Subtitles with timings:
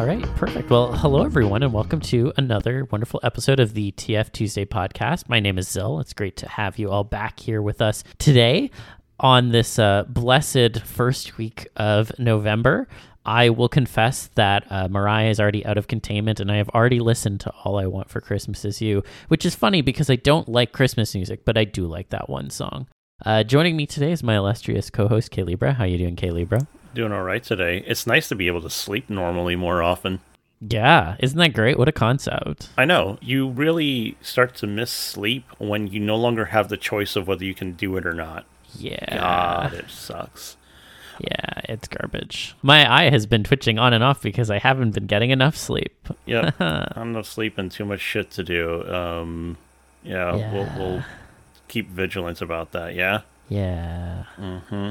[0.00, 0.70] All right, perfect.
[0.70, 5.28] Well, hello everyone, and welcome to another wonderful episode of the TF Tuesday podcast.
[5.28, 6.00] My name is Zil.
[6.00, 8.70] It's great to have you all back here with us today
[9.18, 12.88] on this uh, blessed first week of November.
[13.26, 17.00] I will confess that uh, Mariah is already out of containment, and I have already
[17.00, 20.48] listened to "All I Want for Christmas Is You," which is funny because I don't
[20.48, 22.86] like Christmas music, but I do like that one song.
[23.26, 25.74] Uh, joining me today is my illustrious co-host Libra.
[25.74, 26.66] How are you doing, Libra?
[26.94, 27.84] Doing all right today.
[27.86, 30.20] It's nice to be able to sleep normally more often.
[30.60, 31.78] Yeah, isn't that great?
[31.78, 32.68] What a concept.
[32.76, 33.16] I know.
[33.22, 37.44] You really start to miss sleep when you no longer have the choice of whether
[37.44, 38.44] you can do it or not.
[38.74, 39.18] Yeah.
[39.18, 40.56] God, it sucks.
[41.18, 42.54] Yeah, it's garbage.
[42.62, 46.08] My eye has been twitching on and off because I haven't been getting enough sleep.
[46.26, 46.54] Yep.
[46.60, 48.84] Not enough sleep and too much shit to do.
[48.92, 49.56] Um,
[50.02, 50.52] yeah, Yeah.
[50.52, 51.04] We'll, we'll
[51.68, 52.94] keep vigilant about that.
[52.94, 53.20] Yeah.
[53.48, 54.24] Yeah.
[54.38, 54.90] Mm-hmm.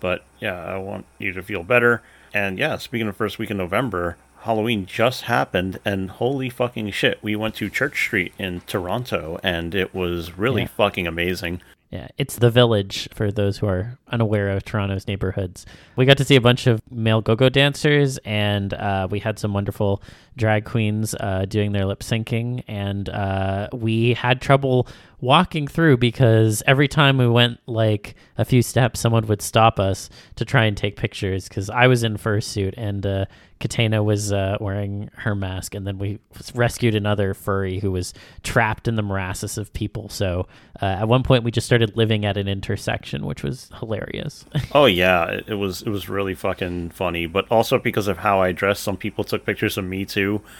[0.00, 2.02] But yeah, I want you to feel better.
[2.34, 7.18] And yeah, speaking of first week in November, Halloween just happened, and holy fucking shit,
[7.22, 10.68] we went to Church Street in Toronto, and it was really Yeah.
[10.68, 11.60] fucking amazing.
[11.90, 15.66] Yeah, it's the village for those who are unaware of Toronto's neighborhoods.
[15.96, 19.54] We got to see a bunch of male go-go dancers, and uh, we had some
[19.54, 20.02] wonderful
[20.36, 24.86] drag queens uh, doing their lip syncing, and uh, we had trouble
[25.20, 30.08] walking through because every time we went like a few steps, someone would stop us
[30.36, 31.48] to try and take pictures.
[31.48, 33.24] Because I was in fursuit and uh,
[33.60, 36.18] Katana was uh, wearing her mask, and then we
[36.54, 40.08] rescued another furry who was trapped in the morasses of people.
[40.08, 40.46] So
[40.80, 43.99] uh, at one point, we just started living at an intersection, which was hilarious.
[44.72, 48.40] Oh yeah, it, it was it was really fucking funny, but also because of how
[48.40, 50.40] I dressed, some people took pictures of me too.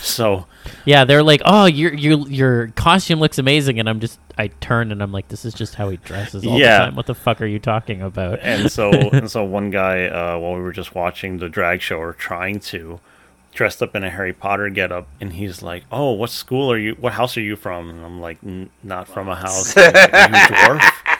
[0.00, 0.46] So
[0.84, 4.90] yeah, they're like, "Oh, your your your costume looks amazing," and I'm just I turn
[4.92, 6.78] and I'm like, "This is just how he dresses all Yeah.
[6.78, 6.96] the time.
[6.96, 10.54] What the fuck are you talking about?" and so and so one guy uh, while
[10.54, 12.98] we were just watching the drag show or trying to
[13.54, 16.92] dressed up in a harry potter getup and he's like oh what school are you
[17.00, 20.28] what house are you from and i'm like "N- not from a house like, "Are
[20.28, 21.15] you dwarf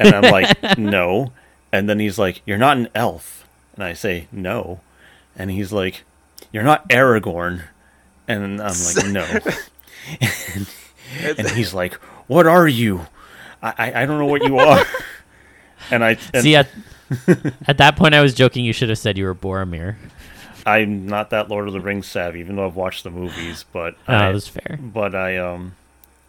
[0.00, 1.32] and i'm like no
[1.72, 4.80] and then he's like you're not an elf and i say no
[5.36, 6.02] and he's like
[6.52, 7.62] you're not aragorn
[8.26, 9.24] and i'm like no
[10.20, 10.66] and,
[11.38, 11.94] and he's like
[12.26, 13.06] what are you
[13.62, 14.84] I, I i don't know what you are
[15.90, 16.68] and i and See, at,
[17.66, 18.64] at that point, I was joking.
[18.64, 19.96] You should have said you were Boromir.
[20.64, 23.64] I'm not that Lord of the Rings savvy, even though I've watched the movies.
[23.72, 24.78] But Oh, I, that was fair.
[24.80, 25.74] but I um,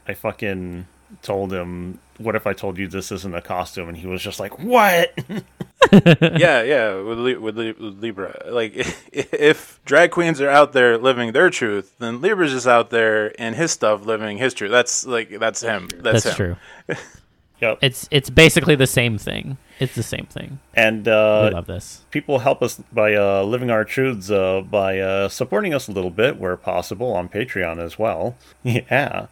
[0.07, 0.87] I fucking
[1.21, 4.39] told him, "What if I told you this isn't a costume?" And he was just
[4.39, 5.13] like, "What?"
[5.91, 8.43] yeah, yeah, with, Li- with, Li- with Libra.
[8.49, 8.73] Like,
[9.11, 13.53] if drag queens are out there living their truth, then Libra's just out there in
[13.55, 14.71] his stuff living his truth.
[14.71, 15.89] That's like that's him.
[15.97, 16.57] That's, That's him.
[16.87, 16.97] true.
[17.61, 17.79] yep.
[17.81, 19.57] It's it's basically the same thing.
[19.79, 20.59] It's the same thing.
[20.75, 22.01] And I uh, love this.
[22.11, 26.11] people help us by uh, living our truths uh, by uh, supporting us a little
[26.11, 28.35] bit where possible on Patreon as well.
[28.63, 29.25] Yeah.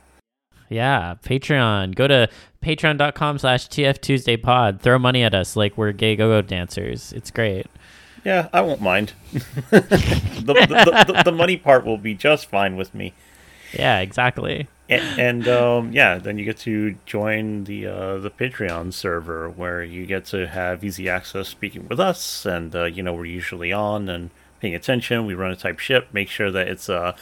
[0.70, 1.96] Yeah, Patreon.
[1.96, 2.30] Go to
[2.64, 4.82] patreon.com slash TF Tuesday pod.
[4.82, 7.12] Throw money at us like we're gay go-go dancers.
[7.14, 7.68] It's great.
[8.24, 9.14] Yeah, I won't mind.
[9.32, 9.82] the,
[10.42, 13.14] the, the, the money part will be just fine with me.
[13.74, 14.68] Yeah, exactly.
[14.90, 19.84] and, and um, yeah, then you get to join the uh, the Patreon server where
[19.84, 23.72] you get to have easy access speaking with us, and uh, you know we're usually
[23.72, 25.26] on and paying attention.
[25.26, 27.16] We run a type ship, make sure that it's a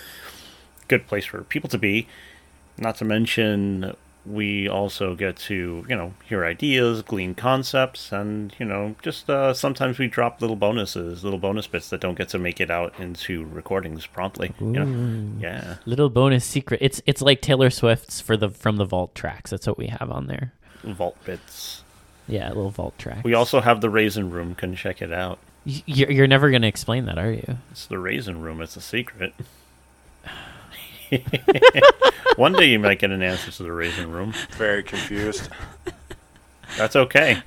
[0.87, 2.07] good place for people to be.
[2.77, 3.95] Not to mention,
[4.25, 9.53] we also get to you know hear ideas, glean concepts, and you know just uh,
[9.53, 12.93] sometimes we drop little bonuses, little bonus bits that don't get to make it out
[12.99, 14.53] into recordings promptly.
[14.59, 15.39] You know?
[15.39, 15.75] Yeah.
[15.85, 16.79] Little bonus secret.
[16.81, 19.51] It's it's like Taylor Swift's for the from the vault tracks.
[19.51, 20.53] That's what we have on there.
[20.83, 21.83] Vault bits.
[22.27, 23.23] Yeah, little vault track.
[23.23, 24.53] We also have the Raisin Room.
[24.53, 25.39] Can check it out.
[25.63, 27.57] You're, you're never going to explain that, are you?
[27.71, 28.61] It's the Raisin Room.
[28.61, 29.33] It's a secret.
[32.35, 34.33] One day you might get an answer to the Raisin Room.
[34.51, 35.49] Very confused.
[36.77, 37.41] That's okay.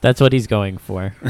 [0.00, 1.14] That's what he's going for.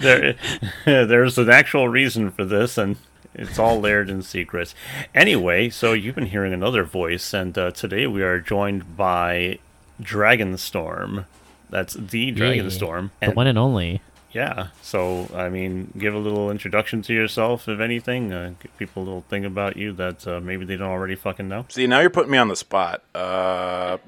[0.00, 0.34] There,
[0.84, 2.96] there's an actual reason for this, and
[3.34, 4.74] it's all layered in secrets.
[5.14, 9.58] Anyway, so you've been hearing another voice, and uh, today we are joined by
[10.02, 11.26] Dragonstorm.
[11.70, 13.10] That's the Dragonstorm.
[13.20, 14.02] the And- one and only.
[14.32, 14.68] Yeah.
[14.80, 18.32] So, I mean, give a little introduction to yourself, if anything.
[18.32, 21.48] Uh, give people a little thing about you that uh, maybe they don't already fucking
[21.48, 21.66] know.
[21.68, 23.02] See, now you're putting me on the spot.
[23.14, 23.98] Uh,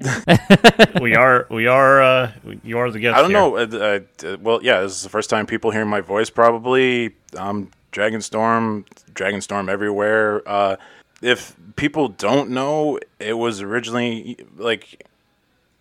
[1.01, 2.31] we are, we are, uh,
[2.63, 3.17] you are the guest.
[3.17, 3.39] I don't here.
[3.39, 3.57] know.
[3.57, 6.29] Uh, uh, well, yeah, this is the first time people hear my voice.
[6.29, 10.47] Probably, um, Dragonstorm, Dragonstorm everywhere.
[10.47, 10.75] Uh,
[11.21, 15.07] if people don't know, it was originally like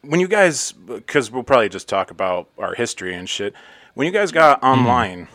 [0.03, 3.55] when you guys, because we'll probably just talk about our history and shit.
[3.95, 5.29] When you guys got online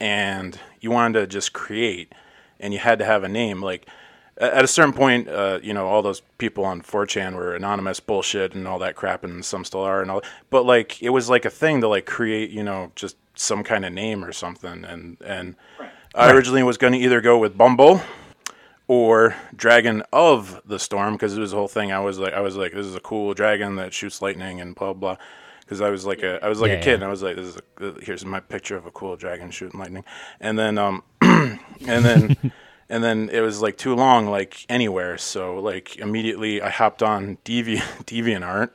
[0.00, 2.12] and you wanted to just create,
[2.58, 3.62] and you had to have a name.
[3.62, 3.86] Like
[4.38, 8.54] at a certain point, uh, you know, all those people on 4chan were anonymous bullshit
[8.54, 10.22] and all that crap, and some still are, and all.
[10.50, 13.84] But like, it was like a thing to like create, you know, just some kind
[13.84, 14.84] of name or something.
[14.84, 15.56] And and
[16.14, 18.00] I originally was going to either go with Bumble
[18.88, 21.92] or Dragon of the Storm because it was the whole thing.
[21.92, 24.74] I was like, I was like, this is a cool dragon that shoots lightning and
[24.74, 25.16] blah blah.
[25.66, 26.94] Because I was like a, I was like Yeah, a kid, yeah.
[26.94, 29.80] and I was like, this is a, here's my picture of a cool dragon shooting
[29.80, 30.04] lightning,
[30.40, 32.36] and then um, and then
[32.88, 35.18] and then it was like too long, like anywhere.
[35.18, 38.70] So like immediately I hopped on Devi DeviantArt,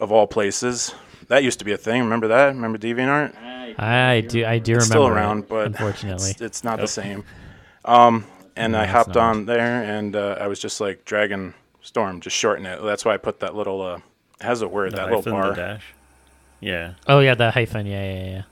[0.00, 0.94] of all places.
[1.28, 2.02] That used to be a thing.
[2.02, 2.48] Remember that?
[2.48, 3.34] Remember DeviantArt?
[3.78, 4.44] I do.
[4.44, 4.84] I do It's remember.
[4.84, 7.24] still it, around, but unfortunately, it's, it's not the same.
[7.84, 8.26] Um,
[8.56, 12.66] and I hopped on there, and uh, I was just like Dragon Storm, just shorten
[12.66, 12.82] it.
[12.82, 13.82] That's why I put that little.
[13.82, 13.96] Uh,
[14.40, 15.62] it has a word, The that little bar.
[16.60, 16.70] The dash.
[16.70, 17.86] Yeah, oh yeah, the hyphen.
[17.86, 18.42] Yeah, yeah, yeah.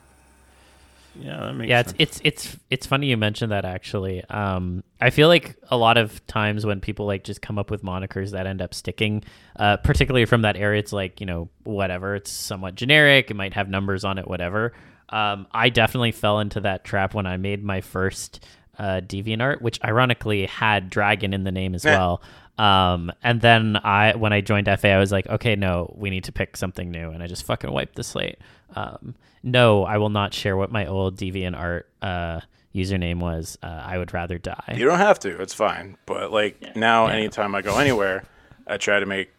[1.20, 1.96] yeah, that makes Yeah, it's sense.
[1.98, 4.24] it's it's it's funny you mentioned that actually.
[4.24, 7.82] Um, I feel like a lot of times when people like just come up with
[7.82, 9.24] monikers that end up sticking,
[9.56, 12.14] uh, particularly from that area, it's like you know whatever.
[12.14, 13.30] It's somewhat generic.
[13.30, 14.72] It might have numbers on it, whatever.
[15.10, 18.44] Um, I definitely fell into that trap when I made my first
[18.78, 22.20] uh, DeviantArt, which ironically had dragon in the name as well.
[22.58, 26.24] Um, and then I, when I joined FA, I was like, okay, no, we need
[26.24, 28.38] to pick something new, and I just fucking wiped the slate.
[28.74, 32.40] Um, no, I will not share what my old DeviantArt uh,
[32.74, 33.58] username was.
[33.62, 34.74] Uh, I would rather die.
[34.76, 35.40] You don't have to.
[35.40, 35.96] It's fine.
[36.06, 38.24] But like now, anytime I go anywhere,
[38.66, 39.30] I try to make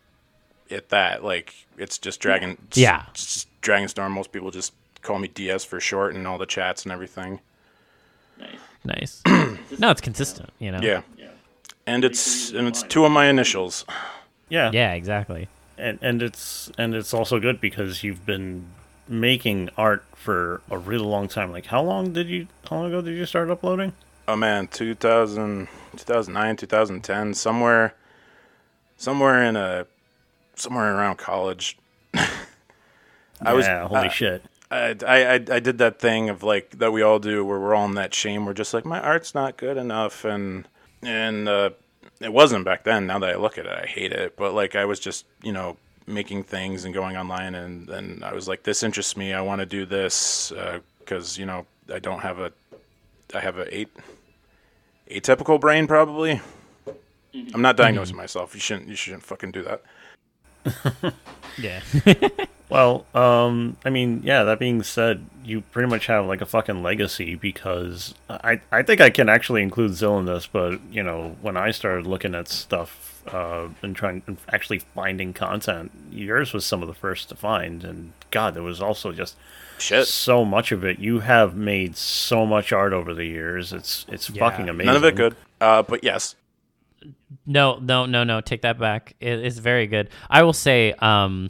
[0.69, 1.24] it that.
[1.24, 2.57] Like it's just Dragon.
[2.74, 3.06] Yeah.
[3.12, 4.13] It's just Dragon Storm.
[4.13, 7.39] Most people just call me DS for short, and all the chats and everything.
[8.86, 9.21] Nice.
[9.27, 10.50] no, it's consistent.
[10.60, 10.80] You know.
[10.81, 11.01] Yeah.
[11.90, 13.84] And it's and it's two of my initials.
[14.50, 14.94] yeah, Yeah.
[14.94, 15.48] Exactly.
[15.78, 18.68] and and it's and it's also good because you've been
[19.08, 21.52] making art for a really long time.
[21.52, 22.48] Like, how long did you?
[22.70, 23.94] How long ago did you start uploading?
[24.28, 27.96] Oh man, 2000, 2009, 2010, somewhere,
[28.96, 29.88] somewhere in a,
[30.56, 31.80] somewhere around college.
[33.42, 34.44] I was, holy uh, shit.
[34.70, 37.74] I, I, I I did that thing of like that we all do, where we're
[37.74, 38.46] all in that shame.
[38.46, 40.68] We're just like, my art's not good enough, and
[41.04, 41.69] and uh,
[42.19, 43.07] it wasn't back then.
[43.07, 44.36] Now that I look at it, I hate it.
[44.36, 48.34] But like, I was just, you know, making things and going online, and and I
[48.34, 49.34] was like, this interests me.
[49.34, 52.51] I want to do this uh, because you know I don't have a,
[53.34, 53.90] I have a eight,
[55.10, 56.42] atypical brain probably.
[57.34, 57.54] Mm-hmm.
[57.54, 58.22] I'm not diagnosing mm-hmm.
[58.22, 58.56] myself.
[58.56, 58.90] You shouldn't.
[58.90, 61.13] You shouldn't fucking do that.
[61.57, 61.81] Yeah.
[62.69, 64.44] Well, um, I mean, yeah.
[64.44, 69.01] That being said, you pretty much have like a fucking legacy because I, I think
[69.01, 72.48] I can actually include Zil in this, but you know, when I started looking at
[72.48, 77.36] stuff uh, and trying and actually finding content, yours was some of the first to
[77.36, 79.36] find, and God, there was also just
[79.80, 80.06] Shit.
[80.07, 81.00] so much of it.
[81.00, 83.74] You have made so much art over the years.
[83.74, 84.48] It's it's Yeah.
[84.48, 84.86] fucking amazing.
[84.94, 85.36] None of it good.
[85.60, 86.36] Uh, but yes,
[87.48, 88.42] No, no, no, no.
[88.42, 89.16] Take that back.
[89.19, 90.10] It, it's very good.
[90.30, 91.50] I will say, um,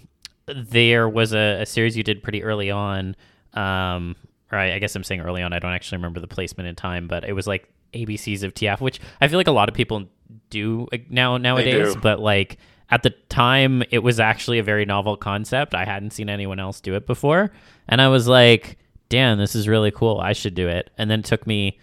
[0.56, 3.16] there was a, a series you did pretty early on.
[3.54, 4.16] Um,
[4.51, 5.54] or I, guess I'm saying early on.
[5.54, 8.81] I don't actually remember the placement in time, but it was like ABCs of TF,
[8.81, 10.06] which I feel like a lot of people
[10.50, 11.94] do now nowadays.
[11.94, 12.00] do.
[12.00, 12.57] But like
[12.90, 15.76] at the time, it was actually a very novel concept.
[15.76, 17.52] I hadn't seen anyone else do it before,
[17.88, 18.78] and I was like,
[19.09, 20.19] "Damn, this is really cool.
[20.19, 21.80] I should do it." And then it took me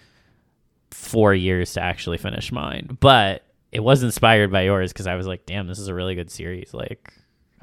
[0.91, 2.97] four years to actually finish mine.
[3.00, 6.14] But it was inspired by yours because I was like, damn, this is a really
[6.14, 6.73] good series.
[6.73, 7.12] Like,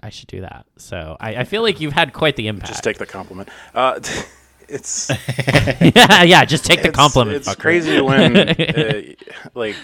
[0.04, 0.66] I should do that.
[0.78, 2.68] So I, I feel like you've had quite the impact.
[2.70, 3.48] just take the compliment.
[3.74, 4.00] Uh,
[4.68, 5.10] it's
[5.96, 7.38] yeah, yeah, just take the it's- compliment.
[7.38, 7.60] It's fucker.
[7.60, 9.02] crazy when, uh,
[9.56, 9.76] like,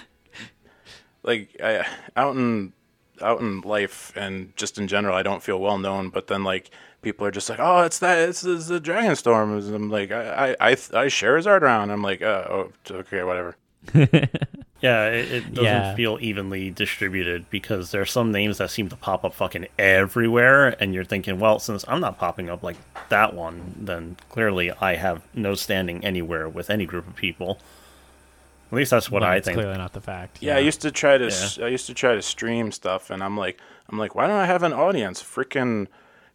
[1.24, 1.86] like I,
[2.18, 2.74] out in
[3.22, 6.10] out in life and just in general, I don't feel well known.
[6.10, 6.70] But then like
[7.02, 9.58] people are just like, oh, it's that, it's, it's the Dragon Storm.
[9.58, 11.92] And I'm like, I, I, I, I share his art around.
[11.92, 13.56] I'm like, oh, okay, whatever.
[14.82, 15.96] Yeah, it, it doesn't Yeah.
[15.96, 20.76] feel evenly distributed because there are some names that seem to pop up fucking everywhere,
[20.82, 22.78] and you're thinking, well, since I'm not popping up like
[23.10, 27.60] that one, then clearly I have no standing anywhere with any group of people.
[28.72, 29.56] At least that's what When I it's think.
[29.58, 30.38] clearly not the fact.
[30.42, 33.22] Yeah, I used to try to s I used to try to stream stuff, and
[33.24, 33.60] I'm like,
[33.90, 35.22] I'm like, why don't I have an audience?
[35.24, 35.88] Freaking,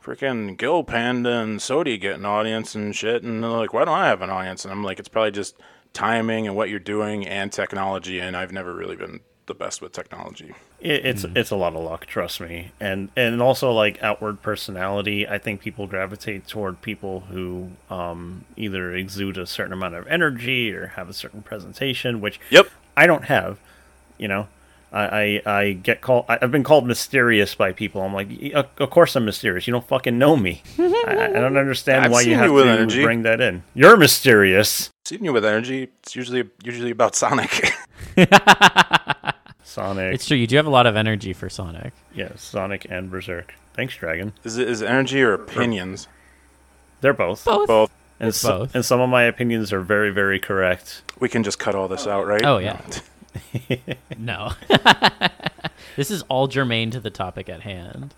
[0.04, 3.96] freaking Gil Panda and Sodi get an audience and shit, and they're like, why don't
[3.96, 4.64] I have an audience?
[4.64, 5.54] And I'm like, it's probably just
[5.94, 9.92] timing and what you're doing and technology, and I've never really been the best with
[9.92, 10.54] technology.
[10.80, 15.26] It, it's it's a lot of luck, trust me, and and also like outward personality.
[15.26, 20.72] I think people gravitate toward people who um, either exude a certain amount of energy
[20.74, 22.68] or have a certain presentation, which Yep.
[22.96, 23.58] I don't have.
[24.18, 24.48] You know,
[24.92, 26.24] I I, I get called.
[26.28, 28.00] I- I've been called mysterious by people.
[28.02, 29.66] I'm like, of of course I'm mysterious.
[29.66, 30.62] You don't fucking know me.
[30.78, 33.02] I, I don't understand I've why you you have with to energy.
[33.02, 33.62] bring that in.
[33.74, 34.90] You're mysterious.
[35.06, 37.74] Seeing you with energy, it's usually usually about Sonic.
[39.62, 40.14] Sonic.
[40.14, 40.36] It's true.
[40.38, 41.92] You do have a lot of energy for Sonic.
[42.14, 43.52] yeah, Sonic and Berserk.
[43.74, 44.32] Thanks, Dragon.
[44.44, 46.08] is it is it energy or opinions?
[47.02, 47.44] They're both.
[47.44, 47.66] Both.
[47.68, 47.90] Both.
[48.18, 48.74] And, It's so- both.
[48.74, 51.02] and some of my opinions are very, very correct.
[51.20, 52.42] We can just cut all this out, right?
[52.42, 52.80] Oh yeah.
[54.16, 54.52] no.
[55.96, 58.14] this is all germane to the topic at hand.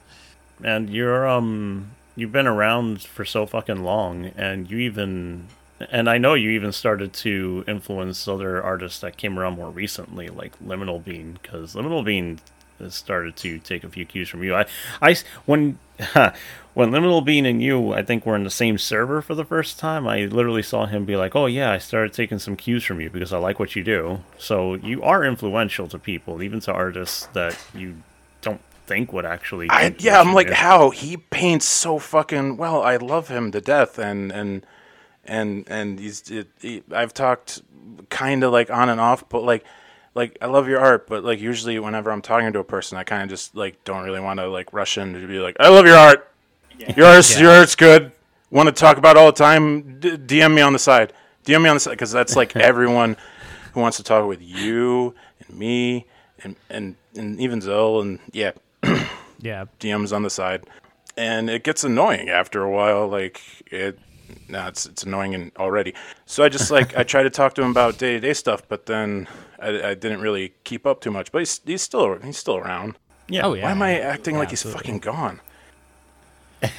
[0.63, 5.49] And you're um you've been around for so fucking long and you even
[5.91, 10.29] and I know you even started to influence other artists that came around more recently
[10.29, 12.41] like Liminal Bean cuz Liminal Bean
[12.89, 14.55] started to take a few cues from you.
[14.55, 14.67] I,
[15.01, 15.79] I when
[16.75, 19.79] when Liminal Bean and you I think were in the same server for the first
[19.79, 23.01] time, I literally saw him be like, "Oh yeah, I started taking some cues from
[23.01, 26.73] you because I like what you do." So you are influential to people, even to
[26.73, 28.03] artists that you
[28.43, 30.55] don't think would actually I, yeah, I'm like, do.
[30.55, 32.83] how he paints so fucking well.
[32.83, 34.67] I love him to death, and and
[35.27, 36.31] and and he's.
[36.31, 37.63] It, he, I've talked
[38.11, 39.65] kind of like on and off, but like,
[40.15, 43.05] like I love your art, but like usually whenever I'm talking to a person, I
[43.05, 45.69] kind of just like don't really want to like rush in to be like, I
[45.69, 46.31] love your art.
[46.97, 48.13] Your art's your art's good.
[48.51, 49.99] Want to talk about all the time?
[49.99, 51.13] D- DM me on the side.
[51.45, 53.17] DM me on the side because that's like everyone
[53.73, 55.15] who wants to talk with you
[55.47, 56.07] and me
[56.45, 58.53] and and and even Zoe and yeah,
[59.41, 59.65] Yeah.
[59.81, 60.65] DMs on the side,
[61.17, 63.09] and it gets annoying after a while.
[63.09, 63.41] Like
[63.73, 63.99] it,
[64.49, 65.95] nah, it's it's annoying and already.
[66.25, 68.63] So I just like I try to talk to him about day to day stuff,
[68.69, 69.29] but then
[69.61, 71.33] I, I didn't really keep up too much.
[71.33, 72.97] But he's he's still he's still around.
[73.29, 73.65] Yeah, Oh yeah.
[73.65, 74.79] Why am I acting Yeah, like he's absolutely.
[74.81, 75.41] fucking gone?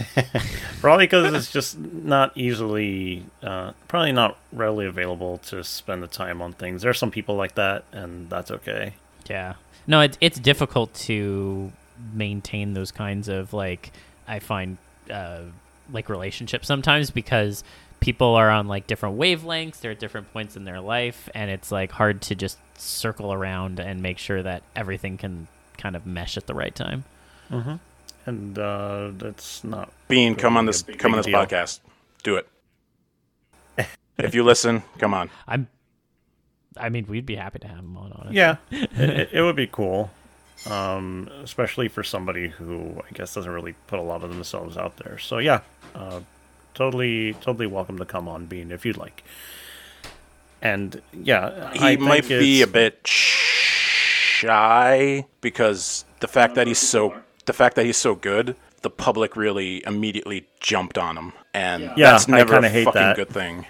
[0.81, 6.41] Probably because it's just not easily, uh, probably not readily available to spend the time
[6.41, 6.81] on things.
[6.81, 8.93] There are some people like that, and that's okay.
[9.29, 9.55] Yeah.
[9.85, 11.71] No, it's it's difficult to
[12.13, 13.91] maintain those kinds of like
[14.27, 14.77] I find
[15.09, 15.41] uh,
[15.91, 17.63] like relationships sometimes because
[17.99, 19.79] people are on like different wavelengths.
[19.79, 23.79] They're at different points in their life, and it's like hard to just circle around
[23.79, 27.05] and make sure that everything can kind of mesh at the right time.
[28.25, 29.91] And uh, that's not.
[30.07, 31.39] Bean, come on this come on this deal.
[31.39, 31.79] podcast.
[32.23, 32.47] Do it.
[34.17, 35.29] if you listen, come on.
[35.47, 35.67] I'm.
[36.75, 38.11] I mean, we'd be happy to have him on.
[38.11, 38.35] Honestly.
[38.35, 40.11] Yeah, it, it would be cool,
[40.69, 44.97] um, especially for somebody who I guess doesn't really put a lot of themselves out
[44.97, 45.17] there.
[45.17, 45.61] So yeah,
[45.95, 46.19] uh,
[46.73, 49.23] totally, totally welcome to come on, Bean, if you'd like.
[50.61, 52.99] And yeah, He I might think be a bit
[54.37, 57.13] shy because the fact that he's so
[57.45, 62.11] the fact that he's so good, the public really immediately jumped on him, and Yeah,
[62.11, 63.15] that's I never kinda a hate fucking that.
[63.15, 63.65] good thing,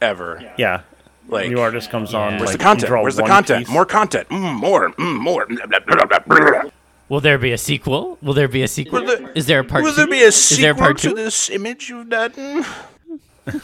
[0.00, 0.52] ever.
[0.58, 0.82] Yeah,
[1.28, 2.34] Like, new artist comes on.
[2.36, 2.92] Where's like, the content?
[2.92, 3.66] Where's the one content?
[3.66, 3.72] piece.
[3.74, 4.28] More content.
[4.28, 4.90] Mm, more.
[4.92, 5.46] Mm, more.
[7.08, 8.18] Will there be a sequel?
[8.20, 9.00] Will there be a sequel?
[9.00, 9.96] Will there- Is there a part Will two?
[9.96, 11.14] there be a Is there a sequel part to two?
[11.14, 12.64] this image you've done?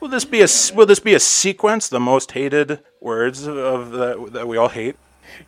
[0.00, 1.88] will this be a s- Will this be a sequence?
[1.88, 4.96] The most hated words of, of that that we all hate.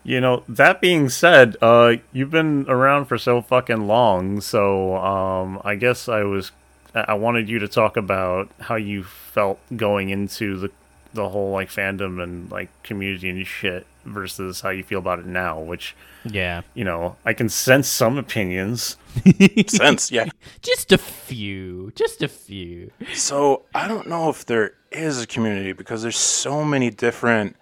[0.04, 5.60] You know, that being said, uh, you've been around for so fucking long, so um,
[5.64, 6.52] I guess I was,
[6.94, 10.70] I I wanted you to talk about how you felt going into the,
[11.14, 15.26] the whole like fandom and like community and shit versus how you feel about it
[15.26, 15.60] now.
[15.60, 15.94] Which,
[16.24, 16.62] Yeah.
[16.74, 18.96] you know, I can sense some opinions.
[19.66, 20.26] Sense, yeah.
[20.62, 21.92] Just a few.
[21.94, 22.90] Just a few.
[23.14, 27.56] So I don't know if there is a community because there's so many different.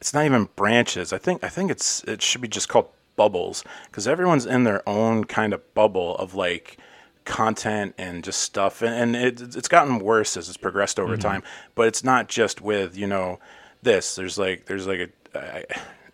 [0.00, 1.12] It's not even branches.
[1.12, 4.86] I think I think it's it should be just called bubbles because everyone's in their
[4.88, 6.78] own kind of bubble of like
[7.24, 11.22] content and just stuff and, and it, it's gotten worse as it's progressed over mm-hmm.
[11.22, 11.42] time
[11.74, 13.38] but it's not just with you know
[13.82, 15.64] this there's like there's like a, a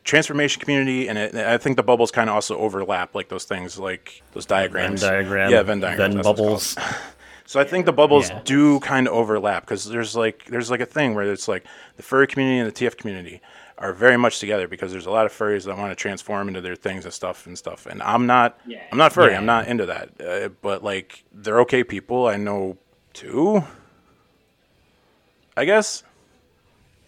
[0.03, 3.79] transformation community and it, i think the bubbles kind of also overlap like those things
[3.79, 5.03] like those diagrams.
[5.03, 6.77] Venn diagrams diagram, yeah venn diagrams Venn that's what it's bubbles.
[7.47, 8.43] So I think the bubbles Yeah.
[8.45, 11.65] do kind of overlap because there's like there's like a thing where it's like
[11.97, 13.41] the furry community and the TF community
[13.77, 16.61] are very much together because there's a lot of furries that want to transform into
[16.61, 17.87] their things and stuff and stuff.
[17.87, 18.57] And I'm not
[18.93, 19.35] I'm not furry.
[19.35, 20.11] I'm not into that.
[20.21, 22.29] Uh, but like they're okay people.
[22.29, 22.79] I know
[23.15, 23.65] two.
[25.57, 26.05] I guess.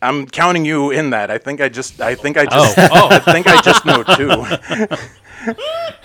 [0.02, 1.30] I'm counting you in that.
[1.30, 3.08] I think I just I think I just Oh, oh.
[3.10, 4.44] I think I just know two.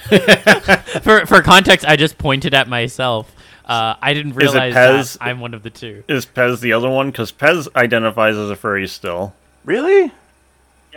[1.01, 3.34] For for context, I just pointed at myself.
[3.66, 5.18] Uh, I didn't realize Pez?
[5.18, 6.04] that I'm one of the two.
[6.08, 7.12] Is Pez the other one?
[7.12, 9.34] Because Pez identifies as a furry still.
[9.66, 10.12] really?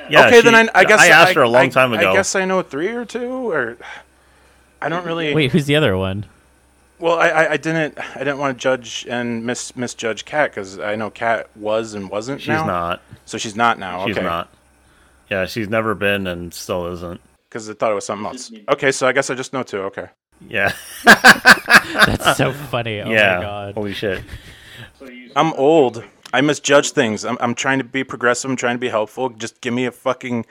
[0.08, 2.10] Yeah, okay, she- then I, I guess I asked her a long I- time ago.
[2.10, 3.76] I guess I know three or two, or
[4.80, 5.34] I don't really.
[5.34, 6.24] Wait, who's the other one?
[7.00, 10.78] Well, I, I, I didn't I didn't want to judge and mis misjudge Kat because
[10.78, 12.40] I know Kat was and wasn't.
[12.40, 12.66] she's now.
[12.66, 13.02] not.
[13.24, 14.06] So she's not now.
[14.06, 14.26] She's okay.
[14.26, 14.52] not.
[15.30, 17.20] Yeah, she's never been and still isn't.
[17.48, 18.52] Because I thought it was something else.
[18.72, 19.80] Okay, so I guess I just know too.
[19.82, 20.08] Okay.
[20.48, 20.72] Yeah.
[21.04, 23.00] That's so funny.
[23.00, 23.36] Oh yeah.
[23.36, 23.74] my god.
[23.74, 24.22] Holy shit.
[25.36, 26.04] I'm old.
[26.32, 27.24] I misjudge things.
[27.24, 28.50] I'm, I'm trying to be progressive.
[28.50, 29.30] I'm trying to be helpful.
[29.30, 30.46] Just give me a fucking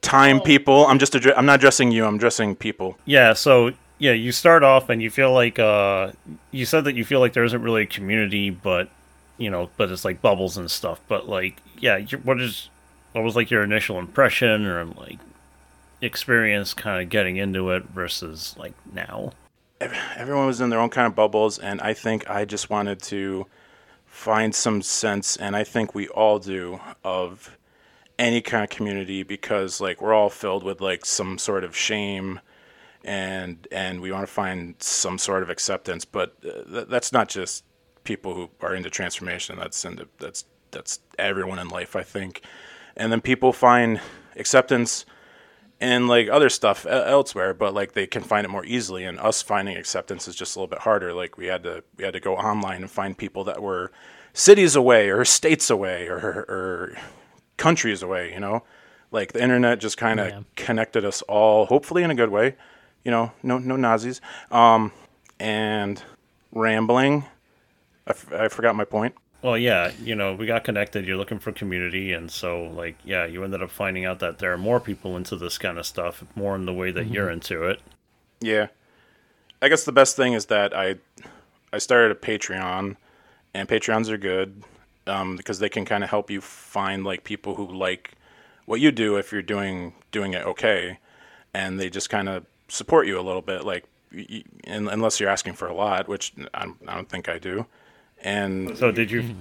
[0.00, 0.86] time, people.
[0.86, 2.06] I'm just addre- I'm not addressing you.
[2.06, 2.96] I'm addressing people.
[3.04, 6.12] Yeah, so yeah, you start off and you feel like uh
[6.50, 8.88] you said that you feel like there isn't really a community, but
[9.36, 11.00] you know, but it's like bubbles and stuff.
[11.08, 12.70] But like, yeah, what is
[13.12, 15.18] what was like your initial impression or like
[16.00, 19.32] experience kind of getting into it versus like now?
[19.80, 23.46] everyone was in their own kind of bubbles and i think i just wanted to
[24.06, 27.56] find some sense and i think we all do of
[28.18, 32.40] any kind of community because like we're all filled with like some sort of shame
[33.04, 37.28] and and we want to find some sort of acceptance but uh, th- that's not
[37.28, 37.64] just
[38.04, 42.42] people who are into transformation that's into that's that's everyone in life i think
[42.96, 44.00] and then people find
[44.36, 45.06] acceptance
[45.80, 49.42] and like other stuff elsewhere but like they can find it more easily and us
[49.42, 52.20] finding acceptance is just a little bit harder like we had to we had to
[52.20, 53.92] go online and find people that were
[54.32, 56.96] cities away or states away or or
[57.56, 58.64] countries away you know
[59.12, 60.40] like the internet just kind of Yeah.
[60.56, 62.56] connected us all hopefully in a good way
[63.04, 64.92] you know no no nazis um
[65.38, 66.02] and
[66.52, 67.24] rambling
[68.06, 71.06] I, f- I forgot my point Well, yeah, you know, we got connected.
[71.06, 74.52] You're looking for community, and so like, yeah, you ended up finding out that there
[74.52, 77.62] are more people into this kind of stuff, more in the way that you're into
[77.62, 77.80] it.
[78.40, 78.66] Yeah.
[79.62, 80.96] I guess the best thing is that I
[81.72, 82.96] I started a Patreon
[83.54, 84.64] and Patreons are good
[85.06, 88.12] um, because they can kind of help you find like people who like
[88.66, 90.98] what you do if you're doing doing it okay
[91.54, 93.84] and they just kind of support you a little bit like
[94.14, 97.38] y- y- unless you're asking for a lot which I don't, I don't think I
[97.38, 97.66] do
[98.22, 99.34] and So did you?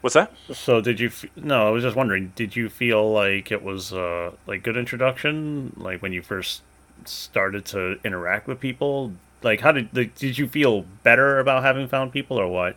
[0.00, 1.10] what's that So did you?
[1.36, 2.32] No, I was just wondering.
[2.36, 5.72] Did you feel like it was uh like good introduction?
[5.76, 6.62] Like when you first
[7.04, 9.12] started to interact with people?
[9.42, 12.76] Like how did like, did you feel better about having found people or what?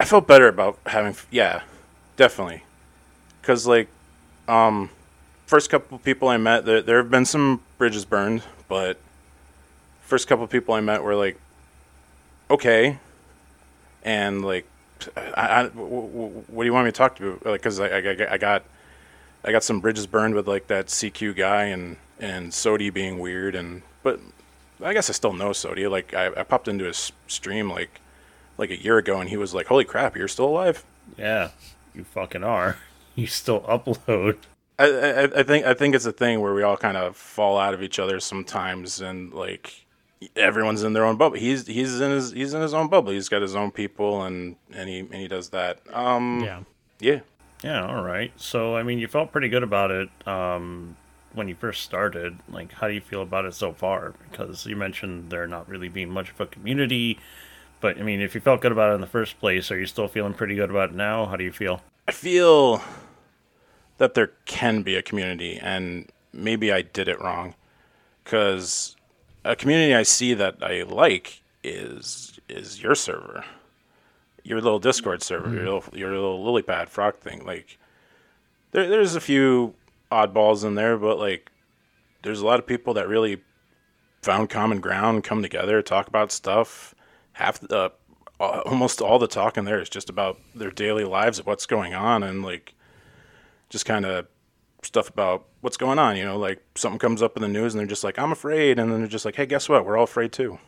[0.00, 1.62] I felt better about having, yeah,
[2.16, 2.64] definitely,
[3.40, 3.86] because like,
[4.48, 4.90] um,
[5.46, 8.98] first couple people I met, there there have been some bridges burned, but
[10.12, 11.40] first couple people I met were like,
[12.50, 12.98] okay,
[14.04, 14.66] and like,
[15.16, 17.40] I, I w- w- what do you want me to talk to?
[17.46, 18.62] Like, because I, I, I got,
[19.42, 23.54] I got some bridges burned with like that CQ guy and and Sodi being weird
[23.54, 24.20] and but
[24.84, 25.90] I guess I still know Sodi.
[25.90, 28.02] Like I, I popped into his stream like
[28.58, 30.84] like a year ago and he was like, "Holy crap, you're still alive."
[31.16, 31.52] Yeah,
[31.94, 32.76] you fucking are.
[33.14, 34.38] You still upload.
[34.78, 37.58] I, I I think I think it's a thing where we all kind of fall
[37.58, 39.84] out of each other sometimes and like
[40.36, 41.36] everyone's in their own bubble.
[41.36, 43.12] He's he's in his he's in his own bubble.
[43.12, 45.80] He's got his own people and and he and he does that.
[45.92, 46.60] Um Yeah.
[47.00, 47.20] yeah.
[47.62, 48.32] Yeah, all right.
[48.36, 50.96] So I mean, you felt pretty good about it um,
[51.32, 52.38] when you first started.
[52.48, 54.14] Like, how do you feel about it so far?
[54.30, 57.20] Because you mentioned there not really being much of a community.
[57.80, 59.86] But I mean, if you felt good about it in the first place, are you
[59.86, 61.26] still feeling pretty good about it now?
[61.26, 61.82] How do you feel?
[62.08, 62.82] I feel
[63.98, 67.54] that there can be a community, and maybe I did it wrong.
[68.24, 68.96] Because
[69.44, 73.44] a community I see that I like is is your server,
[74.42, 77.44] your little Discord server, your little your little lily pad frog thing.
[77.44, 77.78] Like,
[78.72, 79.74] there there's a few
[80.10, 81.50] oddballs in there, but like,
[82.22, 83.40] there's a lot of people that really
[84.22, 86.94] found common ground, come together, talk about stuff.
[87.32, 87.92] Half the
[88.40, 91.66] uh, almost all the talk in there is just about their daily lives of what's
[91.66, 92.74] going on and like
[93.70, 94.26] just kind of
[94.82, 97.80] stuff about what's going on you know like something comes up in the news and
[97.80, 100.04] they're just like i'm afraid and then they're just like hey guess what we're all
[100.04, 100.58] afraid too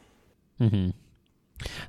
[0.61, 0.90] mm-hmm.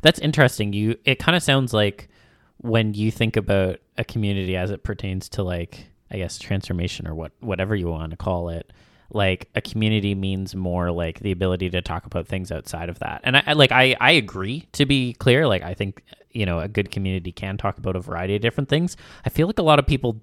[0.02, 0.74] That's interesting.
[0.74, 2.10] You it kind of sounds like
[2.58, 7.16] when you think about a community as it pertains to like I guess transformation or
[7.16, 8.72] what whatever you want to call it.
[9.12, 13.22] Like a community means more like the ability to talk about things outside of that.
[13.24, 15.48] And I, I like I I agree to be clear.
[15.48, 18.70] Like I think you know a good community can talk about a variety of different
[18.70, 18.98] things.
[19.26, 20.22] I feel like a lot of people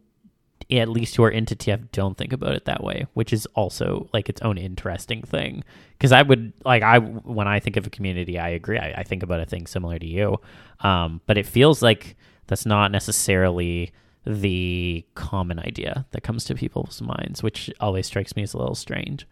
[0.70, 4.08] at least who are into TF don't think about it that way, which is also
[4.12, 5.64] like its own interesting thing.
[5.98, 8.78] Because I would like I when I think of a community, I agree.
[8.78, 10.38] I, I think about a thing similar to you,
[10.80, 13.92] um, but it feels like that's not necessarily
[14.26, 18.74] the common idea that comes to people's minds, which always strikes me as a little
[18.76, 19.26] strange.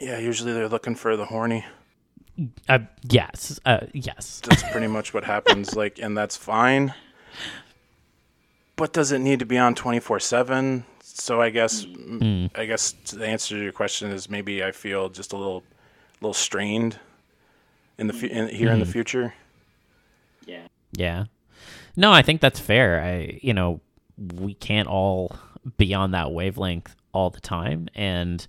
[0.00, 1.64] yeah usually they're looking for the horny
[2.68, 4.40] Uh, yes, uh, yes.
[4.44, 6.92] that's pretty much what happens like and that's fine
[8.76, 13.26] but does it need to be on 24/7 so i guess mm, i guess the
[13.26, 15.62] answer to your question is maybe i feel just a little
[16.20, 16.98] little strained
[17.98, 19.34] in the fu- in, here in the future
[20.46, 20.66] Yeah.
[20.92, 21.24] Yeah.
[21.96, 23.00] No, I think that's fair.
[23.02, 23.80] I, you know,
[24.34, 25.34] we can't all
[25.78, 27.88] be on that wavelength all the time.
[27.94, 28.46] And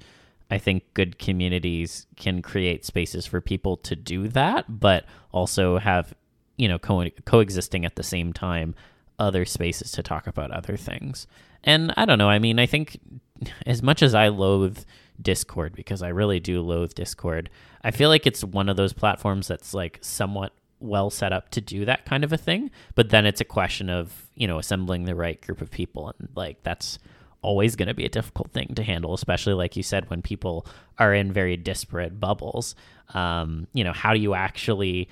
[0.52, 6.14] I think good communities can create spaces for people to do that, but also have,
[6.58, 8.76] you know, co- coexisting at the same time
[9.20, 11.28] other spaces to talk about other things.
[11.64, 12.30] And I don't know.
[12.30, 13.00] I mean, I think
[13.66, 14.80] as much as I loathe
[15.22, 17.50] Discord because I really do loathe Discord,
[17.84, 21.62] I feel like it's one of those platforms that's like somewhat well set up to
[21.62, 22.70] do that kind of a thing.
[22.96, 26.14] But then it's a question of, you know, assembling the right group of people.
[26.20, 27.00] And like that's
[27.42, 30.66] always going to be a difficult thing to handle, especially like you said, when people
[31.00, 32.76] are in very disparate bubbles.
[33.14, 35.08] Um, you know, how do you actually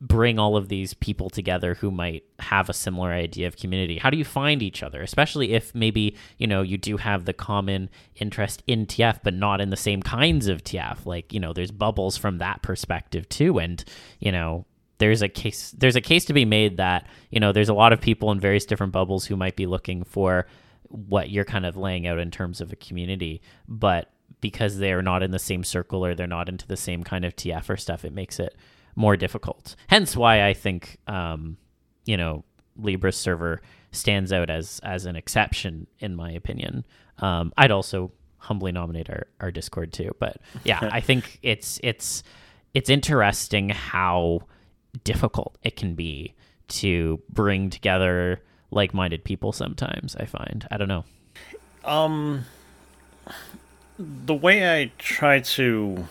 [0.00, 3.98] bring all of these people together who might have a similar idea of community?
[3.98, 7.32] How do you find each other especially if maybe you know you do have the
[7.32, 11.52] common interest in tf but not in the same kinds of tf like you know
[11.52, 13.84] there's bubbles from that perspective too and
[14.18, 14.64] you know
[14.98, 17.92] there's a case there's a case to be made that you know there's a lot
[17.92, 20.46] of people in various different bubbles who might be looking for
[20.88, 25.22] what you're kind of laying out in terms of a community but because they're not
[25.22, 28.04] in the same circle or they're not into the same kind of tf or stuff
[28.04, 28.54] it makes it
[28.96, 29.76] more difficult.
[29.88, 31.56] Hence why I think um,
[32.04, 32.44] you know
[32.76, 33.60] Libra's server
[33.92, 36.84] stands out as as an exception in my opinion.
[37.18, 42.22] Um, I'd also humbly nominate our, our Discord too, but yeah, I think it's it's
[42.74, 44.42] it's interesting how
[45.04, 46.34] difficult it can be
[46.68, 51.04] to bring together like-minded people sometimes i find i don't know
[51.84, 52.44] um
[53.98, 56.06] the way i try to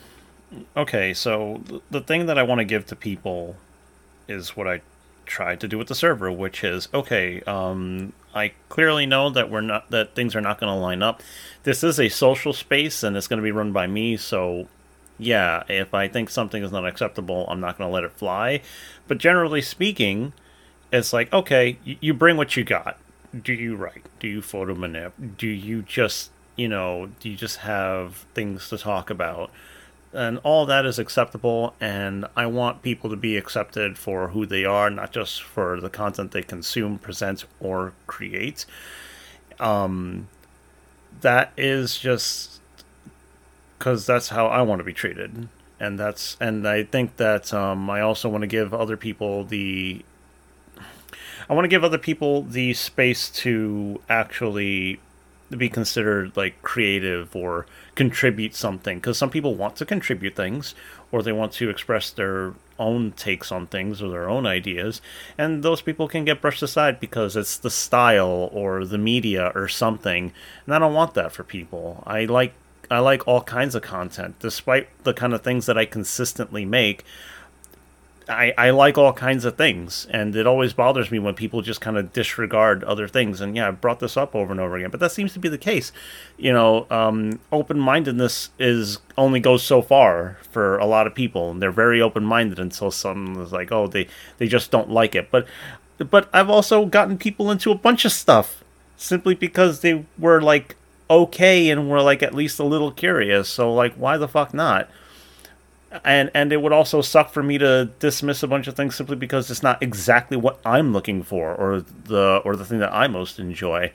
[0.76, 3.56] okay, so the thing that I want to give to people
[4.28, 4.82] is what I
[5.26, 7.42] tried to do with the server, which is okay.
[7.42, 11.22] Um, I clearly know that we're not that things are not going to line up.
[11.64, 14.18] This is a social space, and it's going to be run by me.
[14.18, 14.68] So,
[15.18, 18.62] yeah, if I think something is not acceptable, I'm not going to let it fly.
[19.08, 20.34] But generally speaking,
[20.92, 22.98] it's like okay, you bring what you got.
[23.44, 24.06] Do you write?
[24.20, 25.38] Do you photo manip?
[25.38, 27.12] Do you just you know?
[27.20, 29.52] Do you just have things to talk about?
[30.14, 34.66] And all that is acceptable and i want people to be accepted for who they
[34.66, 38.66] are not just for the content they consume present or create.
[39.60, 40.28] Um
[41.22, 42.62] that is just
[43.78, 45.48] because that's how i want to be treated.
[45.80, 50.04] And that's and i think that um, i also want to give other people the
[51.50, 55.00] i want to give other people the space to actually
[55.58, 57.66] be considered like creative or
[58.00, 60.74] contribute something because some people want to contribute things
[61.12, 65.02] or they want to express their own takes on things or their own ideas
[65.38, 69.68] and those people can get brushed aside because it's the style or the media or
[69.68, 70.32] something
[70.66, 72.02] and I don't want that for people.
[72.08, 72.54] I like
[72.90, 77.04] I like all kinds of content despite the kind of things that I consistently make.
[78.30, 81.82] I, I like all kinds of things, and it always bothers me when people just
[81.82, 83.42] kind of disregard other things.
[83.42, 85.50] And yeah, I brought this up over and over again, but that seems to be
[85.50, 85.92] the case.
[86.38, 91.52] You know, um, open mindedness is only goes so far for a lot of people,
[91.52, 95.16] and they're very open minded until someone is like, oh, they they just don't like
[95.16, 95.32] it.
[95.32, 95.48] But
[95.98, 98.64] but I've also gotten people into a bunch of stuff
[98.96, 100.76] simply because they were like
[101.10, 103.50] okay and were like at least a little curious.
[103.50, 104.90] So like, why the fuck not?
[106.04, 109.16] And and it would also suck for me to dismiss a bunch of things simply
[109.16, 113.08] because it's not exactly what I'm looking for or the or the thing that I
[113.08, 113.92] most enjoy.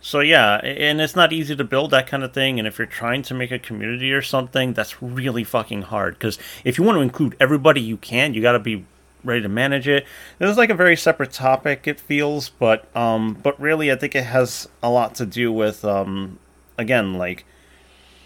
[0.00, 2.86] So yeah, and it's not easy to build that kind of thing and if you're
[2.86, 6.96] trying to make a community or something, that's really fucking hard cuz if you want
[6.96, 8.84] to include everybody you can, you got to be
[9.24, 10.04] ready to manage it.
[10.38, 14.14] This is like a very separate topic it feels, but um but really I think
[14.14, 16.38] it has a lot to do with um
[16.78, 17.44] again like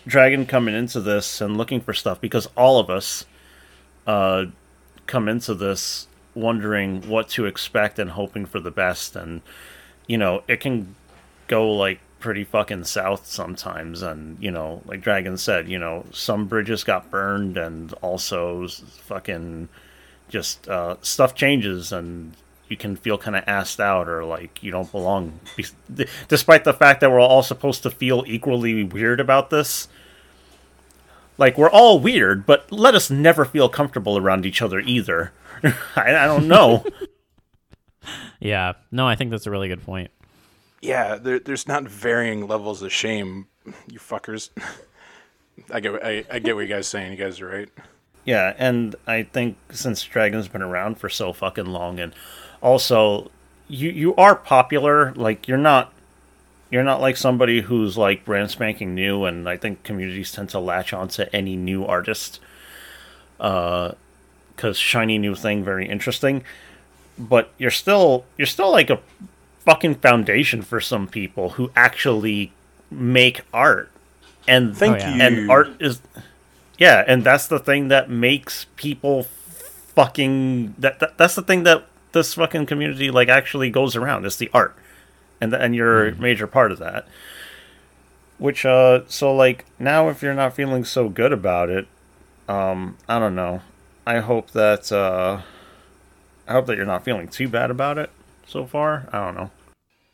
[0.08, 3.26] Dragon coming into this and looking for stuff because all of us
[4.06, 4.46] uh,
[5.06, 9.14] come into this wondering what to expect and hoping for the best.
[9.14, 9.42] And,
[10.06, 10.94] you know, it can
[11.46, 14.02] go like pretty fucking south sometimes.
[14.02, 19.68] And, you know, like Dragon said, you know, some bridges got burned and also fucking
[20.28, 22.32] just uh, stuff changes and
[22.68, 25.40] you can feel kind of assed out or like you don't belong
[26.28, 29.88] despite the fact that we're all supposed to feel equally weird about this
[31.38, 35.32] like we're all weird, but let us never feel comfortable around each other either.
[35.62, 36.84] I, I, don't know.
[38.40, 40.10] yeah, no, I think that's a really good point.
[40.82, 43.46] Yeah, there, there's not varying levels of shame,
[43.88, 44.50] you fuckers.
[45.72, 47.12] I get, I, I get what you guys saying.
[47.12, 47.68] You guys are right.
[48.24, 52.14] Yeah, and I think since Dragon's been around for so fucking long, and
[52.60, 53.30] also
[53.68, 55.12] you you are popular.
[55.14, 55.92] Like you're not
[56.70, 60.58] you're not like somebody who's like brand spanking new, and I think communities tend to
[60.58, 62.40] latch onto any new artist,
[63.36, 63.94] because
[64.62, 66.44] uh, shiny new thing very interesting.
[67.18, 69.00] But you're still you're still like a
[69.64, 72.52] fucking foundation for some people who actually
[72.90, 73.90] make art,
[74.46, 75.14] and thank oh, yeah.
[75.14, 75.22] you.
[75.22, 76.00] And art is,
[76.78, 79.24] yeah, and that's the thing that makes people
[79.94, 84.24] fucking that, that that's the thing that this fucking community like actually goes around.
[84.24, 84.76] It's the art,
[85.40, 87.06] and and you're a major part of that.
[88.38, 91.88] Which uh, so like now if you're not feeling so good about it,
[92.48, 93.62] um, I don't know.
[94.06, 95.42] I hope that uh,
[96.46, 98.10] I hope that you're not feeling too bad about it
[98.46, 99.08] so far.
[99.12, 99.50] I don't know.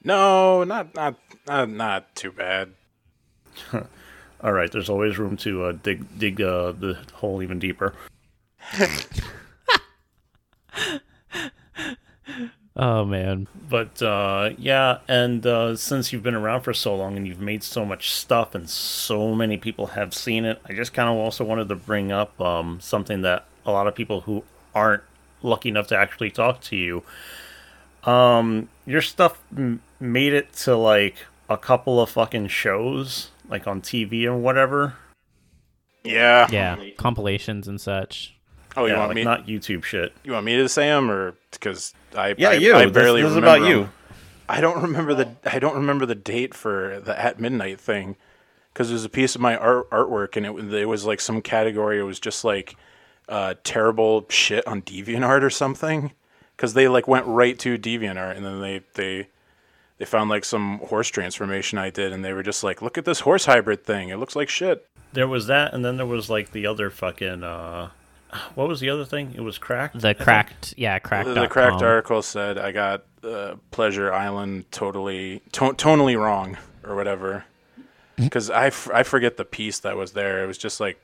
[0.02, 2.70] No, not not not, not too bad.
[4.40, 7.94] All right, there's always room to uh, dig dig uh, the hole even deeper.
[12.76, 13.46] Oh man.
[13.68, 17.62] But uh, yeah, and uh, since you've been around for so long and you've made
[17.62, 21.44] so much stuff and so many people have seen it, I just kind of also
[21.44, 24.42] wanted to bring up um, something that a lot of people who
[24.74, 25.04] aren't
[25.42, 27.04] lucky enough to actually talk to you,
[28.10, 31.14] um, your stuff m- made it to like
[31.48, 34.94] a couple of fucking shows, like on TV and whatever.
[36.02, 36.48] Yeah.
[36.50, 38.34] Yeah, compilations and such.
[38.76, 39.24] Oh, you yeah, want like me?
[39.24, 40.12] not YouTube shit.
[40.24, 42.74] You want me to say them, or because I Yeah, I, you.
[42.74, 43.88] I barely this is remember about you.
[44.48, 48.16] I don't remember the I don't remember the date for the at midnight thing
[48.72, 51.20] because it was a piece of my art artwork and it was it was like
[51.20, 51.98] some category.
[51.98, 52.76] It was just like
[53.28, 56.12] uh, terrible shit on DeviantArt or something
[56.56, 59.28] because they like went right to DeviantArt and then they they
[59.98, 63.04] they found like some horse transformation I did and they were just like, look at
[63.04, 64.08] this horse hybrid thing.
[64.08, 64.86] It looks like shit.
[65.12, 67.44] There was that, and then there was like the other fucking.
[67.44, 67.90] Uh,
[68.54, 69.32] what was the other thing?
[69.36, 69.96] It was cracked.
[69.96, 70.18] I The think.
[70.20, 71.28] cracked, yeah, cracked.
[71.34, 77.44] The cracked article said I got uh, Pleasure Island totally to- tonally wrong or whatever.
[78.16, 80.44] Because I, f- I forget the piece that was there.
[80.44, 81.00] It was just like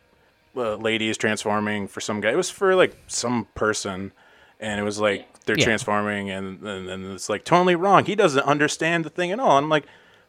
[0.57, 2.31] uh, ladies transforming for some guy.
[2.31, 4.13] It was for like some person,
[4.61, 5.65] and it was like they're Yeah.
[5.65, 8.05] transforming, and, and and it's like totally wrong.
[8.05, 9.57] He doesn't understand the thing at all.
[9.59, 9.87] And I'm like,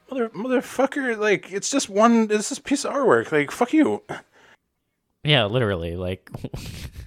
[0.10, 2.28] mother motherfucker, like it's just one.
[2.32, 3.32] It's this piece of artwork.
[3.32, 4.02] Like fuck you.
[5.24, 5.96] Yeah, literally.
[5.96, 6.30] Like,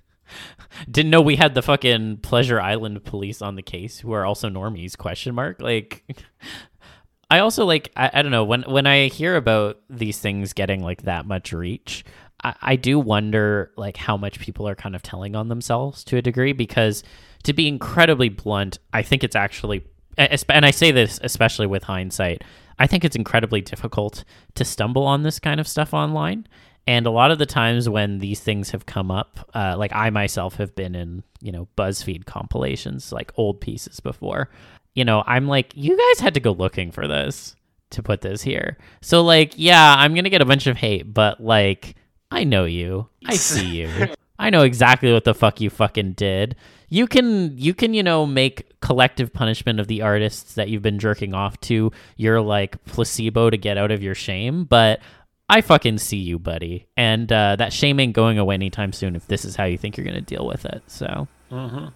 [0.91, 4.49] didn't know we had the fucking Pleasure Island police on the case, who are also
[4.49, 4.97] normies?
[4.97, 5.61] Question mark.
[5.61, 6.05] Like,
[7.31, 7.91] I also like.
[7.97, 11.53] I, I don't know when when I hear about these things getting like that much
[11.53, 12.05] reach.
[12.43, 16.17] I, I do wonder like how much people are kind of telling on themselves to
[16.17, 17.03] a degree because
[17.45, 19.85] to be incredibly blunt, I think it's actually
[20.17, 22.45] and I say this especially with hindsight,
[22.79, 24.25] I think it's incredibly difficult
[24.55, 26.47] to stumble on this kind of stuff online.
[26.87, 30.11] And a lot of the times when these things have come up, uh, like I
[30.11, 34.51] myself have been in, you know, BuzzFeed compilations, like old pieces before.
[34.95, 37.57] You know, I'm like, you guys had to go looking for this
[37.91, 38.77] to put this here.
[39.01, 41.97] So, like, yeah, I'm going to get a bunch of hate, but like,
[42.31, 43.09] I know you.
[43.25, 44.09] I see you.
[44.39, 46.57] I know exactly what the fuck you fucking did.
[46.89, 50.99] You can you can, you know, make collective punishment of the artists that you've been
[50.99, 55.01] jerking off to your like placebo to get out of your shame, but
[55.49, 56.87] I fucking see you, buddy.
[56.97, 59.97] And uh, that shame ain't going away anytime soon if this is how you think
[59.97, 60.83] you're gonna deal with it.
[60.87, 61.93] So and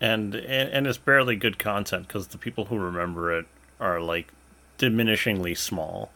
[0.00, 3.46] and, and it's barely good content because the people who remember it
[3.80, 4.28] are like
[4.78, 6.10] diminishingly small.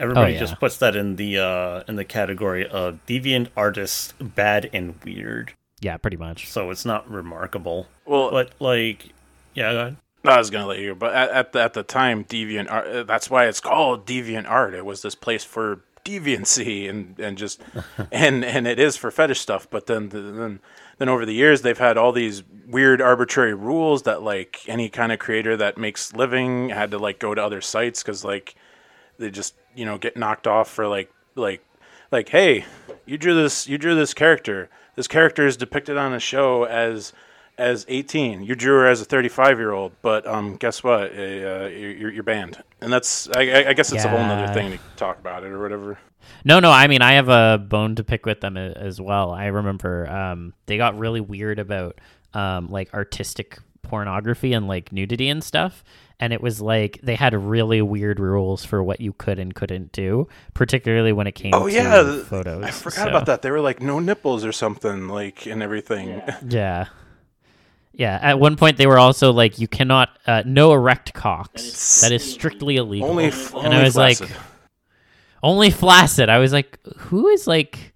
[0.00, 0.40] Everybody Oh, yeah.
[0.40, 5.52] just puts that in the uh, in the category of deviant artists, bad and weird.
[5.80, 6.48] yeah, pretty much.
[6.50, 7.86] So it's not remarkable.
[8.04, 9.10] Well, But like,
[9.54, 9.92] yeah,
[10.32, 12.86] I was gonna let you, but at, at the at the time, deviant art.
[12.86, 14.74] uh, That's why it's called deviant art.
[14.74, 17.62] It was this place for deviancy and and just
[18.12, 19.68] and and it is for fetish stuff.
[19.68, 20.60] But then then
[20.98, 25.12] then over the years, they've had all these weird arbitrary rules that like any kind
[25.12, 28.54] of creator that makes living had to like go to other sites because like
[29.18, 31.62] they just you know get knocked off for like like
[32.10, 32.64] like hey
[33.06, 37.12] you drew this you drew this character this character is depicted on a show as
[37.56, 41.22] as 18 you drew her as a 35 year old but um guess what uh,
[41.68, 44.52] you're, you're banned and that's I, I- guess it's a whole nother Yeah.
[44.54, 45.98] thing to talk about it or whatever
[46.44, 46.70] No, no.
[46.70, 49.30] I mean, I have a bone to pick with them as well.
[49.30, 52.00] I remember um, they got really weird about
[52.32, 55.84] um, like artistic pornography and like nudity and stuff.
[56.18, 59.92] And it was like they had really weird rules for what you could and couldn't
[59.92, 62.64] do, particularly when it came oh to yeah photos.
[62.64, 66.08] i forgot So, about that they were like no nipples or something like and everything
[66.08, 66.38] Yeah.
[66.48, 66.86] Yeah.
[67.96, 72.00] Yeah, at one point, they were also like, you cannot, uh, no erect cocks.
[72.00, 73.08] That is strictly illegal.
[73.08, 74.30] only f- and only I was flaccid.
[74.30, 74.38] like,
[75.42, 76.28] only flaccid.
[76.28, 77.93] I was like, who is like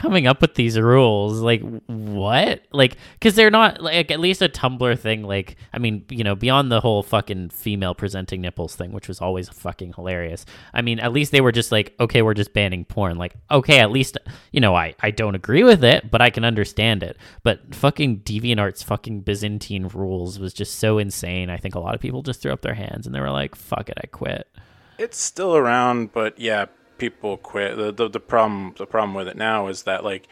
[0.00, 1.40] coming up with these rules?
[1.40, 2.62] Like, what?
[2.72, 5.22] Like, because they're not like at least a Tumblr thing.
[5.22, 9.20] Like, I mean, you know, beyond the whole fucking female presenting nipples thing, which was
[9.20, 10.46] always fucking hilarious.
[10.72, 13.18] I mean, at least they were just like, okay, we're just banning porn.
[13.18, 14.16] Like, okay, at least
[14.52, 17.18] you know, I I don't agree with it, but I can understand it.
[17.42, 21.50] But fucking DeviantArt's fucking Byzantine rules was just so insane.
[21.50, 23.54] I think a lot of people just threw up their hands and they were like,
[23.54, 24.48] fuck it, I quit.
[24.98, 26.66] it's still around, but yeah,
[27.00, 27.76] people quit.
[27.76, 30.28] The, the the problem the problem with it now is that like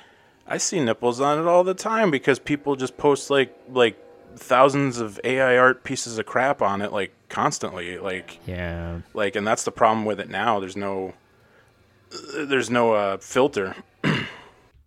[0.46, 3.96] I see nipples on it all the time because people just post like like
[4.36, 9.00] thousands of AI art pieces of crap on it like constantly like Yeah.
[9.14, 11.14] like and that's the problem with it now there's no
[12.36, 13.74] there's no uh, filter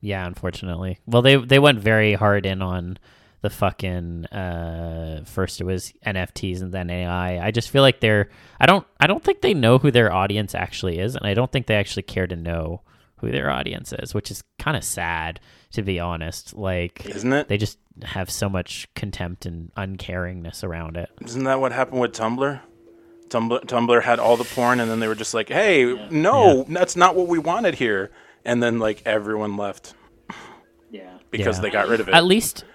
[0.04, 0.98] Yeah, unfortunately.
[1.06, 2.98] Well, they they went very hard in on
[3.42, 7.46] the fucking uh first it was NFTs and then AI.
[7.46, 10.54] I just feel like they're I don't I don't think they know who their audience
[10.56, 12.82] actually is and I don't think they actually care to know
[13.18, 15.40] who their audience is, which is kind of sad
[15.74, 16.54] to be honest.
[16.56, 21.10] Like isn't it they just have so much contempt and uncaringness around it.
[21.26, 22.60] isn't that what happened with Tumblr
[23.30, 26.96] Tumblr Tumblr had all the porn and then they were just like hey no that's
[26.96, 28.12] not what we wanted here
[28.46, 29.94] and then like everyone left
[30.90, 31.18] Yeah.
[31.32, 31.62] because Yeah.
[31.64, 32.66] they got rid of it At least,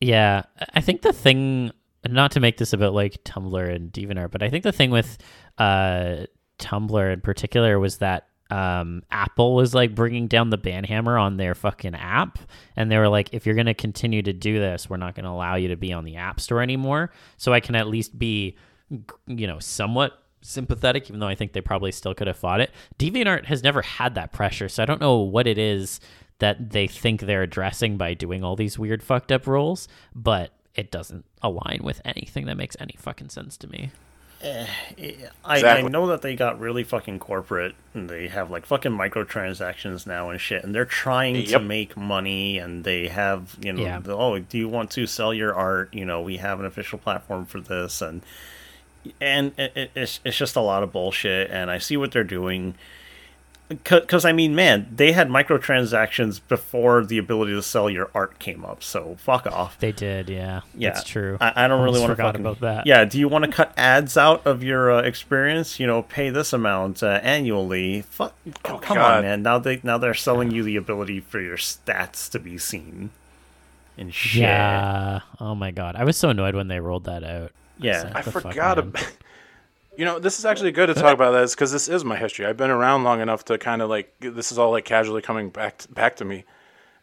[0.00, 0.42] yeah.
[0.74, 1.72] I think the thing,
[2.08, 5.18] not to make this about like Tumblr and DeviantArt, but I think the thing with
[5.58, 6.26] uh,
[6.58, 11.36] Tumblr in particular was that um, Apple was like bringing down the ban hammer on
[11.36, 12.38] their fucking app,
[12.76, 15.56] and they were like, if you're gonna continue to do this, we're not gonna allow
[15.56, 17.10] you to be on the App Store anymore.
[17.36, 18.56] So I can at least be,
[19.26, 22.70] you know, somewhat sympathetic, even though I think they probably still could have fought it.
[22.98, 25.98] DeviantArt has never had that pressure, so I don't know what it is
[26.38, 30.90] that they think they're addressing by doing all these weird fucked up rules, but it
[30.90, 33.90] doesn't align with anything that makes any fucking sense to me.
[34.42, 34.66] Eh,
[34.98, 35.90] I, I Exactly.
[35.90, 40.38] know that they got really fucking corporate and they have like fucking microtransactions now and
[40.38, 43.98] shit and they're trying to make money and they have you know Yeah.
[44.00, 46.98] the, oh do you want to sell your art you know we have an official
[46.98, 48.20] platform for this and
[49.22, 52.22] and it, it- it's, it's just a lot of bullshit and I see what they're
[52.22, 52.74] doing
[53.68, 58.64] because I mean man they had microtransactions before the ability to sell your art came
[58.64, 60.60] up so fuck off They did, yeah.
[60.74, 61.36] yeah, That's true.
[61.40, 62.86] I, I don't really want to forgot fucking, about that.
[62.86, 65.80] Yeah, do you want to cut ads out of your uh, experience?
[65.80, 68.02] You know, pay this amount uh, annually.
[68.02, 69.42] Fuck, come on, man.
[69.42, 73.10] Now they now they're selling you the ability for your stats to be seen.
[73.98, 74.42] And shit.
[74.42, 75.20] Yeah.
[75.40, 75.96] Oh my god.
[75.96, 77.52] I was so annoyed when they rolled that out.
[77.78, 78.12] Yeah.
[78.14, 79.12] I the fuck, forgot about.
[79.96, 82.44] You know, this is actually good to talk about this because this is my history.
[82.46, 85.48] I've been around long enough to kind of like this is all like casually coming
[85.50, 86.44] back to, back to me,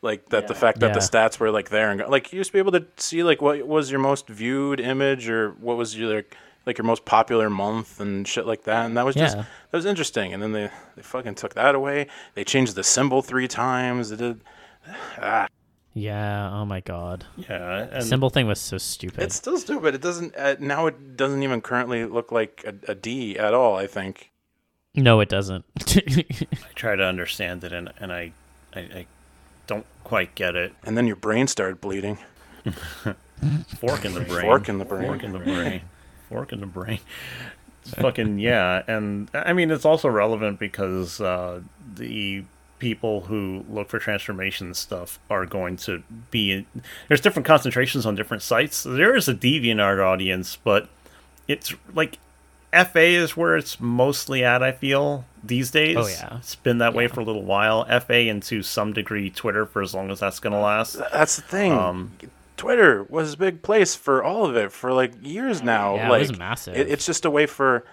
[0.01, 2.49] like that the fact that the stats were like there and go, like you used
[2.49, 5.97] to be able to see like what was your most viewed image or what was
[5.97, 9.36] your like, like your most popular month and shit like that, and that was just
[9.38, 9.43] Yeah.
[9.71, 10.34] that was interesting.
[10.34, 12.08] And then they they fucking took that away.
[12.36, 14.10] They changed the symbol three times.
[14.10, 14.41] They did.
[15.17, 15.47] Ah,
[15.93, 16.49] Yeah.
[16.51, 17.25] Oh my god.
[17.38, 17.88] Yeah.
[17.91, 19.21] And Symbol thing was so stupid.
[19.23, 19.93] it's still stupid.
[19.95, 20.88] It doesn't uh, now.
[20.88, 23.75] It doesn't even currently look like a, a D at all.
[23.75, 24.32] I think.
[24.95, 25.65] no, it doesn't.
[25.79, 26.25] I
[26.75, 28.34] try to understand it, and and I,
[28.75, 29.06] I, I
[29.67, 30.73] don't quite get it.
[30.84, 32.17] And then your brain started bleeding.
[33.77, 34.41] Fork in the brain.
[34.41, 35.08] Fork in the brain.
[35.08, 35.82] Fork in the brain.
[36.29, 36.99] Fork in the brain.
[37.82, 41.62] It's fucking yeah, and I mean it's also relevant because uh,
[41.95, 42.45] the
[42.84, 46.67] people who look for transformation stuff are going to be.
[47.08, 48.84] There's different concentrations on different sites.
[48.84, 50.89] There is a DeviantArt audience, but
[51.48, 52.19] it's like
[52.72, 54.62] FA is where it's mostly at.
[54.62, 55.98] I feel these days.
[55.98, 56.38] Oh, yeah.
[56.38, 57.86] it's been that way for a little while.
[58.02, 60.98] FA and to some degree Twitter for as long as that's gonna last.
[61.12, 61.72] That's the thing.
[61.72, 62.12] Um,
[62.58, 65.96] Twitter was a big place for all of it for like years now.
[65.96, 66.76] Yeah, it was massive.
[66.78, 67.84] it- it's just a way for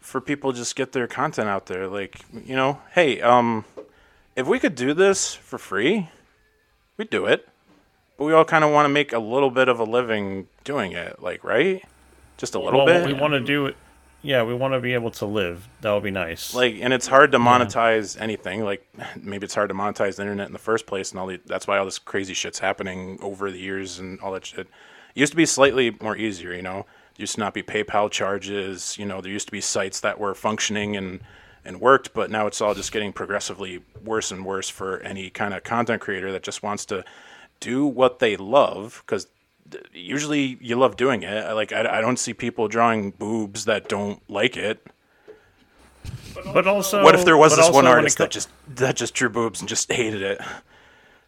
[0.00, 1.86] for people just get their content out there.
[1.88, 3.64] Like you know, hey, um,
[4.36, 6.08] if we could do this for free,
[6.96, 7.48] we'd do it.
[8.16, 10.92] But we all kind of want to make a little bit of a living doing
[10.92, 11.20] it.
[11.20, 11.82] Like right,
[12.36, 13.06] just a little well, bit.
[13.06, 13.76] we want to do it.
[14.22, 17.06] yeah we want to be able to live that would be nice like and it's
[17.06, 18.86] hard to monetize anything like
[19.22, 21.66] maybe it's hard to monetize the internet in the first place and all the, that's
[21.66, 24.68] why all this crazy shit's happening over the years and all that shit it
[25.14, 26.84] used to be slightly more easier you know
[27.16, 30.18] there used to not be paypal charges you know there used to be sites that
[30.18, 31.20] were functioning and
[31.66, 35.52] and worked but now it's all just getting progressively worse and worse for any kind
[35.52, 37.04] of content creator that just wants to
[37.60, 39.26] do what they love because
[39.92, 43.88] usually you love doing it I- like I, I don't see people drawing boobs that
[43.88, 44.86] don't like it
[46.52, 49.60] but also what if there was this one artist that just that just drew boobs
[49.60, 50.40] and just hated it?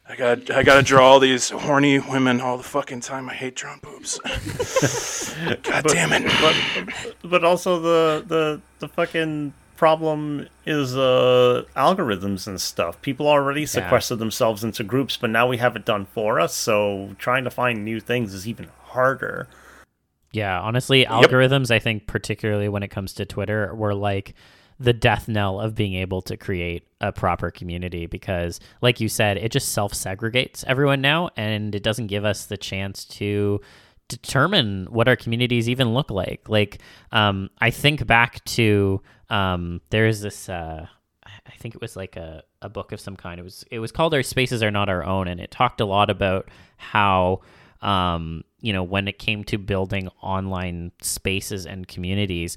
[0.08, 3.28] I got I got to draw all these horny women all the fucking time.
[3.28, 4.18] I hate drawing boobs.
[5.62, 6.30] God damn it!
[6.40, 13.00] but but also the the the fucking problem is uh algorithms and stuff.
[13.00, 17.14] People already sequestered themselves into groups but now we have it done for us so
[17.18, 19.48] trying to find new things is even harder.
[20.32, 24.34] Yeah, honestly, algorithms, I think, particularly when it comes to Twitter, were like
[24.78, 29.38] the death knell of being able to create a proper community because, like you said,
[29.38, 33.60] it just self segregates everyone now and it doesn't give us the chance to
[34.08, 36.48] determine what our communities even look like.
[36.48, 36.80] Like,
[37.12, 40.48] um, I think back to um, there's this.
[40.48, 40.86] Uh,
[41.24, 43.38] I think it was like a, a book of some kind.
[43.38, 45.84] It was it was called Our Spaces Are Not Our Own, and it talked a
[45.84, 47.40] lot about how
[47.82, 52.56] um, you know, when it came to building online spaces and communities,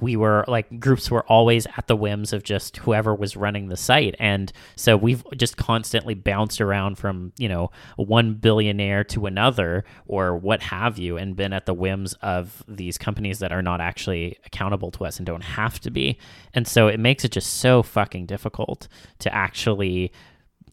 [0.00, 3.76] we were like groups were always at the whims of just whoever was running the
[3.76, 4.14] site.
[4.18, 10.36] And so we've just constantly bounced around from you know one billionaire to another or
[10.36, 14.38] what have you and been at the whims of these companies that are not actually
[14.44, 16.18] accountable to us and don't have to be.
[16.54, 18.88] And so it makes it just so fucking difficult
[19.20, 20.12] to actually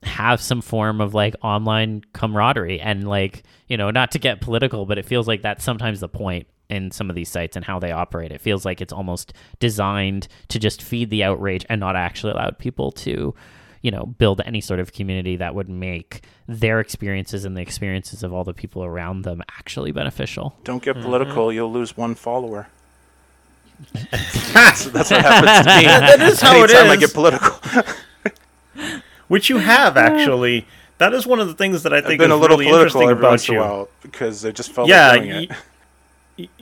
[0.03, 2.81] have some form of like online camaraderie.
[2.81, 6.09] And like you know not to get political but it feels like that's sometimes the
[6.09, 9.33] point in some of these sites and how they operate it feels like it's almost
[9.59, 13.33] designed to just feed the outrage and not actually allow people to
[13.81, 18.23] you know build any sort of community that would make their experiences and the experiences
[18.23, 21.05] of all the people around them actually beneficial Don't get mm-hmm.
[21.05, 22.67] political, you'll lose one follower.
[23.93, 25.85] that's, that's what happens to me.
[25.85, 26.99] that is how it Anytime I is.
[26.99, 27.59] get political.
[29.27, 30.65] Which you have actually.
[30.97, 32.69] That is one of the things that I I've think been is a little really
[32.71, 33.59] political interesting every about once you.
[33.59, 35.09] a while because I just felt yeah.
[35.09, 35.57] like doing y- y-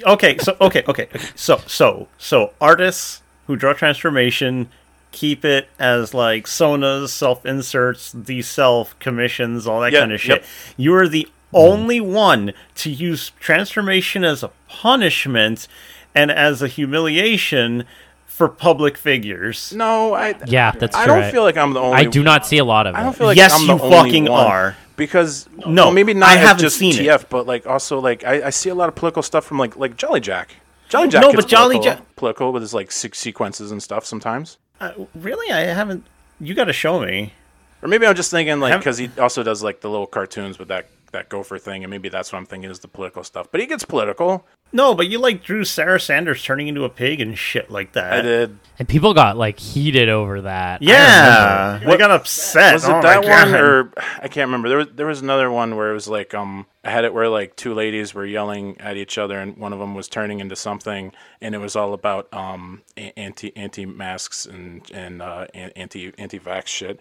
[0.06, 0.38] okay.
[0.38, 0.84] So okay.
[0.88, 1.08] Okay.
[1.14, 1.20] Okay.
[1.36, 4.70] So so so artists who draw transformation
[5.12, 10.20] keep it as like sonas, self inserts, the self commissions, all that Yeah, kind of
[10.22, 10.42] shit.
[10.42, 10.46] yep.
[10.78, 15.68] You are the only one to use transformation as a punishment
[16.16, 17.86] and as a humiliation
[18.26, 19.72] for public figures.
[19.76, 21.92] No, I yeah that's I true don't feel like I'm the only.
[21.92, 22.00] One.
[22.00, 23.76] I do not see a lot of it I don't feel like Yes, I'm the
[23.76, 24.46] you only fucking one.
[24.48, 24.76] are.
[24.96, 27.00] Because No, well, maybe not I haven't just seen it.
[27.06, 29.76] TF, but like also like I, I see a lot of political stuff from like
[29.76, 30.56] like Jolly Jack.
[30.90, 34.58] Jolly Jack, No, but Jolly Jack- political with his like six sequences and stuff sometimes.
[34.80, 36.06] Uh, really, I haven't.
[36.40, 37.34] You got to show me.
[37.82, 40.70] Or maybe I'm just thinking like because he also does like the little cartoons with
[40.70, 43.48] that that gopher thing, and maybe that's what I'm thinking is the political stuff.
[43.52, 44.46] But he gets political.
[44.76, 48.12] No, but you like drew Sarah Sanders turning into a pig and shit like that.
[48.14, 48.58] I did.
[48.80, 51.92] and people got like heated over that Yeah, remember.
[51.92, 52.74] they got upset.
[52.74, 53.60] Was it Oh that one God.
[53.62, 54.70] or I can't remember.
[54.70, 57.30] There was there was another one where it was like um I had it where
[57.30, 60.56] like two ladies were yelling at each other and one of them was turning into
[60.56, 62.82] something and it was all about um
[63.16, 67.00] anti anti masks and and uh, anti anti vax shit.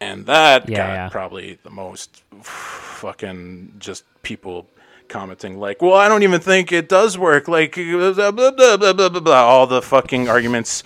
[0.00, 1.08] And that Yeah, got yeah.
[1.08, 4.68] probably the most fucking just people
[5.08, 8.76] commenting like, "Well, I don't even think it does work." Like blah blah blah blah
[8.92, 9.42] blah blah, blah.
[9.44, 10.82] all the fucking arguments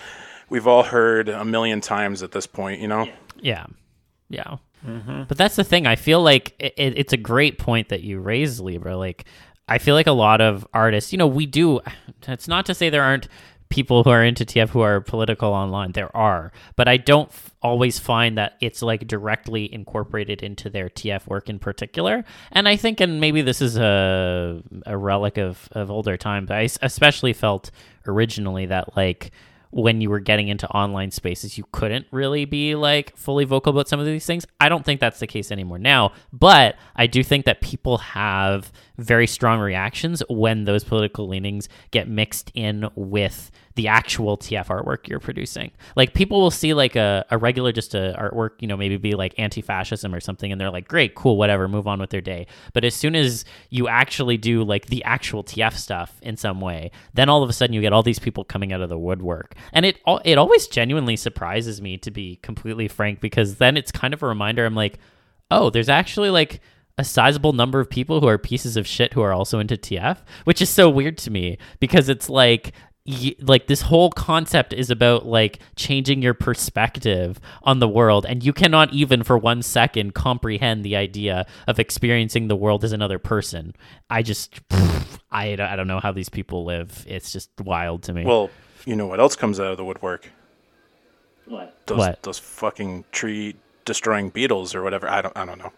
[0.48, 3.08] we've all heard a million times at this point, you know.
[3.40, 3.66] Yeah,
[4.28, 4.56] yeah.
[4.86, 5.24] Mm-hmm.
[5.26, 5.86] But that's the thing.
[5.86, 8.96] I feel like it, it, it's a great point that you raise, Libra.
[8.96, 9.24] Like,
[9.68, 11.80] I feel like a lot of artists, you know, we do.
[12.28, 13.26] It's not to say there aren't
[13.68, 15.92] people who are into TF who are political online.
[15.92, 20.88] There are, but I don't f- always find that it's like directly incorporated into their
[20.88, 22.24] TF work in particular.
[22.52, 26.50] And I think, and maybe this is a a relic of of older times.
[26.50, 27.70] I especially felt
[28.06, 29.32] originally that like
[29.70, 33.88] when you were getting into online spaces, you couldn't really be like fully vocal about
[33.88, 34.46] some of these things.
[34.60, 38.72] I don't think that's the case anymore now, but I do think that people have
[38.98, 45.06] very strong reactions when those political leanings get mixed in with the actual TF artwork
[45.06, 45.70] you're producing.
[45.96, 49.14] Like people will see like a, a regular just a artwork, you know, maybe be
[49.14, 52.46] like anti-fascism or something and they're like, great, cool, whatever, move on with their day.
[52.72, 56.90] But as soon as you actually do like the actual TF stuff in some way,
[57.12, 59.54] then all of a sudden you get all these people coming out of the woodwork.
[59.74, 64.14] And it it always genuinely surprises me to be completely frank because then it's kind
[64.14, 64.98] of a reminder I'm like,
[65.50, 66.60] oh, there's actually like
[66.98, 70.18] a sizable number of people who are pieces of shit who are also into TF,
[70.44, 72.72] which is so weird to me because it's like
[73.40, 78.52] like this whole concept is about like changing your perspective on the world and you
[78.52, 83.74] cannot even for one second comprehend the idea of experiencing the world as another person
[84.10, 84.60] i just
[85.30, 88.50] I, I don't know how these people live it's just wild to me Well,
[88.86, 90.30] you know what else comes out of the woodwork?
[91.46, 91.76] What?
[91.86, 92.22] Those What?
[92.22, 95.08] those fucking tree destroying beetles or whatever.
[95.08, 95.72] I don't I don't know.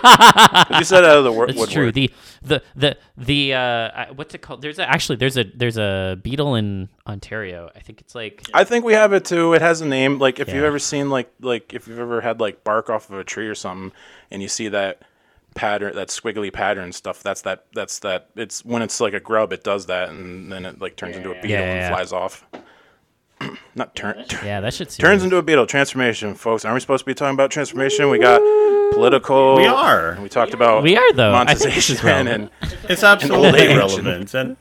[0.00, 1.70] 'Cause you said out of the wor- It's woodwork.
[1.72, 1.92] true.
[1.92, 2.10] The
[2.42, 4.62] the the the uh, uh, what's it called?
[4.62, 7.70] There's a, actually there's a there's a beetle in Ontario.
[7.74, 9.52] I think it's like I think we have it too.
[9.54, 10.18] It has a name.
[10.18, 13.18] Like if you've ever seen like like if you've ever had like bark off of
[13.18, 13.92] a tree or something,
[14.30, 15.02] and you see that
[15.54, 17.22] pattern, that squiggly pattern stuff.
[17.22, 17.66] That's that.
[17.74, 18.30] That's that.
[18.36, 21.30] It's when it's like a grub, it does that, and then it like turns into
[21.32, 21.88] a beetle Yeah, yeah, and yeah.
[21.90, 22.46] flies off.
[23.74, 24.24] Not turn.
[24.44, 25.66] yeah, that should Turns into a beetle.
[25.66, 26.64] Transformation, folks.
[26.64, 28.10] Aren't we supposed to be talking about transformation?
[28.10, 28.40] We got
[29.00, 29.56] political.
[29.56, 30.10] We are.
[30.12, 31.34] and We talked about We are, though.
[31.34, 32.52] I think this is monetization relevant.
[32.62, 33.76] and It's absolutely age.
[33.76, 34.56] relevant, and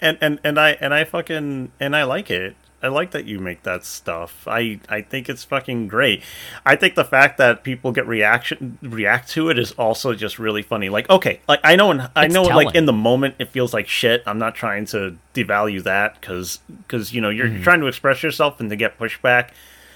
[0.00, 2.56] and and and I and I fucking and I like it.
[2.84, 4.42] I like that you make that stuff.
[4.48, 6.20] I I think it's fucking great.
[6.66, 10.62] I think the fact that people get reaction react to it is also just really
[10.62, 10.88] funny.
[10.88, 12.66] Like okay, like I know in, I It's know telling.
[12.66, 14.24] like in the moment it feels like shit.
[14.26, 16.58] I'm not trying to devalue that because
[16.88, 17.62] because you know you're Mm-hmm.
[17.62, 19.50] trying to express yourself and to get pushback,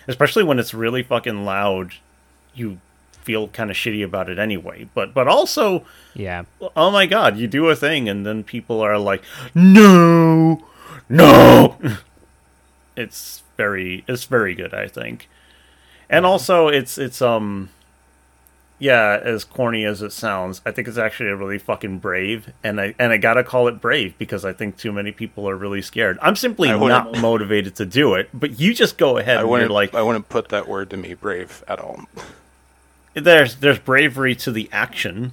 [0.06, 1.94] especially when it's really fucking loud.
[2.54, 2.78] You
[3.26, 4.88] feel kind of shitty about it anyway.
[4.94, 6.44] But but also, Yeah.
[6.76, 9.22] oh my god, you do a thing and then people are like,
[9.54, 10.62] no,
[11.08, 11.76] no.
[12.96, 15.28] it's very it's very good, I think.
[16.08, 17.70] And also, it's it's um,
[18.78, 22.80] yeah, as corny as it sounds, I think it's actually a really fucking brave, and
[22.80, 25.82] I and I gotta call it brave because I think too many people are really
[25.82, 26.16] scared.
[26.22, 29.50] I'm simply wouldn't- motivated to do it, but you just go ahead I and you're
[29.50, 32.04] wouldn't like, I wouldn't put that word to me brave at all.
[33.24, 35.32] There's there's bravery to the action.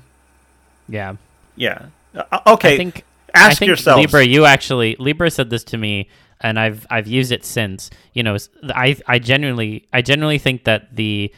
[0.88, 1.15] Yeah.
[1.55, 1.88] Yeah.
[2.15, 2.75] Uh, okay.
[2.75, 3.03] I think
[3.34, 4.01] ask I think yourselves.
[4.01, 6.09] Libra, you actually Libra said this to me,
[6.41, 7.89] and I've I've used it since.
[8.13, 8.38] You know,
[8.69, 11.34] I I genuinely I genuinely think that the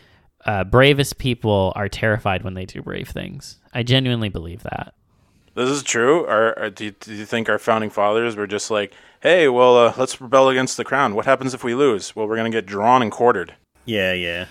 [0.45, 3.57] uh, bravest people are terrified when they do brave things.
[3.73, 4.93] I genuinely believe that.
[5.55, 6.25] This is true.
[6.25, 9.77] Or, or do, you, do you think our founding fathers were just like, hey, well,
[9.77, 11.15] uh, let's rebel against the crown.
[11.15, 12.13] What happens if we lose?
[12.13, 13.55] Well, we're gonna get drawn and quartered.
[13.85, 14.47] Yeah, yeah.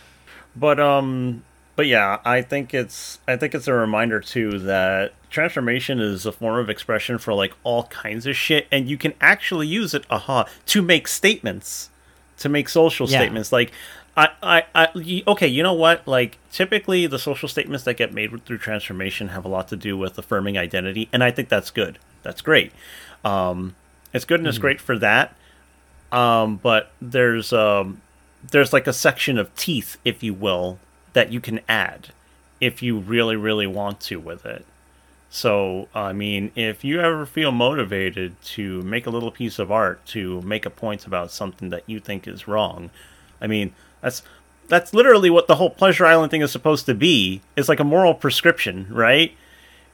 [0.56, 1.44] But um
[1.76, 6.32] but yeah, I think it's I think it's a reminder too that transformation is a
[6.32, 10.04] form of expression for like all kinds of shit and you can actually use it
[10.10, 11.90] aha to make statements,
[12.38, 13.18] to make social Yeah.
[13.20, 13.72] statements like
[14.16, 16.06] I, I, I, okay, you know what?
[16.06, 19.98] Like, typically, the social statements that get made through transformation have a lot to do
[19.98, 21.98] with affirming identity, and I think that's good.
[22.22, 22.70] That's great.
[23.24, 23.74] Um,
[24.12, 25.34] it's good and it's great for that.
[26.12, 28.02] Um, but there's um,
[28.52, 30.78] there's like a section of teeth, if you will,
[31.14, 32.08] that you can add
[32.60, 34.64] if you really, really want to with it.
[35.30, 40.04] So, I mean, if you ever feel motivated to make a little piece of art
[40.06, 42.90] to make a point about something that you think is wrong,
[43.40, 44.22] I mean, that's
[44.68, 47.40] that's literally what the whole Pleasure Island thing is supposed to be.
[47.56, 49.36] It's like a moral prescription, right?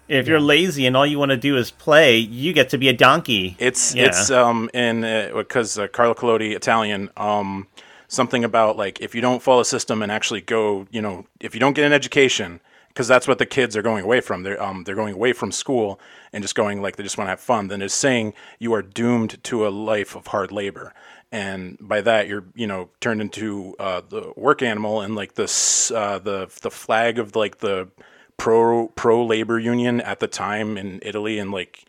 [0.08, 2.88] If you're lazy and all you want to do is play, you get to be
[2.88, 3.56] a donkey.
[3.58, 4.08] It's Yeah.
[4.08, 5.00] it's um in
[5.34, 7.66] because uh, Carlo Collodi Italian um
[8.10, 11.54] something about like if you don't follow a system and actually go you know if
[11.54, 14.42] you don't get an education because that's what the kids are going away from.
[14.42, 16.00] They're um they're going away from school
[16.32, 17.68] and just going like they just want to have fun.
[17.68, 20.92] Then it's saying you are doomed to a life of hard labor.
[21.32, 25.90] And by that you're you know turned into uh, the work animal and like this
[25.92, 27.88] uh, the the flag of like the
[28.36, 31.84] pro pro labor union at the time in Italy in like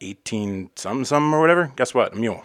[0.00, 1.72] 18 some some or whatever.
[1.76, 2.14] Guess what?
[2.14, 2.42] A mule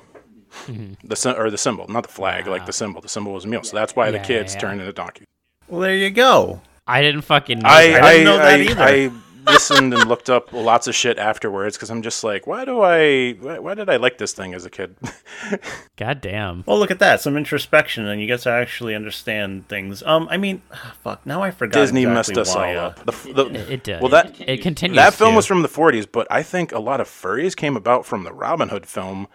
[1.04, 3.48] the sy- or the symbol not the flag like the symbol the symbol was a
[3.48, 4.60] mule so that's why the kids yeah.
[4.60, 5.28] turned into donkeys
[5.68, 6.62] Well, there you go.
[6.86, 8.04] I didn't fucking know I that.
[8.04, 8.84] I I, didn't know that I, either.
[8.84, 12.82] I listened and looked up lots of shit afterwards because I'm just like why do
[12.82, 14.96] I why, why did I like this thing as a kid
[15.98, 16.64] God damn.
[16.68, 17.22] Well, look at that.
[17.22, 20.04] Some introspection, and you get to actually understand things.
[20.04, 20.62] Um, I mean,
[21.02, 21.26] fuck.
[21.26, 21.80] Now I forgot.
[21.80, 24.02] Disney exactly messed us all uh, up the, the, It, it did.
[24.02, 24.96] well that it continues.
[24.98, 25.36] that film to.
[25.38, 28.34] was from the 40s but I think a lot of furries came about from the
[28.34, 29.28] Robin Hood film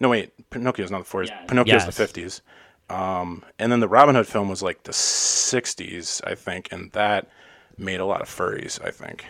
[0.00, 1.96] no wait Pinocchio's not the 40s Pinocchio's Yes.
[1.96, 2.40] the 50s
[2.94, 7.28] um, and then the Robin Hood film was like the 60s I think and that
[7.78, 9.24] made a lot of furries I think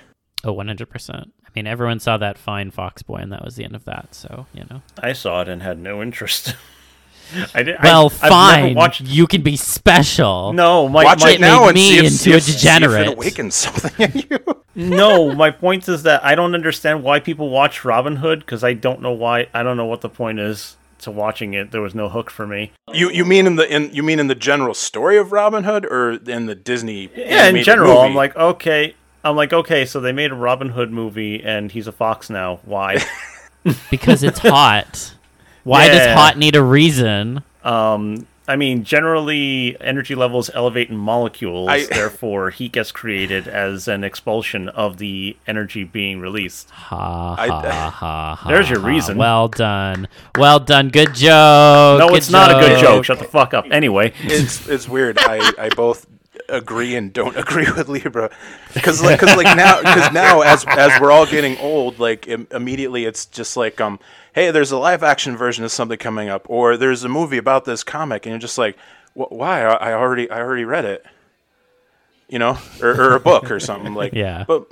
[0.47, 1.11] Oh, 100%.
[1.11, 4.15] I mean, everyone saw that fine fox boy, and that was the end of that.
[4.15, 4.83] So, you know.
[5.03, 6.55] I saw it and had no interest.
[7.55, 7.77] I did.
[7.83, 8.63] Well, I, fine.
[8.63, 9.01] never watched.
[9.03, 10.53] You can be special.
[10.53, 12.43] No, my, Watch my it now made and me see if, into see a if,
[12.45, 13.09] see if degenerate.
[13.09, 14.39] it awakens something in you.
[14.75, 15.35] no.
[15.35, 19.01] My point is that I don't understand why people watch Robin Hood because I don't
[19.03, 19.49] know why.
[19.55, 21.71] I don't know what the point is to watching it.
[21.71, 22.73] There was no hook for me.
[22.93, 25.85] You you mean in the in you mean in the general story of Robin Hood
[25.87, 27.11] or in the Disney?
[27.15, 28.17] Yeah, in animated general, I'm movie?
[28.17, 28.95] like, okay.
[29.25, 32.61] I'm like, okay, so they made a Robin Hood movie and he's a fox now.
[32.65, 33.03] Why?
[33.91, 35.14] Because it's hot.
[35.65, 37.43] Why does hot need a reason?
[37.63, 41.69] Um, I mean, generally, energy levels elevate in molecules.
[41.71, 46.69] I- therefore, heat gets created as an expulsion of the energy being released.
[46.71, 48.49] Ha I- ha ha ha.
[48.49, 49.17] There's your reason.
[49.17, 50.09] Well done.
[50.37, 50.91] Well done.
[50.91, 51.99] Good joke.
[51.99, 53.05] no, Good it's not a good joke.
[53.07, 53.65] Shut the fuck up.
[53.71, 55.17] Anyway, it's it's weird.
[55.19, 56.07] I, I both
[56.51, 58.31] agree and don't agree with Libra
[58.75, 62.49] because like because like now because now as as we're all getting old, like Im-
[62.51, 63.99] immediately it's just like um
[64.35, 67.65] hey, there's a live action version of something coming up, or there's a movie about
[67.65, 68.77] this comic, and you're just like,
[69.15, 69.63] "Wh- why?
[69.63, 71.05] I, I already I already read it,
[72.29, 74.45] you know, or, or a book or something like Yeah.
[74.47, 74.67] But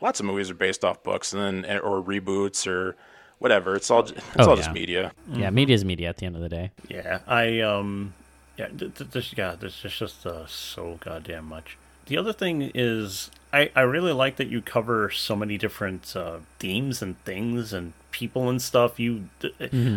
[0.00, 2.96] lots of movies are based off books and then or reboots or
[3.38, 3.74] whatever.
[3.74, 4.56] It's all it's Oh, all yeah.
[4.56, 5.12] just media.
[5.32, 6.70] Yeah, media is media at the end of the day.
[6.88, 8.14] yeah, I um,
[8.56, 11.76] yeah, th- th- this God, this is just uh, so goddamn much.
[12.06, 16.38] The other thing is, I I really like that you cover so many different uh,
[16.58, 18.98] themes and things and people and stuff.
[19.00, 19.54] You, th-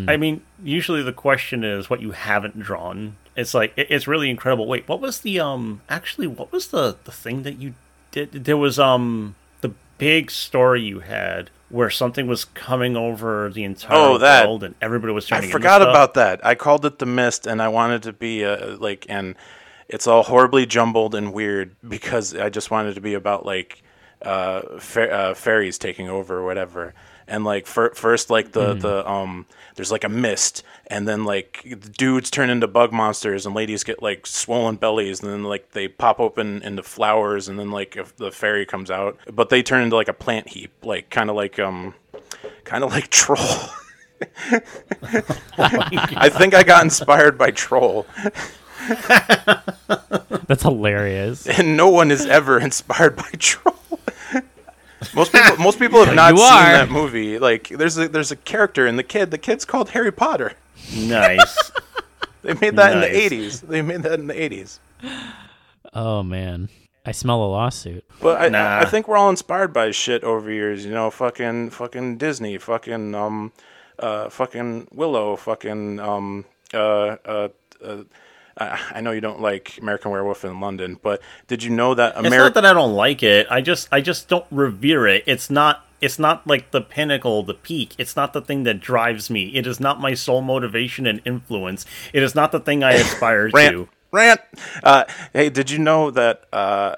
[0.07, 3.15] I mean, usually the question is what you haven't drawn.
[3.35, 4.65] It's like it, it's really incredible.
[4.67, 5.81] Wait, what was the um?
[5.89, 7.73] Actually, what was the the thing that you
[8.11, 8.45] did?
[8.45, 13.97] There was um the big story you had where something was coming over the entire
[13.97, 15.45] Oh, that- world and everybody was I turning.
[15.45, 15.89] into forgot stuff.
[15.89, 16.45] about that.
[16.45, 19.35] I called it the mist, and I wanted to be uh, like and.
[19.89, 23.83] it's all horribly jumbled and weird because I just wanted it to be about like
[24.21, 26.93] uh, fa- uh, fairies taking over or whatever.
[27.33, 31.65] And like fir- first, like the the um, there's like a mist, and then like
[31.97, 35.87] dudes turn into bug monsters, and ladies get like swollen bellies, and then like they
[35.87, 39.81] pop open into flowers, and then like if the fairy comes out, but they turn
[39.81, 41.95] into like a plant heap, like kind of like um,
[42.65, 43.39] kind of like troll.
[45.57, 48.05] I think I got inspired by troll.
[50.47, 51.47] That's hilarious.
[51.47, 53.75] and no one is ever inspired by Troll.
[55.15, 56.71] Most people, most people have not You seen are.
[56.73, 57.39] that movie.
[57.39, 59.31] Like, there's a there's a character in the kid.
[59.31, 60.53] The kid's called Harry Potter.
[60.95, 61.71] Nice.
[62.43, 63.61] They made that in the '80s.
[63.61, 64.79] They made that in the '80s.
[65.93, 66.67] Oh man,
[67.05, 68.03] I smell a lawsuit.
[68.21, 68.79] But I, Nah.
[68.79, 70.83] I think we're all inspired by shit over years.
[70.85, 73.53] You know, fucking fucking Disney, fucking um,
[73.97, 76.43] uh, fucking Willow, fucking um,
[76.73, 77.47] uh, uh,
[77.81, 78.03] uh.
[78.57, 82.15] I I know you don't like American Werewolf in London, but did you know that
[82.17, 83.47] It's not that I don't like it.
[83.49, 85.23] I just I just don't revere it.
[85.25, 87.95] It's not it's not like the pinnacle, the peak.
[87.97, 89.55] It's not the thing that drives me.
[89.55, 91.85] It is not my sole motivation and influence.
[92.11, 93.89] It is not the thing I aspire rant, to.
[94.11, 94.41] rant.
[94.83, 96.41] Uh, hey, did you know that?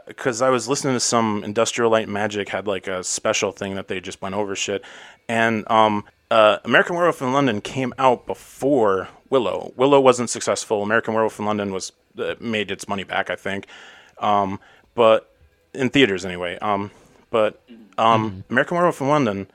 [0.07, 3.87] Because I was listening to some Industrial Light Magic had like a special thing that
[3.87, 4.83] they just went over shit,
[5.29, 6.03] and um,
[6.35, 9.71] uh, American Werewolf in London came out before Willow.
[9.77, 10.83] Willow wasn't successful.
[10.83, 13.67] American Werewolf in London was uh, made its money back, I think,
[14.19, 14.59] um,
[14.95, 15.19] but
[15.73, 16.57] in theaters anyway.
[16.59, 16.91] Um,
[17.29, 17.61] but
[17.97, 19.47] um, American Werewolf in London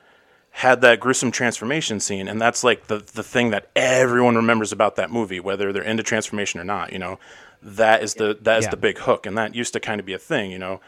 [0.52, 4.96] had that gruesome transformation scene, and that's like the the thing that everyone remembers about
[4.96, 6.92] that movie, whether they're into transformation or not.
[6.92, 7.18] You know,
[7.62, 8.70] that is the that is Yeah.
[8.70, 10.50] the big hook, and that used to kind of be a thing.
[10.50, 10.80] You know,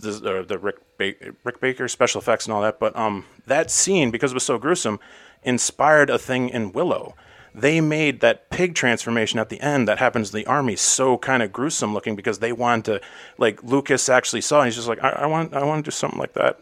[0.00, 2.78] the the, the Rick ba- Rick Baker special effects and all that.
[2.78, 5.00] But um, that scene because it was so gruesome,
[5.42, 7.14] inspired a thing in Willow.
[7.54, 11.42] They made that pig transformation at the end that happens in the army so kind
[11.42, 13.00] of gruesome looking because they wanted to,
[13.36, 14.60] like Lucas actually saw.
[14.60, 16.60] And he's just like, I, I want, I want to do something like that.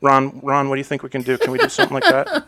[0.00, 1.38] Ron, Ron, what do you think we can do?
[1.38, 2.46] Can we do something like that?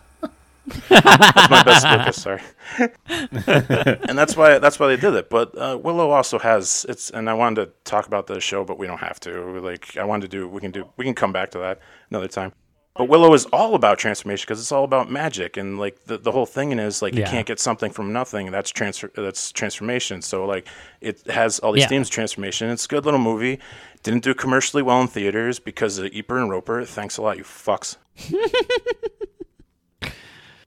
[0.88, 2.42] that's my best Lucas, sorry.
[4.08, 5.30] and that's why that's why they did it.
[5.30, 8.78] But uh, Willow also has it's, and I wanted to talk about the show, but
[8.78, 9.60] we don't have to.
[9.60, 12.28] Like I wanted to do, we can do, we can come back to that another
[12.28, 12.52] time.
[12.99, 16.32] But Willow is all about transformation because it's all about magic and like the, the
[16.32, 18.51] whole thing is like you can't get something from nothing.
[18.51, 20.22] That's transfer that's transformation.
[20.22, 20.66] So like
[21.01, 21.88] it has all these Yeah.
[21.88, 22.70] themes of transformation.
[22.70, 23.59] It's a good little movie.
[24.03, 26.84] Didn't do commercially well in theaters because of Ebert and Roeper.
[26.84, 27.97] Thanks a lot, you fucks.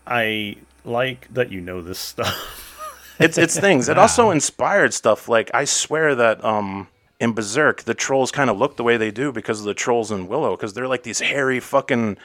[0.08, 3.16] I like that you know this stuff.
[3.20, 3.90] it's it's things.
[3.90, 5.28] It also inspired stuff.
[5.30, 6.88] Like I swear that um
[7.20, 10.12] in Berserk the trolls kind of look the way they do because of the trolls
[10.12, 12.18] in Willow because they're like these hairy fucking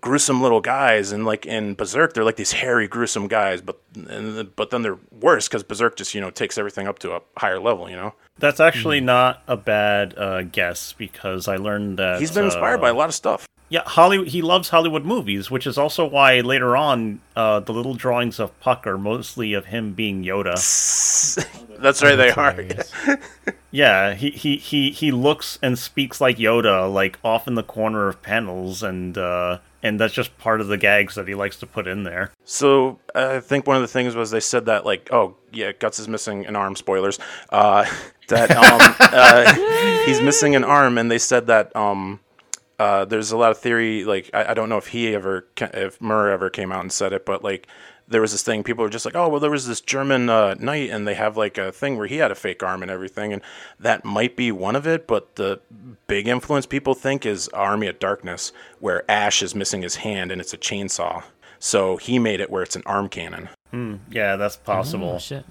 [0.00, 3.78] gruesome little guys and like in Berserk they're like these hairy gruesome guys but
[4.08, 7.20] and, but then they're worse because Berserk just you know takes everything up to a
[7.36, 8.14] higher level you know?
[8.38, 12.82] That's actually not a bad uh, guess because I learned that he's been inspired uh,
[12.82, 14.28] by a lot of stuff Yeah, Hollywood.
[14.28, 18.60] He loves Hollywood movies, which is also why later on uh, the little drawings of
[18.60, 20.56] Puck are mostly of him being Yoda.
[21.78, 23.18] that's right they are.
[23.70, 28.08] Yeah, he, he, he, he looks and speaks like Yoda, like off in the corner
[28.08, 31.66] of panels, and uh, and that's just part of the gags that he likes to
[31.66, 32.32] put in there.
[32.44, 35.98] So I think one of the things was they said that like, oh yeah, Guts
[35.98, 36.76] is missing an arm.
[36.76, 37.18] Spoilers.
[37.48, 37.86] Uh,
[38.28, 42.20] that um, uh, he's missing an arm, and they said that um,
[42.78, 44.04] uh, there's a lot of theory.
[44.04, 47.12] Like I, I don't know if he ever, if Miura ever came out and said
[47.12, 47.66] it, but like
[48.08, 48.62] there was this thing.
[48.62, 51.36] People were just like, oh well, there was this German uh, knight, and they have
[51.36, 53.42] like a thing where he had a fake arm and everything, and
[53.80, 55.06] that might be one of it.
[55.06, 55.60] But the
[56.06, 60.40] big influence people think is Army of Darkness, where Ash is missing his hand and
[60.40, 61.22] it's a chainsaw.
[61.58, 63.48] So he made it where it's an arm cannon.
[64.10, 65.12] Yeah, that's possible.
[65.14, 65.44] Oh, shit.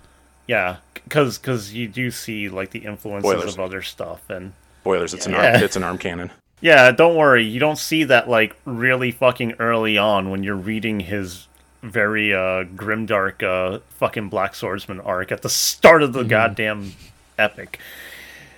[0.47, 3.53] Yeah, because you do see like the influences Spoilers.
[3.53, 4.53] of other stuff, and
[4.83, 6.31] Boilers, it's an arm, it's an arm cannon.
[6.61, 11.01] Yeah, don't worry, you don't see that like really fucking early on when you're reading
[11.01, 11.47] his
[11.81, 16.93] very uh grimdark uh fucking black swordsman arc at the start of the goddamn
[17.39, 17.79] epic.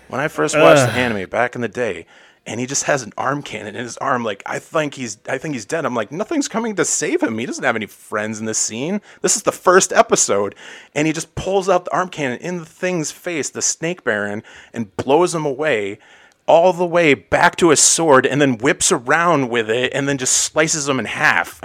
[0.10, 0.90] When I first watched Ugh.
[0.90, 2.06] the anime back in the day,
[2.46, 5.38] and he just has an arm cannon in his arm, like I think he's I
[5.38, 5.86] think he's dead.
[5.86, 7.38] I'm like, nothing's coming to save him.
[7.38, 9.02] He doesn't have any friends in this scene.
[9.22, 10.54] This is the first episode,
[10.94, 14.44] and he just pulls out the arm cannon in the thing's face, the snake baron,
[14.74, 16.00] and blows him away.
[16.46, 20.18] All the way back to his sword, and then whips around with it, and then
[20.18, 21.62] just slices him in half.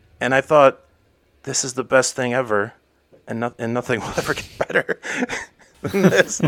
[0.20, 0.80] and I thought,
[1.44, 2.74] this is the best thing ever,
[3.26, 5.00] and, no- and nothing will ever get better
[5.82, 6.40] than this.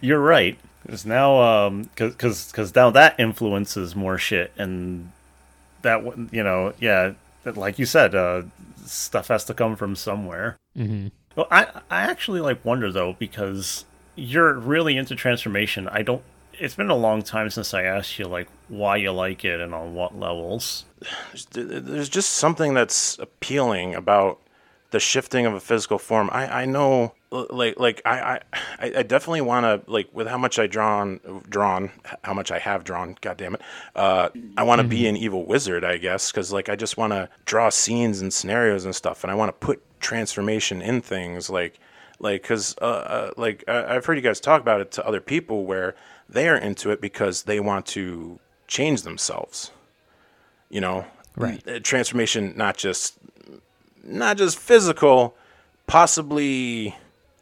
[0.00, 0.58] You're right.
[0.84, 5.12] Because now, um, because because now that influences more shit, and
[5.82, 6.02] that
[6.32, 7.12] you know, yeah,
[7.44, 8.42] like you said, uh,
[8.84, 10.56] stuff has to come from somewhere.
[10.76, 13.84] hmm Well, I I actually like wonder though because
[14.14, 15.88] you're really into transformation.
[15.88, 16.22] I don't.
[16.58, 19.74] It's been a long time since I asked you like why you like it and
[19.74, 20.84] on what levels.
[21.52, 24.38] There's, just something that's appealing about
[24.90, 26.28] the shifting of a physical form.
[26.30, 28.40] I, I know like like I
[28.78, 31.90] I, I definitely want to like with how much I drawn drawn
[32.22, 33.16] how much I have drawn.
[33.22, 33.62] God damn it!
[33.96, 34.90] Uh, I want to mm-hmm.
[34.90, 38.32] be an evil wizard, I guess, because like I just want to draw scenes and
[38.32, 41.78] scenarios and stuff, and I want to put transformation in things like
[42.22, 45.64] like because uh, uh, like I've heard you guys talk about it to other people
[45.64, 45.94] where
[46.28, 49.70] they are into it because they want to change themselves.
[50.70, 51.04] You know,
[51.36, 51.84] right?
[51.84, 53.18] Transformation, not just
[54.02, 55.36] not just physical,
[55.86, 56.96] possibly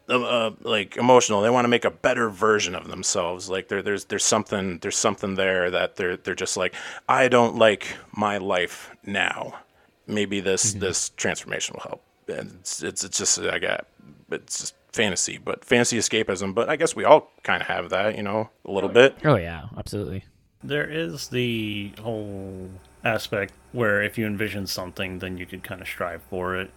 [0.09, 1.41] uh, uh, like emotional.
[1.41, 3.49] They want to make a better version of themselves.
[3.49, 6.73] Like there, there's there's something there's something there that they're they're just like
[7.07, 9.59] I don't like my life now.
[10.07, 10.79] Maybe this mm-hmm.
[10.79, 12.03] this transformation will help.
[12.27, 13.85] It's, it's it's just I got
[14.33, 16.53] it's just fantasy, but fantasy escapism.
[16.53, 19.17] But I guess we all kind of have that, you know, a little bit.
[19.23, 20.25] Oh yeah, absolutely.
[20.63, 22.69] There is the whole
[23.03, 26.71] aspect where if you envision something, then you could kind of strive for it.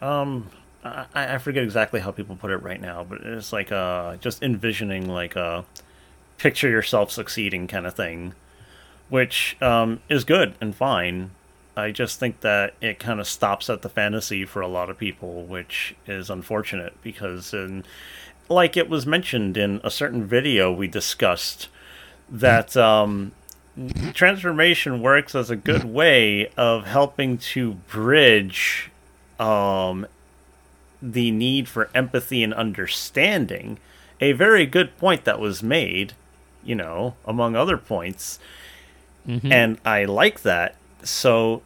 [0.00, 0.50] Um,
[0.84, 4.42] I, I forget exactly how people put it right now, but it's like uh, just
[4.42, 5.64] envisioning like a
[6.38, 8.34] picture yourself succeeding kind of thing,
[9.08, 11.32] which um, is good and fine.
[11.78, 14.98] I just think that it kind of stops at the fantasy for a lot of
[14.98, 17.84] people, which is unfortunate because, in,
[18.48, 21.68] like it was mentioned in a certain video we discussed,
[22.28, 23.30] that um,
[24.12, 28.90] transformation works as a good way of helping to bridge
[29.38, 30.04] um,
[31.00, 33.78] the need for empathy and understanding.
[34.20, 36.14] A very good point that was made,
[36.64, 38.40] you know, among other points.
[39.28, 39.52] Mm-hmm.
[39.52, 40.74] And I like that.
[41.04, 41.62] So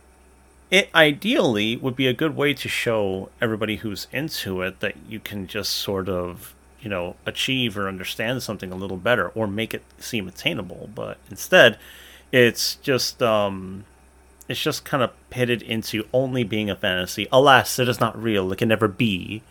[0.72, 5.20] it ideally would be a good way to show everybody who's into it that you
[5.20, 9.74] can just sort of you know achieve or understand something a little better or make
[9.74, 10.88] it seem attainable.
[10.92, 11.78] But instead
[12.32, 13.84] it's just um
[14.48, 17.28] it's just kind of pitted into only being a fantasy.
[17.30, 18.50] Alas it is not real.
[18.50, 19.42] It can never be.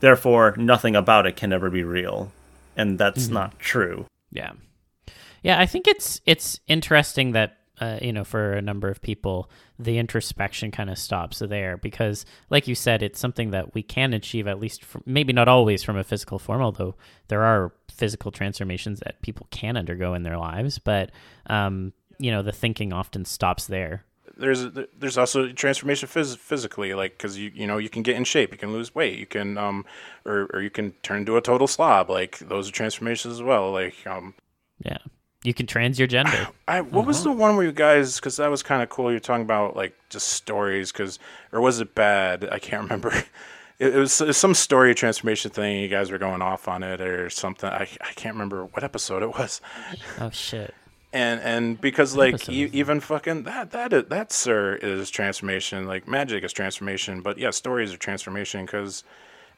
[0.00, 2.32] Therefore nothing about it can ever be real.
[2.74, 3.34] And that's mm-hmm.
[3.34, 4.06] not true.
[4.30, 4.52] Yeah.
[5.42, 9.50] Yeah i think it's it's interesting that uh, you know, for a number of people,
[9.78, 14.12] the introspection kind of stops there because, like you said, it's something that we can
[14.12, 16.94] achieve at least, from, maybe not always from a physical form, although
[17.28, 20.78] there are physical transformations that people can undergo in their lives.
[20.78, 21.10] But,
[21.46, 24.04] um, you know, the thinking often stops there.
[24.36, 24.64] There's
[24.98, 28.50] there's also transformation phys- physically, like because you you know you can get in shape,
[28.50, 29.84] you can lose weight, you can um
[30.24, 32.08] or or you can turn into a total slob.
[32.08, 33.70] Like those are transformations as well.
[33.72, 34.34] Like um
[34.82, 34.98] yeah
[35.42, 36.48] you can trans your gender.
[36.68, 37.06] I, what uh-huh.
[37.08, 38.16] was the one where you guys?
[38.16, 39.10] Because that was kind of cool.
[39.10, 41.18] You're talking about like just stories, because
[41.52, 42.48] or was it bad?
[42.50, 43.12] I can't remember.
[43.78, 45.80] It, it, was, it, was, some story transformation thing.
[45.80, 47.68] You guys were going off on it or something.
[47.68, 49.60] I, I can't remember what episode it was.
[50.20, 50.72] Oh shit.
[51.14, 55.86] And and because like e- even fucking that that that sir is transformation.
[55.86, 59.04] Like magic is transformation, but yeah, stories are transformation because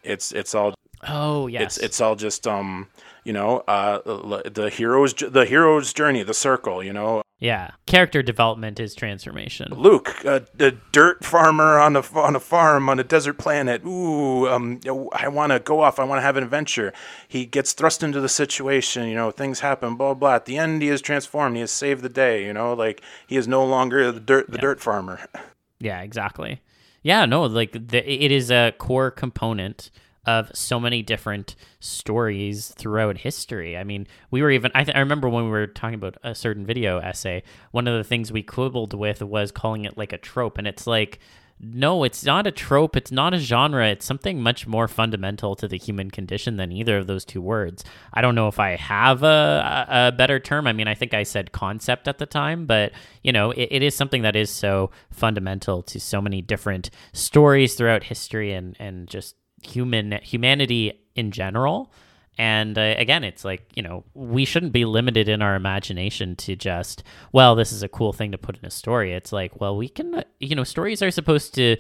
[0.03, 0.75] it's it's all
[1.07, 2.89] Oh yes, it's it's all just um
[3.25, 6.83] you know uh the hero's the hero's journey, the circle.
[6.83, 7.23] You know.
[7.41, 9.69] Yeah, character development is transformation.
[9.75, 13.85] Luke, a, a dirt farmer on a on a farm on a desert planet.
[13.85, 14.81] Ooh, um,
[15.13, 15.99] I want to go off.
[15.99, 16.93] I want to have an adventure.
[17.29, 19.09] He gets thrust into the situation.
[19.09, 19.97] You know, things happen.
[19.97, 20.37] Blah blah.
[20.37, 21.57] At the end, he is transformed.
[21.57, 22.47] He has saved the day.
[22.47, 24.63] You know, like he is no longer the dirt the yeah.
[24.63, 25.21] dirt farmer.
[25.81, 26.63] Yeah, exactly.
[27.03, 29.91] Yeah, no, like the, it is a core component
[30.27, 33.77] of so many different stories throughout history.
[33.77, 36.35] I mean, we were even, I, th- I, remember when we were talking about a
[36.35, 40.19] certain video essay, one of the things we quibbled with was calling it like a
[40.19, 40.59] trope.
[40.59, 41.19] And it's like,
[41.61, 42.97] no, it's not a trope.
[42.97, 43.89] It's not a genre.
[43.89, 47.85] It's something much more fundamental to the human condition than either of those two words.
[48.13, 50.67] I don't know if I have a, a better term.
[50.67, 53.83] I mean, I think I said concept at the time, but you know, it, it
[53.83, 59.09] is something that is so fundamental to so many different stories throughout history and and
[59.09, 59.37] just
[59.67, 61.93] human humanity in general
[62.37, 66.57] and uh, again, it's like, you know, we shouldn't be limited in our imagination to
[66.57, 69.13] just, well, this is a cool thing to put in a story.
[69.13, 71.77] It's like, well, we can, uh, you know, stories are supposed to,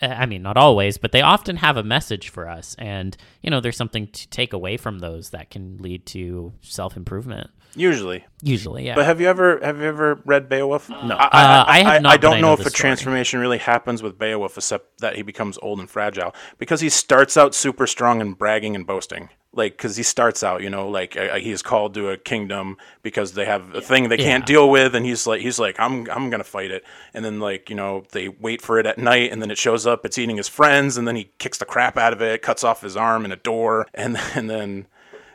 [0.00, 2.74] uh, I mean, not always, but they often have a message for us.
[2.78, 6.96] And, you know, there's something to take away from those that can lead to self
[6.96, 7.50] improvement.
[7.74, 8.24] Usually.
[8.42, 8.94] Usually, yeah.
[8.94, 10.88] But have you ever have you ever read Beowulf?
[10.88, 12.12] No, I, I, uh, I have not.
[12.12, 12.72] I, don't know, know if a story.
[12.72, 17.36] transformation really happens with Beowulf, except that he becomes old and fragile because he starts
[17.36, 19.30] out super strong and bragging and boasting.
[19.50, 23.32] Like, because he starts out, you know, like uh, he's called to a kingdom because
[23.32, 26.30] they have a thing they can't deal with, and he's like, he's like, I'm I'm
[26.30, 29.40] gonna fight it, and then like, you know, they wait for it at night, and
[29.40, 30.04] then it shows shows up.
[30.04, 32.82] It's eating his friends, and then he kicks the crap out of it, cuts off
[32.82, 34.86] his arm in a door, and and then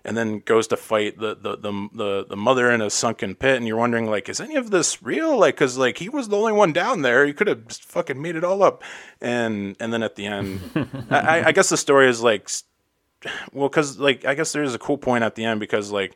[0.06, 3.58] and then goes to fight the the the the, the mother in a sunken pit.
[3.58, 5.38] And you're wondering like, is any of this real?
[5.38, 7.26] Like, because like he was the only one down there.
[7.26, 8.84] He could have fucking made it all up.
[9.22, 10.60] And and then at the end,
[11.10, 12.49] I, I guess the story is like,
[13.54, 16.16] well, because like I guess there's a cool point at the end because like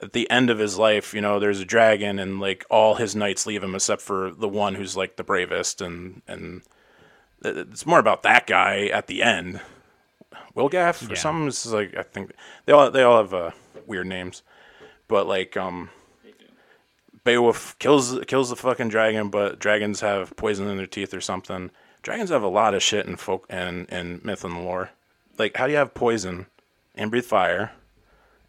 [0.00, 3.16] at the end of his life, you know, there's a dragon and like all his
[3.16, 6.62] knights leave him except for the one who's like the bravest and and
[7.44, 9.60] uh, it's more about that guy at the end.
[10.56, 11.18] Wilgaff or Yeah.
[11.18, 11.48] something.
[11.48, 12.32] It's like I think
[12.66, 13.50] they all they all have uh,
[13.86, 14.42] weird names,
[15.08, 15.90] but like um,
[17.24, 21.70] Beowulf kills kills the fucking dragon, but dragons have poison in their teeth or something.
[22.02, 24.90] Dragons have a lot of shit in folk and in myth and lore.
[25.38, 26.46] Like how do you have poison
[26.94, 27.72] and breathe fire?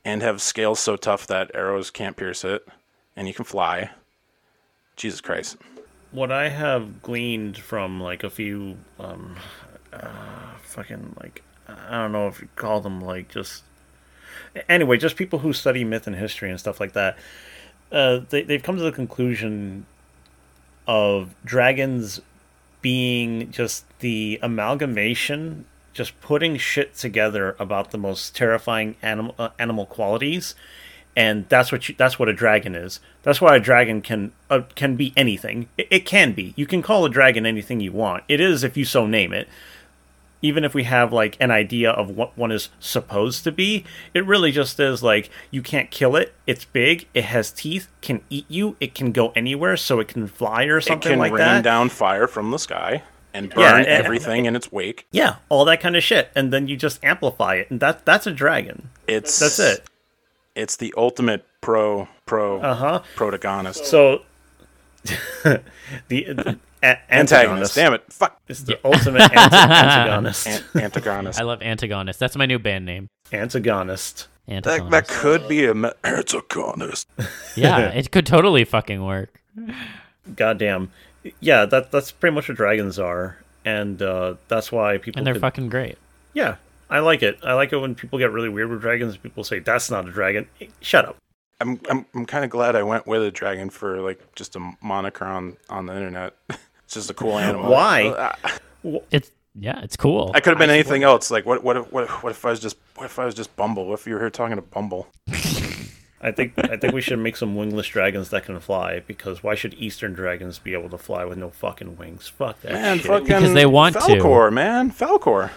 [0.08, 2.68] and have scales so tough that arrows can't pierce it,
[3.16, 3.89] and you can fly.
[4.95, 5.58] Jesus Christ.
[6.12, 9.36] what I have gleaned from like a few um
[9.91, 13.63] uh, fucking like I don't know if you call them like just
[14.70, 17.18] anyway, just people who study myth and history and stuff like that.
[17.91, 19.86] Uh, they they've come to the conclusion
[20.88, 22.22] of dragons
[22.82, 29.86] being just the amalgamation, just putting shit together about the most terrifying animal uh, animal
[29.86, 30.55] qualities,
[31.16, 32.99] and that's what you, that's what a dragon is.
[33.24, 35.68] That's why a dragon can uh, can be anything.
[35.78, 36.53] It, it can be.
[36.55, 38.24] You can call a dragon anything you want.
[38.28, 39.47] It is if you so name it.
[40.46, 43.84] Even if we have like an idea of what one is supposed to be,
[44.14, 46.34] it really just is like you can't kill it.
[46.46, 47.08] It's big.
[47.16, 47.88] It has teeth.
[48.02, 48.76] Can eat you.
[48.80, 51.18] It can go anywhere, so it can fly or something.
[51.18, 51.36] like that.
[51.36, 51.64] It can rain that.
[51.64, 53.02] down fire from the sky
[53.34, 55.08] and burn Yeah, and- everything in its wake.
[55.12, 58.28] Yeah, all that kind of shit, and then you just amplify it, and that that's
[58.28, 58.89] a dragon.
[59.08, 59.86] It's That's it.
[60.56, 63.02] It's the ultimate pro pro Uh huh.
[63.16, 63.86] protagonist.
[63.88, 64.22] So
[65.43, 65.62] the,
[66.10, 67.76] the a- antagonist.
[67.76, 68.04] Damn it.
[68.12, 68.40] Fuck.
[68.48, 70.48] It's the ultimate ant- antagonist.
[70.48, 71.40] An- antagonist.
[71.40, 72.20] I love Antagonist.
[72.20, 73.08] That's my new band name.
[73.34, 74.28] antagonist.
[74.48, 74.92] that, Antagonist.
[74.92, 77.08] that could be a me- antagonist.
[77.56, 79.42] yeah, it could totally fucking work.
[80.36, 80.92] Goddamn.
[81.40, 85.20] Yeah, that that's pretty much what dragons are, and uh, that's why people.
[85.20, 85.98] And they're could- fucking great.
[86.34, 86.58] Yeah,
[86.90, 87.40] I like it.
[87.44, 89.18] I like it when people get really weird with dragons.
[89.18, 90.48] People say that's not a dragon.
[90.60, 91.18] Hey, shut up.
[91.62, 94.74] I'm I'm I'm kind of glad I went with a dragon for like just a
[94.82, 96.36] moniker on on the internet.
[96.86, 97.72] It's just a cool animal.
[97.72, 98.34] Why?
[99.12, 100.32] It's yeah, it's cool.
[100.34, 101.32] I could have been anything else.
[101.32, 103.34] Like what what if, what if, what if I was just what if I was
[103.34, 103.88] just Bumble?
[103.88, 105.08] What if you were here talking to Bumble?
[106.22, 109.56] I think I think we should make some wingless dragons that can fly because why
[109.56, 112.28] should Eastern dragons be able to fly with no fucking wings?
[112.28, 113.08] Fuck that Man, shit.
[113.08, 114.00] fucking Because they want to.
[114.02, 115.52] Falkor, man, Falkor.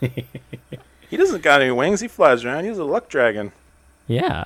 [0.00, 2.00] he doesn't got any wings.
[2.00, 2.64] He flies around.
[2.64, 3.52] He's a luck dragon.
[4.06, 4.44] yeah.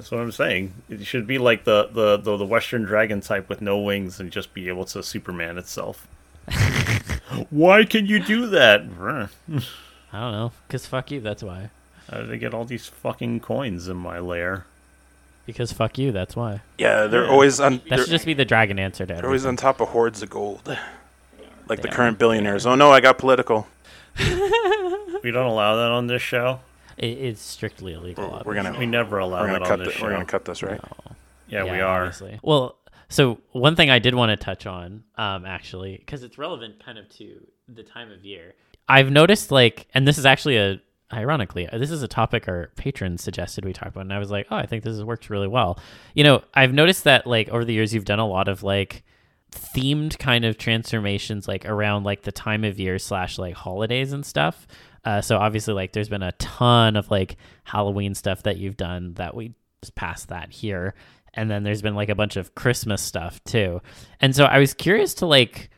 [0.00, 0.72] That's what I'm saying.
[0.88, 4.30] It should be like the, the, the, the Western dragon type with no wings and
[4.30, 6.08] just be able to Superman itself.
[7.50, 8.80] Why can you do that?
[8.80, 9.28] I
[10.20, 10.52] don't know.
[10.66, 11.68] Because fuck you, that's why.
[12.10, 14.64] How did I get all these fucking coins in my lair?
[15.44, 16.62] Because fuck you, that's why.
[16.78, 17.30] Yeah, they're Yeah.
[17.30, 17.74] always on.
[17.74, 20.22] That They're, should just be the dragon answer to they're always on top of hordes
[20.22, 20.78] of gold,
[21.68, 22.64] like the current billionaires.
[22.64, 23.68] Oh no, I got political.
[25.22, 26.60] We don't allow that on this show.
[27.00, 28.30] It, it's strictly illegal.
[28.44, 30.04] We're, we're gonna We never allow we're that gonna on cut this the, show.
[30.04, 30.80] we're gonna cut this right.
[31.48, 32.02] Yeah, we are.
[32.04, 32.38] obviously.
[32.42, 32.76] Well,
[33.08, 36.96] so one thing I did want to touch on, um, actually, because it's relevant kind
[36.98, 38.54] of to the time of year.
[38.88, 40.80] I've noticed, like, and this is actually a,
[41.12, 44.30] ironically, uh, this is a topic our patrons suggested we talk about, and I was
[44.30, 45.78] like, oh, I think this has worked really well.
[46.14, 49.02] You know, I've noticed that, like, over the years, you've done a lot of like
[49.50, 54.24] themed kind of transformations, like around like the time of year slash like holidays and
[54.24, 54.68] stuff.
[55.04, 59.14] Uh, so obviously, like, there's been a ton of like Halloween stuff that you've done
[59.14, 60.94] that we just passed that here.
[61.34, 63.80] And then there's been like a bunch of christmas stuff too.
[64.20, 65.70] And so i was curious to like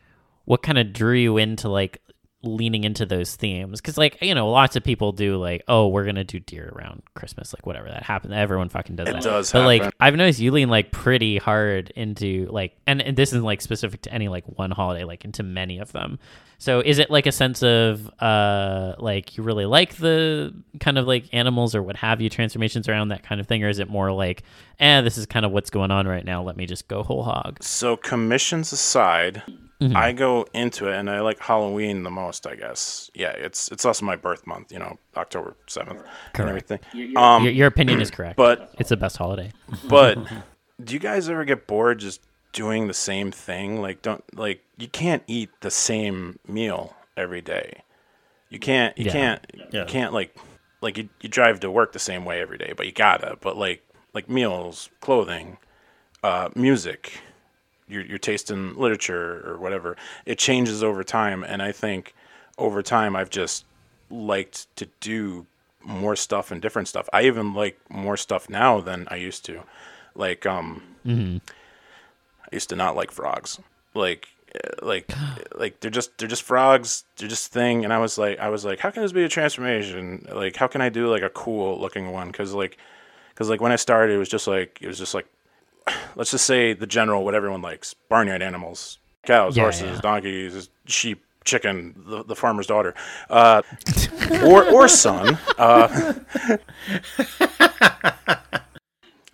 [0.45, 2.01] what kind of drew you into like
[2.43, 3.79] leaning into those themes.
[3.81, 7.01] Because like you know lots of people do like oh we're gonna do deer around
[7.15, 8.33] christmas like whatever that happened.
[8.33, 9.23] Everyone fucking does It that.
[9.23, 13.29] does but like i've noticed you lean like pretty hard into like and, and this
[13.29, 16.19] isn't like specific to any like one holiday like into many of them.
[16.59, 21.07] So is it like a sense of uh like you really like the kind of
[21.07, 23.63] like animals or what have you transformations around that kind of thing?
[23.63, 24.43] Or is it more like
[24.79, 26.41] eh this is kind of what's going on right now.
[26.43, 27.61] Let me just go whole hog.
[27.63, 29.43] So commissions aside,
[29.81, 29.97] Mm-hmm.
[29.97, 32.47] I go into it and I like Halloween the most.
[32.47, 33.09] I guess.
[33.13, 34.71] Yeah, it's it's also my birth month.
[34.71, 36.03] You know, October seventh
[36.35, 36.79] and everything.
[37.17, 39.51] Um, your, your opinion is correct but it's the best holiday
[39.89, 40.17] But
[40.83, 42.21] do you guys ever get bored just
[42.53, 43.81] doing the same thing?
[43.81, 47.81] Like don't like you can't eat the same meal every day.
[48.49, 49.11] You can't you Yeah.
[49.11, 49.79] can't Yeah.
[49.81, 50.37] you can't like
[50.81, 53.37] like you, you drive to work the same way every day, but you gotta.
[53.41, 55.57] But like like meals, clothing,
[56.23, 57.19] uh, music,
[57.87, 61.43] your your taste in literature or whatever it changes over time.
[61.43, 62.13] And i think
[62.57, 63.65] over time i've just
[64.09, 65.45] liked to do
[65.85, 67.09] more stuff and different stuff.
[67.11, 69.63] I even like more stuff now than i used to.
[70.15, 71.37] Like um Mm-hmm.
[72.43, 73.59] i used to not like frogs.
[73.93, 75.11] Like uh, like
[75.55, 77.03] like they're just they're just frogs.
[77.17, 77.83] They're just thing.
[77.83, 80.25] And i was like i was like how can this be a transformation?
[80.33, 82.27] Like how can i do like a cool looking one?
[82.27, 82.77] Because like
[83.31, 85.25] because like when i started it was just like it was just like
[86.15, 90.01] let's just say the general what everyone likes barnyard animals cows Yeah, horses yeah.
[90.01, 92.93] donkeys sheep chicken the, the farmer's daughter
[93.29, 93.61] uh,
[94.43, 96.13] or or son uh,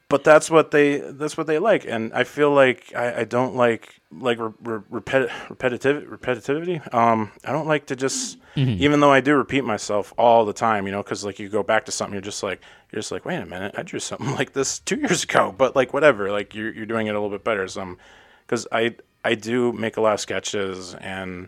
[0.09, 1.85] but that's what they that's what they like.
[1.85, 6.93] And i feel like i, I don't like like re- re- repeti- repetitive repetitivity.
[6.93, 10.85] Um i don't like to just even though i do repeat myself all the time
[10.85, 12.59] you know because like you go back to something you're just like
[12.91, 15.75] you're just like wait a minute i drew something like this two years ago but
[15.75, 17.67] like whatever like you're, you're doing it a little bit better.
[17.67, 17.97] Some
[18.45, 21.47] because i i do make a lot of sketches and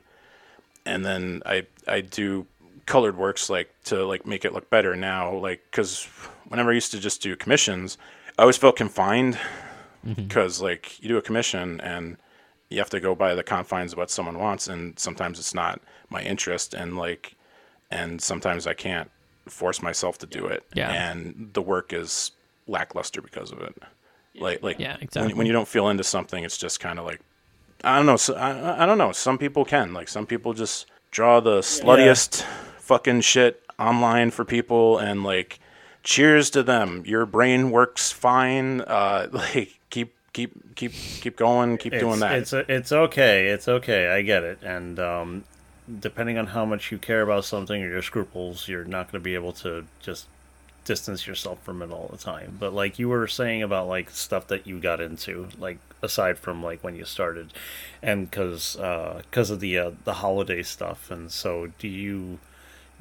[0.85, 2.45] and then I I do
[2.85, 6.07] colored works like to like make it look better now like because
[6.47, 7.97] whenever I used to just do commissions
[8.37, 9.35] I always felt confined
[10.05, 10.13] mm-hmm.
[10.13, 12.17] because like you do a commission and
[12.69, 15.81] you have to go by the confines of what someone wants and sometimes it's not
[16.09, 17.35] my interest and like
[17.89, 19.11] and sometimes I can't
[19.47, 20.89] force myself to do it Yeah.
[20.91, 22.31] and the work is
[22.67, 23.75] lackluster because of it
[24.39, 25.33] like like Yeah, when, exactly.
[25.33, 27.21] when you don't feel into something it's just kind of like
[27.83, 28.17] I don't know.
[28.17, 29.11] So, I, I don't know.
[29.11, 29.91] Some people can.
[29.91, 32.43] Like some people just draw the sluttiest
[32.77, 35.59] fucking shit online for people, and like,
[36.03, 37.03] cheers to them.
[37.05, 38.81] Your brain works fine.
[38.81, 41.77] Uh, like keep keep keep keep going.
[41.77, 42.33] Keep doing that.
[42.33, 43.47] It's it's okay.
[43.47, 44.09] It's okay.
[44.09, 44.61] I get it.
[44.63, 45.43] And um,
[45.99, 49.23] depending on how much you care about something or your scruples, you're not going to
[49.23, 50.27] be able to just
[50.83, 52.57] distance yourself from it all the time.
[52.59, 56.63] But like you were saying about like stuff that you got into, like aside from
[56.63, 57.53] like when you started,
[58.01, 62.39] and because because of the uh, the holiday stuff, and so do you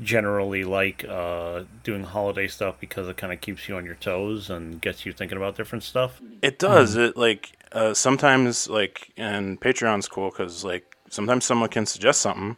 [0.02, 4.50] generally like uh, doing holiday stuff because it kind of keeps you on your toes
[4.50, 6.20] and gets you thinking about different stuff?
[6.42, 6.96] It does.
[6.96, 12.56] It like uh, sometimes like and Patreon's cool because like sometimes someone can suggest something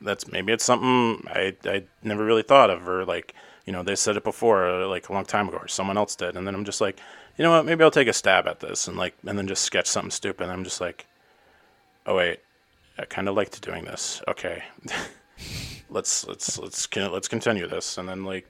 [0.00, 3.96] that's maybe it's something I I never really thought of or like you know they
[3.96, 6.36] said it before uh, like a long time ago or someone else did.
[6.36, 6.98] And then I'm just like
[7.38, 7.66] you know what?
[7.66, 10.44] Maybe I'll take a stab at this and like and then just sketch something stupid.
[10.44, 11.06] And I'm just like
[12.06, 12.40] oh wait.
[12.98, 14.22] I kind of liked doing this.
[14.26, 14.62] Okay
[15.90, 17.98] let's let's let's let's continue this.
[17.98, 18.46] And then like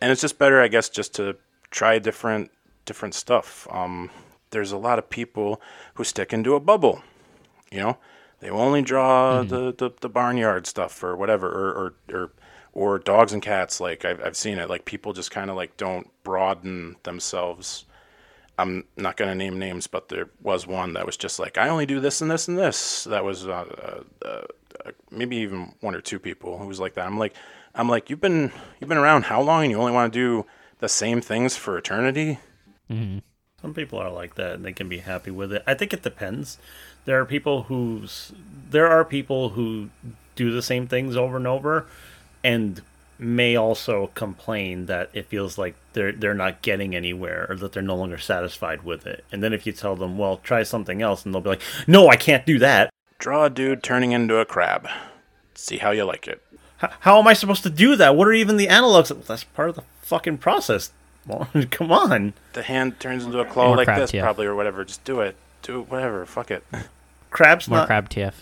[0.00, 1.36] and it's just better i guess just to
[1.70, 2.50] try different
[2.84, 3.66] different stuff.
[3.70, 4.10] Um
[4.50, 5.60] there's a lot of people
[5.94, 7.02] who stick into a bubble
[7.72, 7.96] you know?
[8.40, 12.32] They only draw the, the the barnyard stuff or whatever or or or,
[12.72, 14.68] or dogs and cats like I've, I've seen it.
[14.68, 17.84] Like people just kind of like don't broaden themselves.
[18.58, 21.68] I'm not going to name names, but there was one that was just like, I
[21.68, 23.04] only do this and this and this.
[23.04, 24.46] That was uh, uh, uh,
[25.10, 27.06] maybe even one or two people who was like that.
[27.06, 27.34] I'm like,
[27.74, 30.46] I'm like, you've been you've been around how long, and you only want to do
[30.82, 32.38] the same things for eternity?
[32.90, 33.18] Mm-hmm.
[33.62, 35.62] Some people are like that and they can be happy with it.
[35.66, 36.58] I think it depends.
[37.04, 38.32] There are people who's
[38.70, 39.90] there are people who
[40.34, 41.86] do the same things over and over
[42.42, 42.82] and
[43.18, 47.82] may also complain that it feels like they're they're not getting anywhere or that they're
[47.82, 49.24] no longer satisfied with it.
[49.30, 52.08] And then if you tell them, "Well, try something else." and they'll be like, "No,
[52.08, 52.91] I can't do that."
[53.22, 54.88] Draw a dude turning into a crab.
[55.54, 56.42] See how you like it.
[56.82, 58.16] H- how am I supposed to do that?
[58.16, 59.12] What are even the analogs?
[59.12, 60.90] Well, that's part of the fucking process.
[61.24, 62.32] Well, come on.
[62.54, 64.22] The hand turns into a claw More like crab this, TF.
[64.22, 64.84] probably or whatever.
[64.84, 65.36] Just do it.
[65.62, 66.26] Do it, whatever.
[66.26, 66.64] Fuck it.
[67.30, 68.34] Crab's More not crab TF.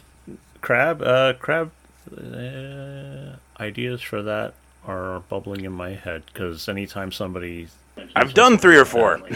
[0.63, 1.73] crab uh crab
[2.17, 4.55] uh, ideas for that
[4.87, 7.69] are bubbling in my head because anytime somebody
[8.17, 9.21] I've done three or four.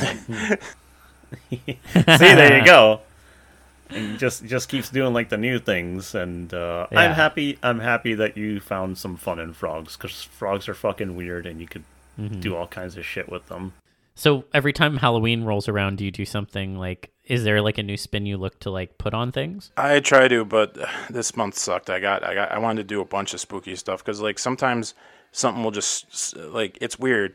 [1.51, 1.61] see
[2.17, 3.01] there you go
[3.95, 8.15] and just just keeps doing like the new things and uh, i'm happy i'm happy
[8.15, 11.85] that you found some fun in frogs because frogs are fucking weird and you could
[12.41, 13.73] do all kinds of shit with them
[14.15, 17.11] So every time Halloween rolls around, do you do something like?
[17.25, 19.73] Is there like a new spin you look to like put on things?
[19.77, 21.91] I try to, but uh, this month sucked.
[21.91, 24.39] I got, I got, I wanted to do a bunch of spooky stuff because like
[24.39, 24.95] sometimes
[25.33, 27.35] something will just like it's weird,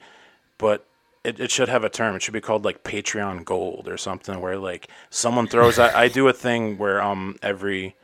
[0.57, 0.85] but
[1.23, 2.15] it, it should have a term.
[2.15, 5.79] It should be called like Patreon Gold or something, where like someone throws.
[5.79, 7.95] I, I do a thing where um every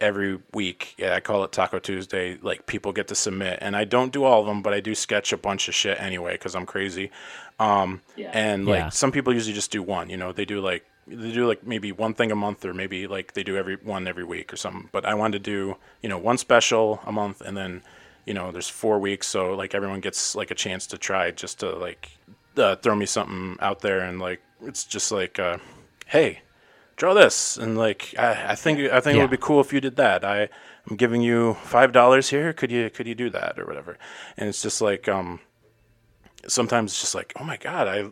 [0.00, 2.38] every week, yeah, I call it Taco Tuesday.
[2.40, 4.94] Like people get to submit, and I don't do all of them, but I do
[4.94, 7.10] sketch a bunch of shit anyway because I'm crazy.
[7.58, 8.02] Um,
[8.32, 8.88] and like Yeah.
[8.90, 10.10] some people usually just do one.
[10.10, 13.06] You know, they do like they do like maybe one thing a month, or maybe
[13.06, 14.88] like they do every one every week or something.
[14.92, 17.82] But I wanted to do you know one special a month, and then
[18.26, 21.60] you know there's four weeks, so like everyone gets like a chance to try just
[21.60, 22.18] to like
[22.58, 25.58] uh, throw me something out there, and like it's just like, uh,
[26.06, 26.40] hey,
[26.96, 29.80] draw this, and like I, I think I think it would be cool if you
[29.80, 30.24] did that.
[30.24, 30.48] I
[30.88, 32.52] I'm giving you five dollars here.
[32.52, 33.98] Could you could you do that or whatever?
[34.36, 35.40] And it's just like um,
[36.46, 38.10] sometimes it's just like oh my god, I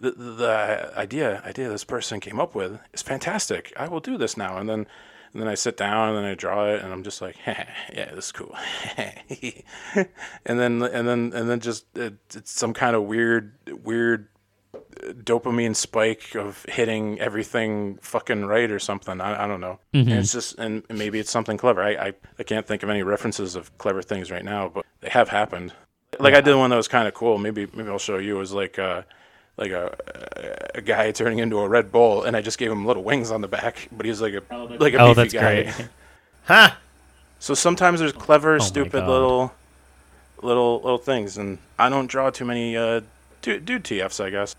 [0.00, 3.72] the, the idea idea this person came up with is fantastic.
[3.76, 4.86] I will do this now, and then.
[5.32, 7.66] And then I sit down and then I draw it and I'm just like, yeah,
[8.14, 8.56] this is cool.
[8.96, 13.52] and then and then and then just it, it's some kind of weird
[13.84, 14.28] weird
[15.00, 19.20] dopamine spike of hitting everything fucking right or something.
[19.20, 19.78] I, I don't know.
[20.10, 21.82] And it's just and maybe it's something clever.
[21.82, 25.10] I, I I can't think of any references of clever things right now, but they
[25.10, 25.72] have happened.
[26.18, 27.38] Like I did one that was kind of cool.
[27.38, 28.36] Maybe maybe I'll show you.
[28.36, 29.02] It was like uh
[29.60, 33.02] like a a guy turning into a Red Bull, and I just gave him little
[33.04, 35.62] wings on the back, but he was like a like a Oh, beefy that's guy.
[35.64, 35.88] great.
[36.46, 36.78] Ha!
[37.38, 39.52] So sometimes there's clever, Oh stupid little,
[40.42, 43.02] little, little things, and I don't draw too many uh,
[43.42, 44.56] dude, dude TFs, I guess.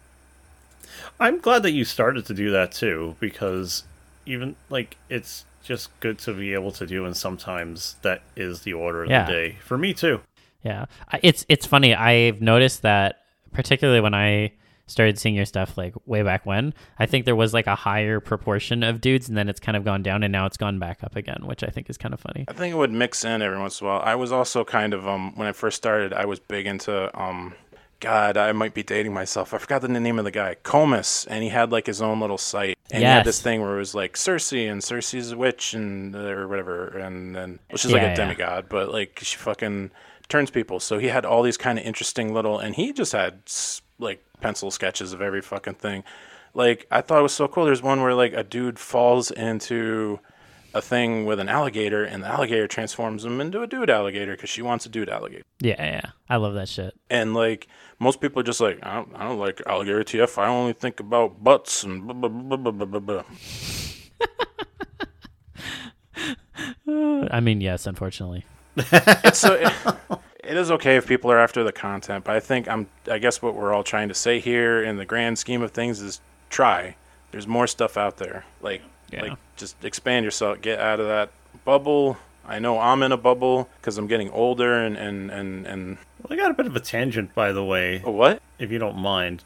[1.19, 3.83] I'm glad that you started to do that too, because
[4.25, 8.73] even like it's just good to be able to do, and sometimes that is the
[8.73, 9.25] order of Yeah.
[9.25, 10.21] the day for me too.
[10.63, 10.85] Yeah,
[11.23, 11.95] it's it's funny.
[11.95, 13.23] I've noticed that
[13.53, 14.53] particularly when I
[14.91, 16.73] started seeing your stuff like way back when.
[16.99, 19.83] I think there was like a higher proportion of dudes, and then it's kind of
[19.83, 22.19] gone down, and now it's gone back up again, which I think is kind of
[22.19, 22.45] funny.
[22.47, 24.01] I think it would mix in every once in a while.
[24.03, 27.55] I was also kind of um when I first started, I was big into um.
[27.99, 29.53] God, I might be dating myself.
[29.53, 32.39] I forgot the name of the guy, Comus, and he had like his own little
[32.39, 35.75] site, and he had this thing where it was like Circe and Circe's a witch
[35.75, 38.15] and or whatever, and then well, she's like Yeah, a yeah.
[38.15, 39.91] demigod, but like she fucking
[40.29, 40.79] turns people.
[40.79, 43.47] So he had all these kind of interesting little, and he just had
[44.01, 46.03] like pencil sketches of every fucking thing.
[46.53, 47.65] Like I thought it was so cool.
[47.65, 50.19] There's one where like a dude falls into
[50.73, 54.49] a thing with an alligator, and the alligator transforms him into a dude alligator because
[54.49, 55.43] she wants a dude alligator.
[55.59, 56.93] Yeah, yeah, I love that shit.
[57.09, 57.67] And like
[57.99, 60.37] most people are just like, I don't, I don't like alligator TF.
[60.37, 63.23] I only think about butts and blah, blah, blah, blah, blah, blah, blah.
[67.31, 68.45] I mean, yes, unfortunately.
[68.75, 69.73] It's so it,
[70.51, 72.87] it is okay if people are after the content, but I think I'm.
[73.09, 76.01] I guess what we're all trying to say here, in the grand scheme of things,
[76.01, 76.95] is try.
[77.31, 78.43] There's more stuff out there.
[78.61, 78.81] Like,
[79.11, 79.21] Yeah.
[79.23, 80.61] like just expand yourself.
[80.61, 81.31] Get out of that
[81.65, 82.17] bubble.
[82.45, 86.37] I know I'm in a bubble because I'm getting older and and and and Well,
[86.37, 88.41] I got a bit of a tangent, by the way, oh, what?
[88.59, 89.43] if you don't mind.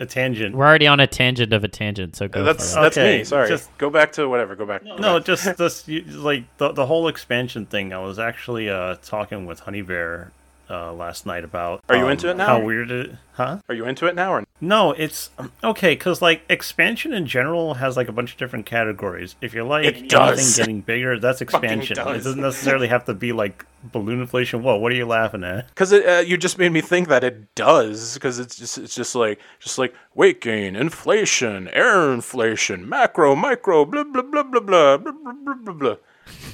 [0.00, 0.54] A tangent.
[0.54, 2.82] We're already on a tangent of a tangent, so go That's for it.
[2.82, 3.24] that's Okay, me.
[3.24, 3.48] Sorry.
[3.48, 4.54] just- go back to whatever.
[4.54, 4.84] Go back.
[4.84, 7.92] No, just this, like the the whole expansion thing.
[7.92, 10.30] I was actually uh talking with Honey Bear
[10.70, 11.82] uh, last night about.
[11.88, 12.46] Are you um, into it now?
[12.46, 13.58] How weird it, huh?
[13.68, 14.44] Are you into it now or?
[14.60, 15.30] No, it's
[15.62, 19.36] okay because like expansion in general has like a bunch of different categories.
[19.40, 20.56] If you like It anything does.
[20.56, 21.92] getting bigger, that's expansion.
[21.98, 22.24] It does.
[22.24, 24.62] doesn't necessarily have to be like balloon inflation.
[24.62, 25.68] Whoa, what are you laughing at?
[25.68, 28.14] Because uh, you just made me think that it does.
[28.14, 33.84] Because it's just it's just like just like weight gain, inflation, air inflation, macro, micro,
[33.84, 35.72] blah blah blah blah blah blah blah blah blah.
[35.74, 35.96] blah.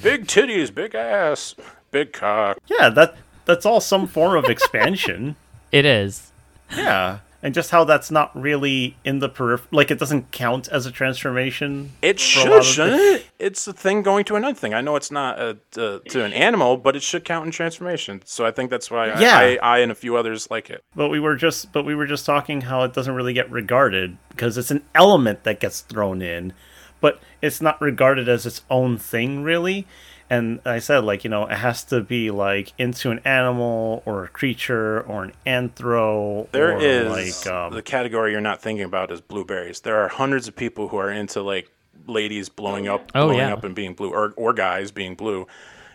[0.01, 1.55] Big titties, big ass,
[1.91, 2.57] big cock.
[2.67, 5.35] Yeah, that that's all some form of expansion.
[5.71, 6.31] It is.
[6.73, 9.67] yeah, and just how that's not really in the periphery.
[9.71, 11.91] Like it doesn't count as a transformation.
[12.01, 13.25] It should, shouldn't it?
[13.39, 14.73] It's a thing going to another thing.
[14.73, 18.21] I know it's not uh to, to an animal, but it should count in transformation.
[18.23, 19.37] So I think that's why I, Yeah.
[19.37, 20.83] I, I and a few others like it.
[20.95, 24.17] But we were just but we were just talking how it doesn't really get regarded
[24.29, 26.53] because it's an element that gets thrown in,
[27.01, 29.85] but it's not regarded as its own thing really.
[30.29, 34.23] And I said like, you know, it has to be like into an animal or
[34.23, 38.85] a creature or an anthro There or is like um, the category you're not thinking
[38.85, 39.81] about is blueberries.
[39.81, 41.69] There are hundreds of people who are into like
[42.07, 43.53] ladies blowing up, Oh, blowing yeah.
[43.53, 45.47] up and being blue, or or guys being blue,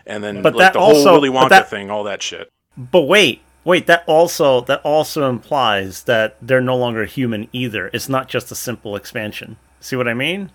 [0.05, 2.49] and then But like that the whole also- Willy Wonka that- thing, all that shit.
[2.77, 7.89] But wait, wait, that also that also implies that they're no longer human either.
[7.93, 9.57] It's not just a simple expansion.
[9.81, 10.51] See what I mean?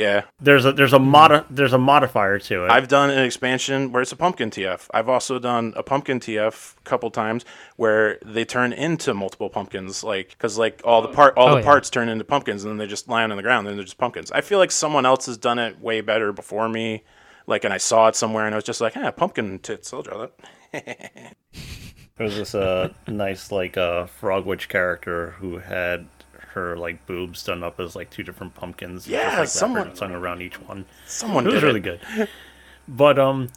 [0.00, 2.70] Yeah, There's a there's a modi- there's a modifier to it.
[2.70, 4.88] I've done an expansion where it's a pumpkin TF.
[4.94, 7.44] I've also done a pumpkin TF a couple times
[7.76, 11.60] where they turn into multiple pumpkins, like because like all the part all Oh, the
[11.60, 11.64] yeah.
[11.66, 13.98] parts turn into pumpkins, and then they just land on the ground, and they're just
[13.98, 14.32] pumpkins.
[14.32, 17.02] I feel like someone else has done it way better before me.
[17.46, 19.92] Like, and I saw it somewhere, and I was just like, "Yeah, pumpkin tits.
[19.92, 20.26] I'll draw
[20.72, 21.34] that."
[22.16, 26.06] There was this uh nice like uh frog witch character who had
[26.54, 29.06] her like boobs done up as like two different pumpkins.
[29.06, 30.84] Yeah, just, like, someone- wrapped her tongue around each one.
[31.06, 32.00] Someone It was did really it.
[32.16, 32.28] good.
[32.88, 33.48] But um,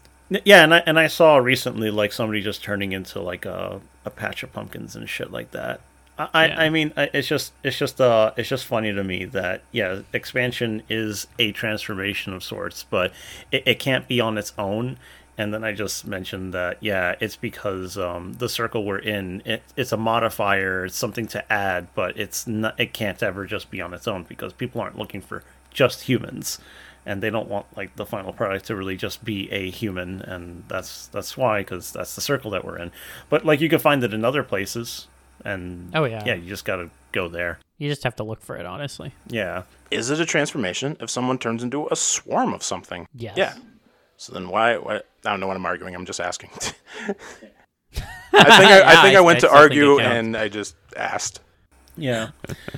[0.45, 4.09] yeah, and I and I saw recently like somebody just turning into like a a
[4.09, 5.81] patch of pumpkins and shit like that.
[6.17, 6.59] I I, Yeah.
[6.61, 10.83] I mean it's just it's just uh it's just funny to me that yeah expansion
[10.89, 13.11] is a transformation of sorts, but
[13.51, 14.97] it, it can't be on its own.
[15.37, 19.63] And then I just mentioned that yeah, it's because um, the circle we're in it,
[19.75, 23.81] it's a modifier, it's something to add, but it's not it can't ever just be
[23.81, 26.59] on its own because people aren't looking for just humans,
[27.03, 30.65] and they don't want like the final product to really just be a human, and
[30.67, 32.91] that's that's why because that's the circle that we're in.
[33.29, 35.07] But like you can find it in other places,
[35.43, 36.23] and Oh, yeah.
[36.27, 37.57] yeah, you just gotta go there.
[37.79, 39.13] You just have to look for it, honestly.
[39.27, 43.07] Yeah, Is it a transformation if someone turns into a swarm of something?
[43.15, 43.35] Yes.
[43.35, 43.55] Yeah.
[44.17, 44.95] So then why, why?
[44.97, 45.95] I don't know what I'm arguing.
[45.95, 46.49] I'm just asking.
[47.07, 47.13] I
[48.57, 51.39] think I, I think I, I- went I to still argue and I just asked.
[51.97, 52.29] yeah.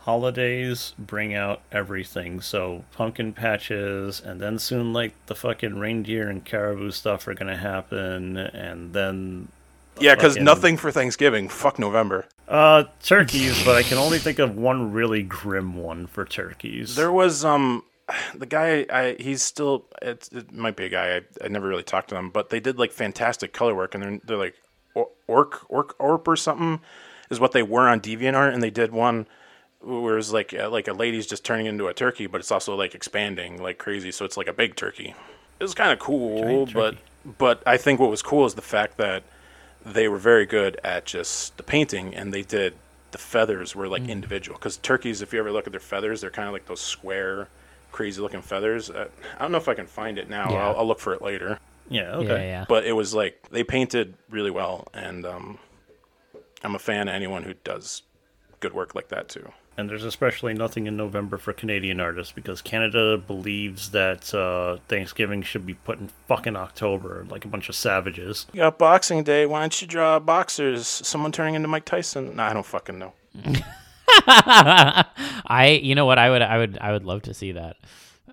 [0.00, 2.42] Holidays bring out everything.
[2.42, 7.56] So pumpkin patches, and then soon like the fucking reindeer and caribou stuff are gonna
[7.56, 9.48] happen, and then
[9.98, 11.48] Yeah, because fucking- nothing for Thanksgiving.
[11.48, 12.26] Fuck November.
[12.46, 16.94] Uh, turkeys, but I can only think of one really grim one for turkeys.
[16.96, 17.82] There was um,
[18.34, 18.86] the guy.
[18.90, 19.86] I he's still.
[20.02, 21.16] It, it might be a guy.
[21.16, 24.02] I, I never really talked to them, but they did like fantastic color work, and
[24.02, 24.54] they're they're like
[24.94, 26.80] or- orc orc orp or something
[27.30, 29.26] is what they were on DeviantArt, and they did one
[29.80, 32.74] where it's like uh, like a lady's just turning into a turkey, but it's also
[32.74, 35.14] like expanding like crazy, so it's like a big turkey.
[35.60, 36.96] It was kind of cool, but
[37.38, 39.22] but I think what was cool is the fact that
[39.84, 42.74] they were very good at just the painting, and they did
[43.12, 44.58] the feathers were like individual.
[44.58, 47.48] Because turkeys, if you ever look at their feathers, they're kind of like those square,
[47.94, 48.90] crazy looking feathers.
[48.90, 49.08] Uh,
[49.38, 50.50] I don't know if I can find it now.
[50.50, 50.66] Yeah.
[50.66, 51.60] I'll, I'll look for it later.
[51.88, 52.26] yeah, okay.
[52.26, 52.64] Yeah, yeah.
[52.68, 55.58] But it was like they painted really well, and um,
[56.64, 58.02] I'm a fan of anyone who does
[58.58, 59.52] good work like that too.
[59.76, 65.42] And there's especially nothing in November for Canadian artists because Canada believes that uh, Thanksgiving
[65.42, 68.46] should be put in fucking October, like a bunch of savages.
[68.52, 69.46] You got Boxing Day.
[69.46, 70.86] Why don't you draw boxers?
[70.86, 72.36] Someone turning into Mike Tyson?
[72.36, 73.12] Nah, I don't fucking know.
[74.08, 76.18] I, you know what?
[76.18, 77.76] I would, I would, I would love to see that.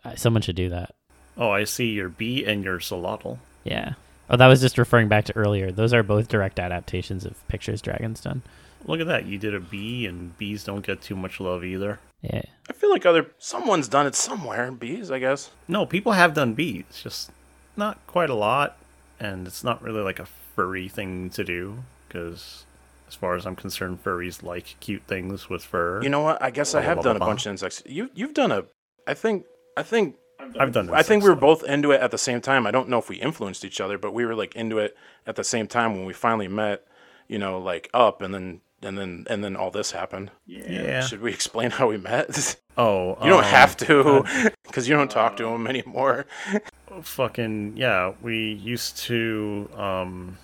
[0.03, 0.93] Uh, someone should do that.
[1.38, 3.39] Oh, I see your bee and your solotl.
[3.64, 3.93] Yeah.
[4.30, 5.72] Oh, that was just referring back to earlier.
[5.72, 8.41] Those are both direct adaptations of pictures Dragon's done.
[8.85, 9.26] Look at that.
[9.26, 11.99] You did a bee, and bees don't get too much love either.
[12.22, 12.41] Yeah.
[12.69, 14.72] I feel like other someone's done it somewhere.
[14.72, 15.52] Bees, I guess.
[15.68, 17.31] No, people have done bees, just
[17.76, 18.77] not quite a lot,
[19.19, 22.65] and it's not really like a furry thing to do because,
[23.12, 26.02] as far as I'm concerned, furries like cute things with fur.
[26.02, 26.42] You know what?
[26.42, 27.84] I guess I have done a bunch of insects.
[27.86, 28.64] You you've done a.
[29.06, 29.44] I think
[29.76, 30.16] I think
[30.58, 30.90] I've done.
[30.90, 32.66] I think we were both into it at the same time.
[32.66, 34.96] I don't know if we influenced each other, but we were like into it
[35.28, 36.86] at the same time when we finally met.
[37.28, 40.32] You know, like up, and then and then and then all this happened.
[40.48, 40.56] though.
[40.56, 41.02] Yeah.
[41.02, 42.58] Should we explain how we met?
[42.78, 44.24] Oh, you don't um, have to,
[44.64, 46.26] because you don't talk to him anymore.
[47.02, 48.14] Fucking yeah.
[48.22, 49.70] We used to.
[49.76, 50.38] Um,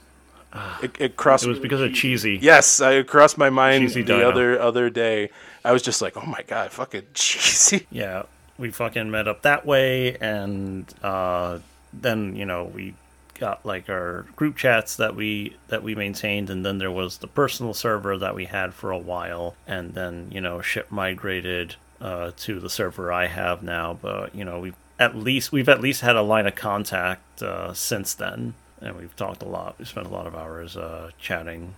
[0.81, 1.45] It, it crossed.
[1.45, 2.37] it was because of cheesy.
[2.41, 4.29] Yes, I it crossed my mind Cheesy the dino.
[4.29, 5.29] other other day.
[5.65, 7.85] I was just like, oh my god, fucking cheesy.
[7.91, 8.23] Yeah,
[8.57, 11.59] we fucking met up that way, and uh,
[11.93, 12.93] then you know we
[13.39, 17.27] got like our group chats that we that we maintained, and then there was the
[17.27, 22.31] personal server that we had for a while, and then you know ship migrated uh,
[22.37, 23.93] to the server I have now.
[23.99, 27.73] But you know we've at least we've at least had a line of contact uh,
[27.73, 29.75] since then, and we've talked a lot.
[29.79, 31.73] We spent a lot of hours uh, chatting.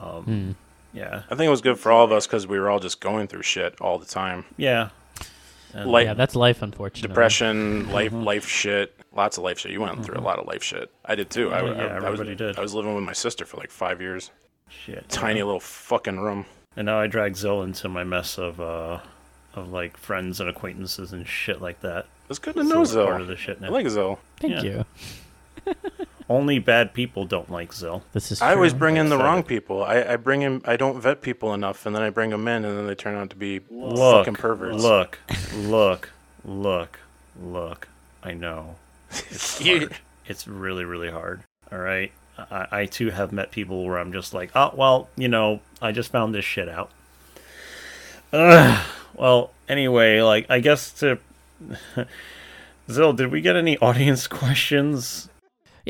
[0.00, 0.56] Um,
[0.94, 3.00] Yeah, I think it was good for all of us because we were all just
[3.00, 4.44] going through shit all the time.
[4.56, 4.90] yeah.
[5.74, 7.08] And- Like yeah, that's life, unfortunately.
[7.08, 8.24] depression, life, Mm-hmm.
[8.24, 9.72] life shit, lots of life shit.
[9.72, 10.90] You went through a lot of life shit.
[11.06, 11.50] I did too.
[11.50, 12.58] I, Oh, I- yeah, I, was, everybody did.
[12.58, 14.30] I was living with my sister for like five years.
[14.68, 15.08] Shit.
[15.08, 16.44] Tiny little fucking room.
[16.76, 19.00] And now I drag Zil into my mess of uh
[19.54, 22.04] of like friends and acquaintances and shit like that.
[22.30, 23.72] It's good to know So part of the shit I now.
[23.72, 24.18] like Zil.
[24.40, 24.82] Thank Yeah.
[25.66, 25.74] you.
[26.28, 28.02] Only bad people don't like Zil.
[28.12, 28.40] This is.
[28.42, 28.78] I always true.
[28.80, 29.28] bring in the Excited.
[29.30, 29.84] wrong people.
[29.84, 30.62] I, I bring in.
[30.64, 33.14] I don't vet people enough, and then I bring them in, and then they turn
[33.16, 34.82] out to be Look, fucking perverts.
[34.82, 35.18] look,
[35.54, 36.10] look,
[36.44, 36.98] look,
[37.40, 37.88] look.
[38.22, 38.76] I know.
[39.10, 39.96] It's You- hard.
[40.26, 41.42] It's really, really hard.
[41.72, 42.12] All right.
[42.38, 45.92] I, I too have met people where I'm just like, oh well, you know, I
[45.92, 46.90] just found this shit out.
[48.32, 48.86] Ugh.
[49.14, 51.18] Well, anyway, like I guess to
[52.90, 55.28] Zil, did we get any audience questions?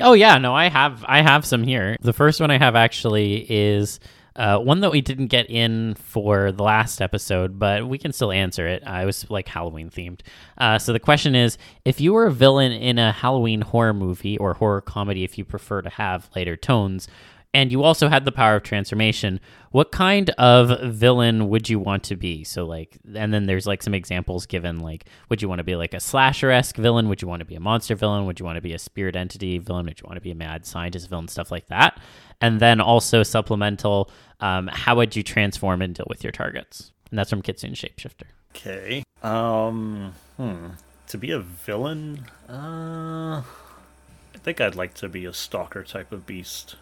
[0.01, 1.97] Oh yeah, no, I have I have some here.
[2.01, 4.01] The first one I have actually is
[4.35, 8.33] uh, one that we didn't get in for the last episode, but we can still
[8.33, 8.83] answer it.
[8.87, 10.21] I was like Halloween themed.
[10.57, 14.39] Uh, so the question is: If you were a villain in a Halloween horror movie
[14.39, 17.09] or horror comedy, if you prefer to have lighter tones,
[17.55, 19.39] and you also had the power of transformation,
[19.73, 22.45] what kind of villain would you want to be?
[22.45, 24.81] So like, and then there's like some examples given.
[24.81, 27.09] Like, would you want to be like a slasher esque villain?
[27.09, 28.25] Would you want to be a monster villain?
[28.27, 29.87] Would you want to be a spirit entity villain?
[29.87, 31.29] Would you want to be a mad scientist villain?
[31.29, 32.01] Stuff like that.
[32.41, 34.11] And then also supplemental,
[34.41, 36.91] um, how would you transform and deal with your targets?
[37.11, 38.25] And that's from Kitsune Shapeshifter.
[38.57, 39.05] Okay.
[39.23, 40.15] Um.
[40.37, 40.69] Hmm.
[41.09, 46.25] To be a villain, uh, I think I'd like to be a stalker type of
[46.25, 46.77] beast.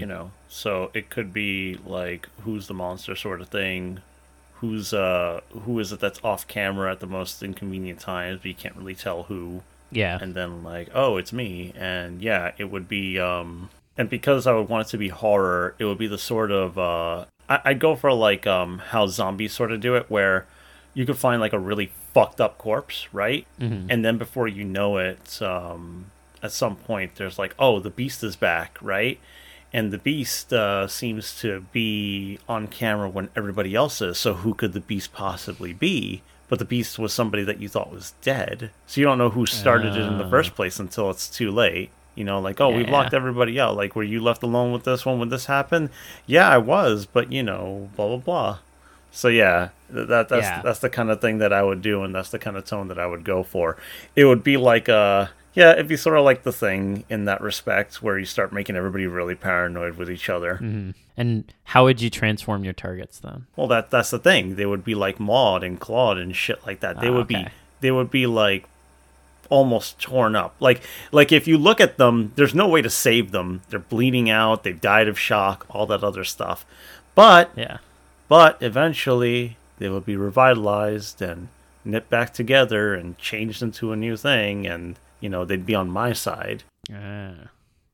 [0.00, 4.00] You know, so it could be like who's the monster sort of thing,
[4.56, 8.54] who's uh who is it that's off camera at the most inconvenient times, but you
[8.54, 9.62] can't really tell who.
[9.90, 10.18] Yeah.
[10.20, 14.52] And then like, oh, it's me, and yeah, it would be um, and because I
[14.54, 17.78] would want it to be horror, it would be the sort of uh, I- I'd
[17.78, 20.46] go for like um how zombies sort of do it, where
[20.94, 23.46] you could find like a really fucked up corpse, right?
[23.58, 23.90] Mm-hmm.
[23.90, 26.10] And then before you know it, um,
[26.42, 29.18] at some point there's like, oh, the beast is back, right?
[29.74, 34.18] And the beast uh, seems to be on camera when everybody else is.
[34.18, 36.22] So who could the beast possibly be?
[36.48, 38.70] But the beast was somebody that you thought was dead.
[38.86, 41.90] So you don't know who started it in the first place until it's too late.
[42.14, 42.88] You know, like, oh, we Yeah.
[42.90, 43.74] blocked everybody out.
[43.74, 45.88] Like, were you left alone with this one when this happened?
[46.26, 48.58] Yeah, I was, but you know, blah blah blah.
[49.10, 50.60] So yeah, that that's Yeah.
[50.62, 52.88] that's the kind of thing that I would do, and that's the kind of tone
[52.88, 53.78] that I would go for.
[54.14, 57.40] It would be like uh yeah, it'd be sort of like the thing in that
[57.40, 60.60] respect where you start making everybody really paranoid with each other.
[61.16, 63.46] And how would you transform your targets then?
[63.56, 64.56] Well, that that's the thing.
[64.56, 67.00] They would be like Maud and Claude and shit like that.
[67.00, 67.46] They Ah, would be
[67.80, 68.64] they would be like
[69.50, 70.54] almost torn up.
[70.60, 70.80] Like
[71.12, 73.60] like if you look at them, there's no way to save them.
[73.68, 74.62] They're bleeding out.
[74.64, 75.66] They've died of shock.
[75.68, 76.64] All that other stuff.
[77.14, 77.78] But Yeah.
[78.28, 81.48] but eventually they would be revitalized and
[81.84, 85.88] knit back together and changed into a new thing and you know they'd be on
[85.90, 87.48] my side Ah.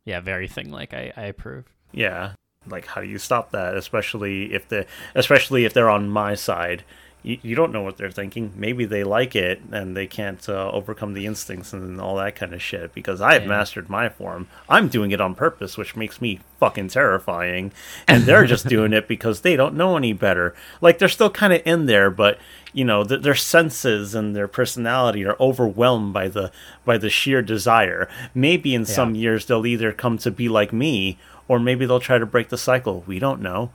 [0.05, 1.67] yeah, very thing like I, I approve.
[1.93, 2.33] yeah
[2.67, 4.85] like how do you stop that especially if the
[5.15, 6.83] especially if they're on my side
[7.23, 8.53] you, you don't know what they're thinking.
[8.57, 12.55] Maybe they like it and they can't uh, overcome the instincts and all that kind
[12.55, 13.49] of shit because i have Yeah.
[13.49, 14.47] mastered my form.
[14.69, 17.73] I'm doing it on purpose which makes me fucking terrifying.
[18.07, 20.55] And they're just doing it because they don't know any better.
[20.81, 22.39] Like they're still kind of in there but
[22.73, 26.53] you know th- their senses and their personality are overwhelmed by the
[26.85, 28.09] by the sheer desire.
[28.35, 31.19] Maybe in some years they'll either come to be like me
[31.49, 33.03] or maybe they'll try to break the cycle.
[33.07, 33.71] We don't know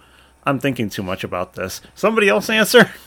[0.46, 2.90] i'm thinking too much about this somebody else answer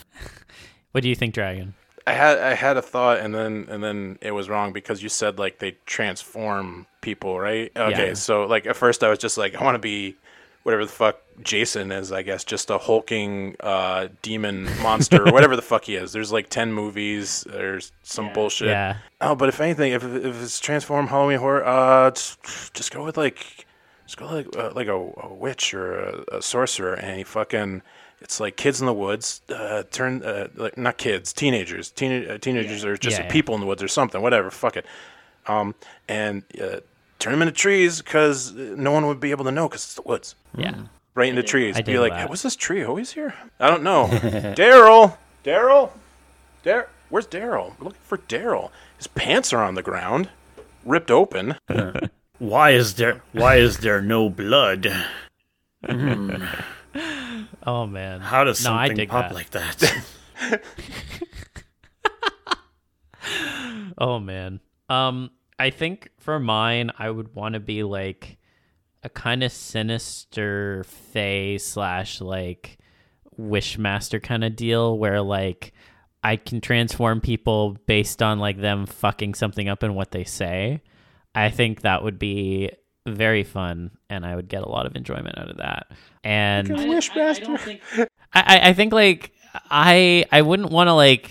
[0.93, 1.75] What do you think, Dragon?
[2.07, 5.09] I had I had a thought and then and then it was wrong because you
[5.09, 7.71] said like they transform people, right?
[7.75, 8.13] Okay, Yeah.
[8.15, 10.15] so like at first I was just like I want to be
[10.63, 15.55] whatever the fuck Jason is, I guess, just a hulking uh, demon monster or whatever
[15.55, 16.13] the fuck he is.
[16.13, 17.45] There's like ten movies.
[17.47, 18.69] There's some bullshit.
[18.69, 18.97] Yeah.
[19.21, 23.17] Oh, but if anything, if if it's transform Halloween horror, uh, just, just go with
[23.17, 23.66] like,
[24.07, 27.81] just go like uh, like a, a witch or a, a sorcerer, and he fucking,
[28.21, 29.41] it's like kids in the woods.
[29.49, 31.91] Uh, turn uh, like not kids, teenagers.
[31.91, 33.31] Teen, uh, teenagers are just Yeah, yeah.
[33.31, 34.21] people in the woods or something.
[34.21, 34.85] Whatever, fuck it.
[35.45, 35.75] Um,
[36.07, 36.79] and uh,
[37.19, 40.01] turn them into trees because no one would be able to know because it's the
[40.01, 40.35] woods.
[40.57, 40.73] Yeah.
[41.13, 41.75] Right into trees.
[41.77, 43.33] I Be like, hey, was this tree always here?
[43.59, 44.07] I don't know.
[44.11, 45.89] Daryl, Daryl,
[46.63, 47.73] Dar, where's Daryl?
[47.79, 48.69] Looking for Daryl.
[48.97, 50.29] His pants are on the ground,
[50.85, 51.55] ripped open.
[52.39, 54.87] why is there why is there no blood
[57.65, 58.21] Oh man.
[58.21, 59.35] how does No, something pop that.
[59.35, 60.03] like that
[63.97, 64.59] Oh man.
[64.89, 68.37] Um I think for mine I would want to be like
[69.03, 72.77] a kind of sinister fae slash like
[73.39, 75.73] wishmaster kind of deal where like
[76.23, 80.81] I can transform people based on like them fucking something up and what they say.
[81.45, 82.71] I think that would be
[83.05, 85.87] very fun and I would get a lot of enjoyment out of that.
[86.23, 87.79] And Wishmaster.
[88.33, 89.31] I, I- I think like
[89.71, 91.29] I I wouldn't want to like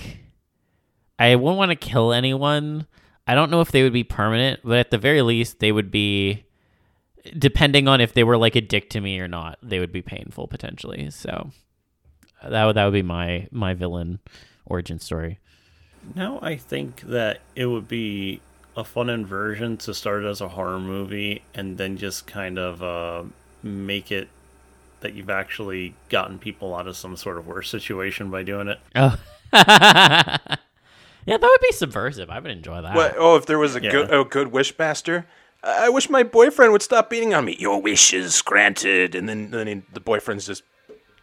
[1.19, 2.87] I wouldn't want to kill anyone.
[3.27, 5.91] I don't know if they would be permanent, but at the very least they would
[5.91, 6.45] be
[7.37, 10.03] depending on if they were like a dick to me or not, they would be
[10.03, 11.11] painful potentially.
[11.11, 11.51] So
[12.43, 14.21] uh, that would that would be my my villain
[14.65, 15.39] origin story.
[16.15, 18.41] Now I think that it would be
[18.77, 23.25] a fun inversion to start as a horror movie and then just kind of uh,
[23.63, 24.29] make it
[25.01, 28.79] that you've actually gotten people out of some sort of worse situation by doing it.
[28.95, 29.19] Oh.
[29.53, 30.37] yeah,
[31.27, 32.31] that would be subversive.
[32.31, 32.95] I would enjoy that.
[32.95, 33.15] What?
[33.19, 33.91] Oh, if there was a Yeah.
[33.91, 35.25] good, a good wishmaster.
[35.63, 37.57] I I wish my boyfriend would stop beating on me.
[37.59, 40.63] Your wish is granted, and then then he, the boyfriend's just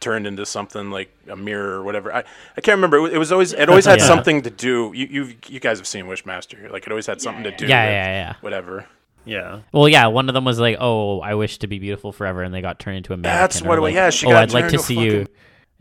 [0.03, 2.13] turned into something like a mirror or whatever.
[2.13, 2.19] I,
[2.57, 2.97] I can't remember.
[2.97, 4.05] It was, it was always it always had Yeah.
[4.07, 4.91] something to do.
[4.93, 6.59] You you you guys have seen Wishmaster.
[6.59, 6.69] Here.
[6.69, 7.65] Like it always had something to do.
[7.65, 8.33] Yeah, with yeah, yeah.
[8.41, 8.85] Whatever.
[9.25, 9.61] Yeah.
[9.71, 12.53] Well, yeah, one of them was like, "Oh, I wish to be beautiful forever," and
[12.53, 13.41] they got turned into a mannequin.
[13.41, 13.89] That's or what it was.
[13.89, 15.25] like, Yeah, she oh, got I'd like to into a see you.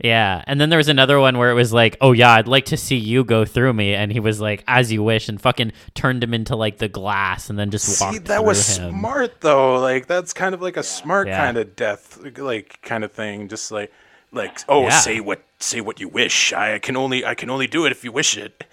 [0.03, 2.65] Yeah, and then there was another one where it was like, "Oh yeah, I'd like
[2.65, 5.71] to see you go through me," and he was like, "As you wish," and fucking
[5.93, 8.91] turned him into like the glass, and then just See, walked that was him.
[8.99, 9.75] smart though.
[9.79, 11.37] Like that's kind of like a smart Yeah.
[11.37, 13.47] kind of death, like kind of thing.
[13.49, 13.91] Just like,
[14.33, 14.89] like oh, Yeah.
[14.99, 16.51] say what, say what you wish.
[16.53, 18.65] I can only, I can only do it if you wish it.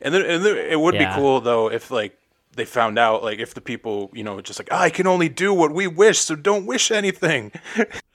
[0.00, 1.08] And then, and then it would Yeah.
[1.14, 2.16] be cool though if like
[2.54, 5.52] they found out, like if the people, you know, just like I can only do
[5.52, 7.52] what we wish, so don't wish anything.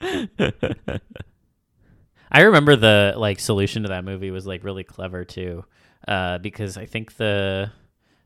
[2.34, 5.64] I remember the like solution to that movie was like really clever too,
[6.08, 7.70] uh, because I think the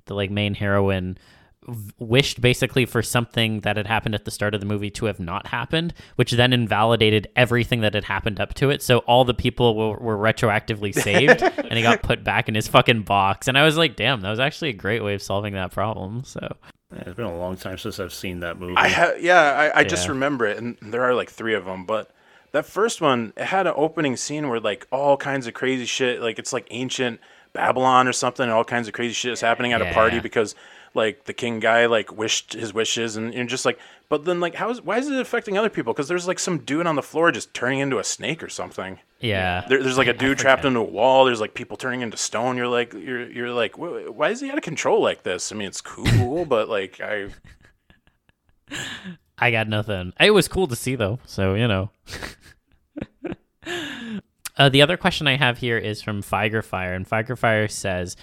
[0.05, 1.19] the like main heroine
[1.99, 5.19] wished basically for something that had happened at the start of the movie to have
[5.21, 8.83] not happened, which then invalidated everything that had happened up to it.
[8.83, 12.69] So all the people were, were retroactively saved, and he got put back in his
[12.69, 13.49] fucking box.
[13.49, 16.25] And I was like, damn, that was actually a great way of solving that problem.
[16.25, 16.57] So
[16.93, 18.75] Yeah, it's been a long time since I've seen that movie.
[18.77, 20.13] I ha- yeah, I, I just Yeah.
[20.13, 21.85] remember it, and there are like three of them.
[21.87, 22.11] But
[22.53, 26.21] that first one, it had an opening scene where like all kinds of crazy shit,
[26.23, 27.21] like it's like ancient
[27.53, 30.23] Babylon or something, and all kinds of crazy shit is happening at a party Yeah.
[30.23, 30.55] because
[30.97, 33.79] like the king guy like wished his wishes, and you're just like,
[34.09, 35.93] but then like how is why is it affecting other people?
[35.93, 38.99] Because there's like some dude on the floor just turning into a snake or something.
[39.21, 41.25] yeah, There, there's like a dude trapped into a wall.
[41.25, 42.57] There's like people turning into stone.
[42.57, 45.53] You're like, you're, you're like, why is he out of control like this?
[45.53, 47.29] I mean, it's cool, but like, I,
[49.39, 50.13] I got nothing.
[50.19, 51.91] It was cool to see though, so you know.
[54.57, 58.17] uh, the other question I have here is from Figer Fire, and Figer Fire says,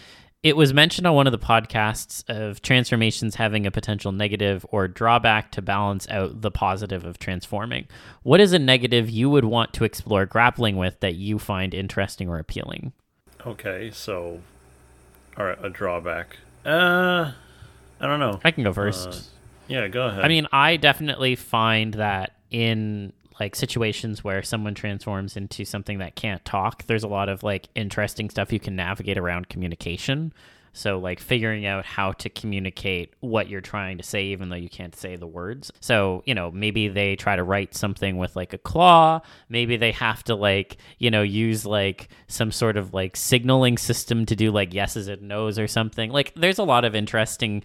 [0.44, 4.88] "It was mentioned on one of the podcasts of transformations having a potential negative or
[4.88, 7.88] drawback to balance out the positive of transforming.
[8.22, 12.30] What is a negative you would want to explore grappling with that you find interesting
[12.30, 12.94] or appealing?"
[13.46, 14.42] Okay, so,
[15.38, 16.38] all right, a drawback.
[16.66, 17.32] Uh,
[18.00, 18.40] I don't know.
[18.44, 19.08] I can go first.
[19.08, 19.16] Uh,
[19.68, 20.24] yeah, go ahead.
[20.24, 26.16] I mean, I definitely find that in like situations where someone transforms into something that
[26.16, 30.34] can't talk, there's a lot of like interesting stuff you can navigate around communication.
[30.76, 34.70] So, like figuring out how to communicate what you're trying to say, even though you
[34.70, 35.72] can't say the words.
[35.80, 39.22] So, you know, maybe they try to write something with like a claw.
[39.50, 44.26] Maybe they have to like, you know, use like some sort of like signaling system
[44.26, 46.10] to do like yeses and nos or something.
[46.10, 47.64] Like, there's a lot of interesting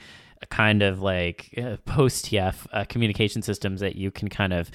[0.50, 4.70] kind of like uh, post TF uh, communication systems that you can kind of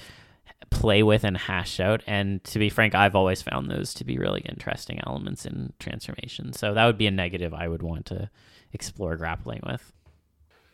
[0.70, 2.02] play with and hash out.
[2.06, 6.52] And to be frank, I've always found those to be really interesting elements in transformation.
[6.52, 8.30] So that would be a negative I would want to
[8.72, 9.92] explore grappling with.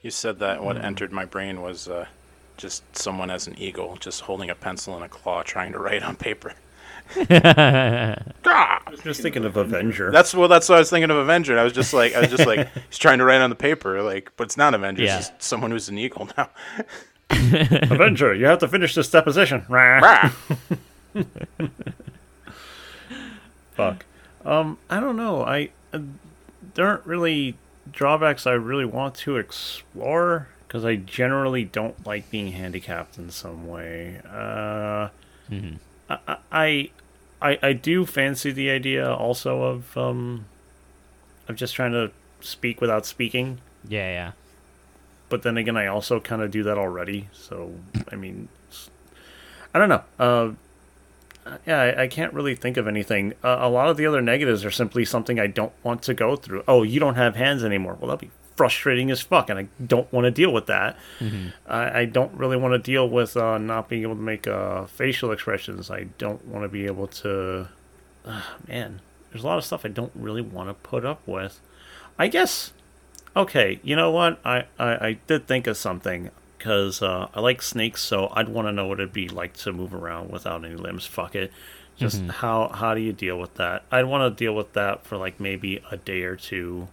[0.02, 0.62] you said that.
[0.64, 2.06] What entered my brain was uh,
[2.56, 6.02] just someone as an eagle, just holding a pencil and a claw, trying to write
[6.02, 6.54] on paper.
[7.30, 8.82] Ah!
[8.86, 10.10] I was just thinking of Avenger.
[10.12, 10.48] That's well.
[10.48, 11.58] That's what I was thinking of Avenger.
[11.58, 14.00] I was just like, I was just like, he's trying to write on the paper,
[14.02, 15.02] like, but it's not Avenger.
[15.02, 15.18] Yeah.
[15.18, 16.50] It's just someone who's an eagle now.
[17.90, 19.62] Avenger, you have to finish this deposition.
[23.72, 24.04] Fuck.
[24.44, 25.42] Um, I don't know.
[25.44, 26.00] I uh,
[26.74, 27.56] there aren't really
[27.90, 33.66] drawbacks I really want to explore because I generally don't like being handicapped in some
[33.66, 34.20] way.
[34.24, 35.08] Uh,
[36.08, 36.18] I,
[36.52, 36.90] I,
[37.42, 40.46] I I do fancy the idea also of um,
[41.48, 43.58] of just trying to speak without speaking.
[43.88, 44.32] Yeah, yeah.
[45.30, 47.28] But then again, I also kind of do that already.
[47.32, 47.72] So
[48.12, 48.48] I mean,
[49.72, 50.02] I don't know.
[50.18, 50.50] Uh,
[51.66, 53.32] yeah, I, I can't really think of anything.
[53.42, 56.36] Uh, a lot of the other negatives are simply something I don't want to go
[56.36, 56.64] through.
[56.68, 57.96] Oh, you don't have hands anymore.
[57.98, 60.98] Well, that'd be frustrating as fuck, and I don't want to deal with that.
[61.66, 64.84] I, I don't really want to deal with uh, not being able to make uh,
[64.84, 65.90] facial expressions.
[65.90, 67.68] I don't want to be able to.
[68.24, 69.00] Uh, man,
[69.30, 71.58] there's a lot of stuff I don't really want to put up with.
[72.18, 72.74] I guess
[73.36, 74.40] Okay, you know what?
[74.44, 78.68] I, I, I did think of something because uh, I like snakes, so I'd want
[78.68, 81.06] to know what it'd be like to move around without any limbs.
[81.06, 81.52] Fuck it.
[81.96, 83.84] Just how how do you deal with that?
[83.92, 86.88] I'd want to deal with that for like maybe a day or two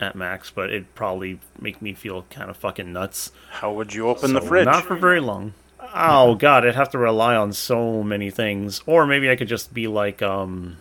[0.00, 3.30] at max, but it'd probably make me feel kind of fucking nuts.
[3.50, 4.66] How would you open the fridge?
[4.66, 5.54] Not for very long.
[5.94, 8.82] Oh god, I'd have to rely on so many things.
[8.86, 10.78] Or maybe I could just be like, um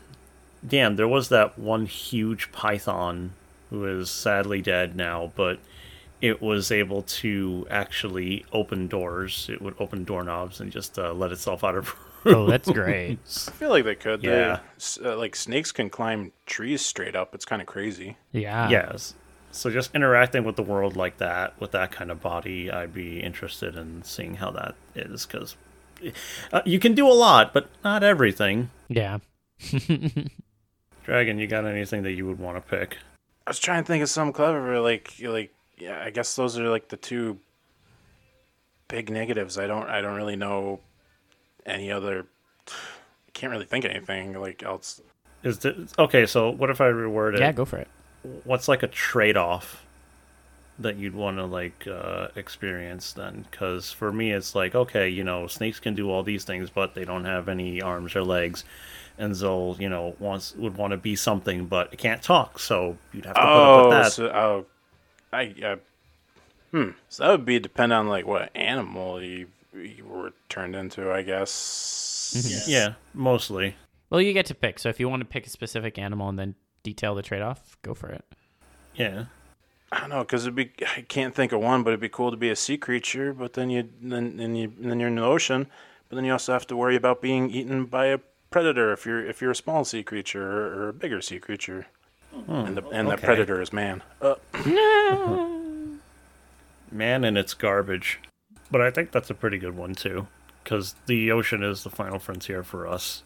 [0.68, 3.34] damn, there was that one huge python
[3.70, 5.60] who is sadly dead now, but
[6.22, 9.50] it was able to actually open doors.
[9.52, 13.20] It would open doorknobs and just uh, let itself out of Oh, that's great.
[13.48, 14.22] I feel like they could.
[14.22, 14.60] They- Yeah.
[14.76, 17.34] s- uh, like snakes can climb trees straight up.
[17.34, 18.18] It's kind of crazy.
[18.34, 18.70] Yeah.
[18.70, 19.14] yes.
[19.52, 23.22] So just interacting with the world like that, with that kind of body, I'd be
[23.22, 25.56] interested in seeing how that is because
[26.52, 28.70] uh, you can do a lot, but not everything.
[28.90, 29.20] Yeah.
[31.04, 32.98] Dragon, you got anything that you would want to pick?
[33.50, 34.80] I was trying to think of something clever.
[34.80, 37.40] Like, like, yeah, I guess those are like the two
[38.88, 39.58] big negatives.
[39.58, 40.82] I don't, I don't really know
[41.66, 42.28] any other.
[42.68, 45.02] I can't really think of anything like else.
[45.42, 46.28] Is the, okay?
[46.28, 47.40] So what if I reword it?
[47.40, 47.88] Yeah, go for it.
[48.44, 49.84] What's like a trade-off
[50.78, 53.48] that you'd want to like uh, experience then?
[53.50, 56.94] Because for me, it's like okay, you know, snakes can do all these things, but
[56.94, 58.64] they don't have any arms or legs.
[59.20, 62.98] And Zil, you know, wants would want to be something, but it can't talk, so
[63.14, 64.12] you'd have to put up Oh, with that.
[64.14, 64.66] so, oh,
[65.34, 65.76] I, uh,
[66.72, 66.92] hmm.
[67.10, 71.22] So that would be depend on like what animal you, you were turned into, I
[71.24, 72.64] guess.
[72.66, 73.76] yeah, mostly.
[74.10, 74.80] Well, you get to pick.
[74.80, 77.78] So if you want to pick a specific animal and then detail the trade off,
[77.82, 78.24] go for it.
[78.96, 79.26] Yeah.
[79.92, 82.32] I don't know, because it'd be I can't think of one, but it'd be cool
[82.32, 83.34] to be a sea creature.
[83.34, 85.68] But then you then then you then you're in the ocean,
[86.08, 88.20] but then you also have to worry about being eaten by a
[88.50, 91.88] predator if you're if you're a small sea creature or, or a bigger sea creature,
[92.48, 94.02] and the and the predator is man.
[94.22, 94.36] Uh,
[96.92, 98.20] Man and its garbage.
[98.72, 100.28] But I think that's a pretty good one too,
[100.64, 103.24] because the ocean is the final frontier for us.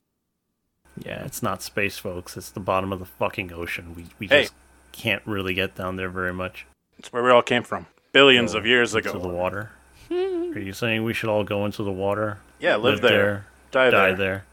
[0.97, 2.37] Yeah, it's not space, folks.
[2.37, 3.93] It's the bottom of the fucking ocean.
[3.95, 4.41] We we Hey.
[4.43, 4.53] just
[4.91, 6.65] can't really get down there very much.
[6.99, 9.09] it's where we all came from, billions of years ago.
[9.09, 9.29] into ago.
[9.29, 9.71] the water.
[10.11, 12.37] Are you saying we should all go into the water?
[12.59, 14.15] Yeah, live, there, die, die there.
[14.15, 14.45] there.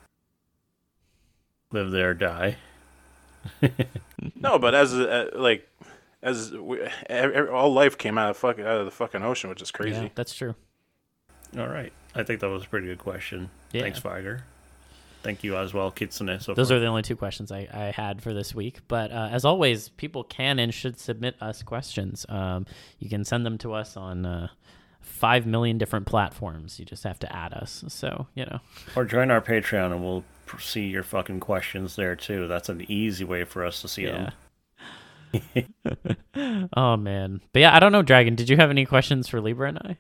[1.73, 2.57] Live there, die.
[4.39, 5.67] No, but as uh, like
[6.23, 9.49] as we, e- e- all life came out of fuck out of the fucking ocean,
[9.49, 10.03] which is crazy.
[10.03, 10.55] Yeah, that's true.
[11.59, 11.93] All right.
[12.15, 13.49] I think that was a pretty good question.
[13.73, 13.83] Yeah.
[13.83, 14.43] Thanks, Figer.
[15.23, 16.41] Thank you as well, Kitsune.
[16.41, 16.77] So Those far.
[16.77, 18.81] are the only two questions I, I had for this week.
[18.89, 22.25] But uh, as always, people can and should submit us questions.
[22.29, 22.67] Um,
[22.99, 24.49] you can send them to us on uh,
[25.01, 26.79] five million different platforms.
[26.79, 27.85] You just have to add us.
[27.89, 28.61] So you know.
[28.97, 32.49] Or join our Patreon and we'll pr- see your fucking questions there too.
[32.49, 34.31] That's an easy way for us to see Yeah.
[35.33, 36.69] them.
[36.77, 37.41] oh man.
[37.53, 38.35] But yeah, I don't know, Dragon.
[38.35, 39.97] Did you have any questions for Libra and I?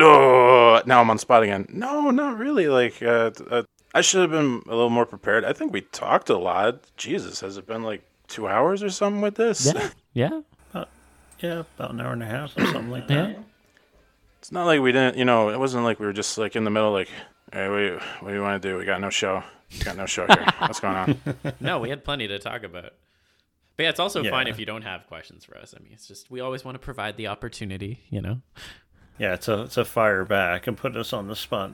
[0.00, 1.66] Oh, now I'm on spot again.
[1.68, 2.66] No, not really.
[2.68, 3.62] Like, uh, uh,
[3.94, 5.44] I should have been a little more prepared.
[5.44, 6.80] I think we talked a lot.
[6.96, 9.72] Jesus, has it been like two hours or something with this?
[9.72, 9.90] Yeah.
[10.14, 10.40] Yeah.
[11.40, 13.30] Yeah, about an hour and a half or something like that.
[13.30, 13.36] Yeah.
[14.38, 16.62] It's not like we didn't, you know, it wasn't like we were just like in
[16.62, 17.08] the middle, like,
[17.54, 18.76] hey, what do you, what do you want to do?
[18.76, 19.42] We got no show.
[19.72, 20.44] We got no show here.
[20.58, 21.18] What's going on?
[21.60, 22.92] No, we had plenty to talk about.
[23.76, 25.74] But yeah, it's also fine if you don't have questions for us.
[25.76, 28.40] I mean, it's just we always want to provide the opportunity, you know.
[29.18, 31.72] Yeah, to to fire back and put us on the spot.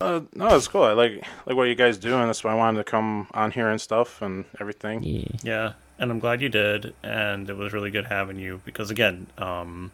[0.00, 0.82] Uh, no, it's cool.
[0.82, 3.50] I like like what you guys do, and that's why I wanted to come on
[3.50, 5.02] here and stuff and everything.
[5.02, 5.24] Yeah.
[5.42, 9.26] Yeah, and I'm glad you did, and it was really good having you because again,
[9.38, 9.90] um,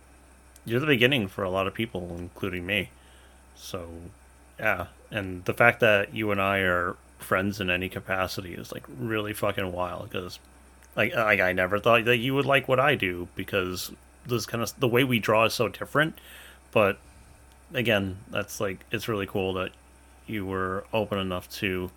[0.65, 2.91] you're the beginning for a lot of people, including me.
[3.55, 3.89] So,
[4.59, 8.85] yeah, and the fact that you and I are friends in any capacity is like
[8.99, 10.39] really fucking wild because,
[10.97, 13.93] like, like I never thought that you would like what I do because
[14.27, 16.19] this kind of the way we draw is so different.
[16.73, 16.99] But
[17.75, 19.71] again, that's like it's really cool that
[20.27, 21.91] you were open enough to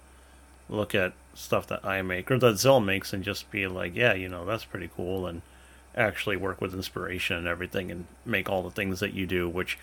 [0.68, 4.14] look at stuff that I make or that Zil makes and just be like, yeah,
[4.14, 5.42] you know, that's pretty cool, and
[5.96, 9.78] actually work with inspiration and everything and make all the things that you do, which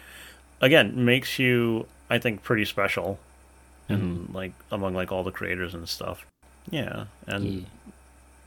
[0.63, 3.19] again makes you, I think, pretty special,
[3.89, 4.35] and mm-hmm.
[4.35, 6.25] like among like all the creators and stuff.
[6.71, 7.61] Yeah, and Yeah.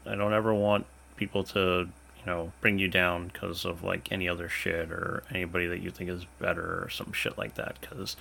[0.08, 0.86] I don't ever want
[1.18, 1.88] people to,
[2.20, 5.92] you know, bring you down because of like any other shit or anybody that you
[5.92, 7.78] think is better or some shit like that.
[7.82, 8.16] Because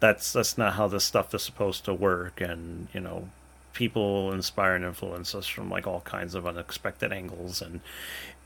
[0.00, 2.40] that's that's not how this stuff is supposed to work.
[2.40, 3.28] And you know,
[3.74, 7.80] people inspire and influence us from like all kinds of unexpected angles, and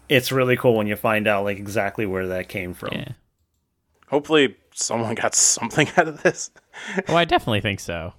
[0.09, 2.93] it's really cool when you find out like exactly where that came from.
[2.93, 3.13] Yeah.
[4.09, 6.51] Hopefully, someone got something out of this.
[7.09, 8.15] Oh, I definitely think so.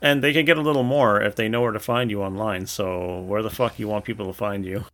[0.00, 2.66] And they can get a little more if they know where to find you online.
[2.66, 4.84] So where the fuck you want people to find you?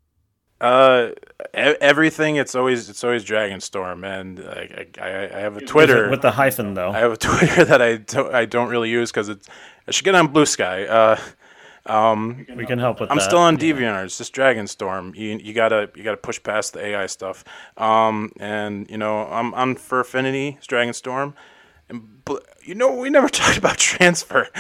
[0.61, 1.11] Uh,
[1.55, 2.37] e- everything.
[2.37, 6.75] It's always it's always Dragonstorm, and I, I, I have a Twitter with the hyphen
[6.75, 6.91] though.
[6.91, 9.49] I have a Twitter that I don't I don't really use because it's
[9.87, 10.85] I should get on Blue Sky.
[10.85, 11.19] Uh,
[11.89, 13.13] um, we can help with that.
[13.13, 13.25] I'm that.
[13.25, 14.05] still on DeviantArt.
[14.05, 15.17] It's just Dragonstorm.
[15.17, 17.45] You you gotta you gotta push past the AI stuff.
[17.77, 20.57] Um, and you know I'm on FurAffinity.
[20.57, 21.35] It's Dragonstorm.
[21.89, 24.49] And bl- you know we never talked about Transfur.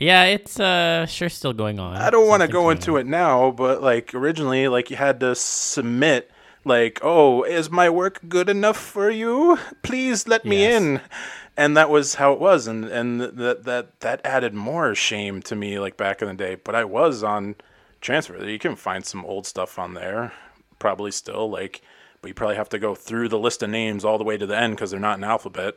[0.00, 1.96] Yeah, it's uh sure still going on.
[1.96, 5.34] I don't want to go into it now, but like originally, like you had to
[5.34, 6.30] submit,
[6.64, 9.58] like, oh, is my work good enough for you?
[9.82, 11.00] Please let me in.
[11.58, 15.56] And that was how it was, and and that that that added more shame to
[15.56, 16.54] me, like back in the day.
[16.54, 17.56] But I was on
[18.00, 18.48] Transfur.
[18.48, 20.32] You can find some old stuff on there,
[20.78, 21.82] probably still like,
[22.22, 24.46] but you probably have to go through the list of names all the way to
[24.46, 25.74] the end because they're not in alphabet.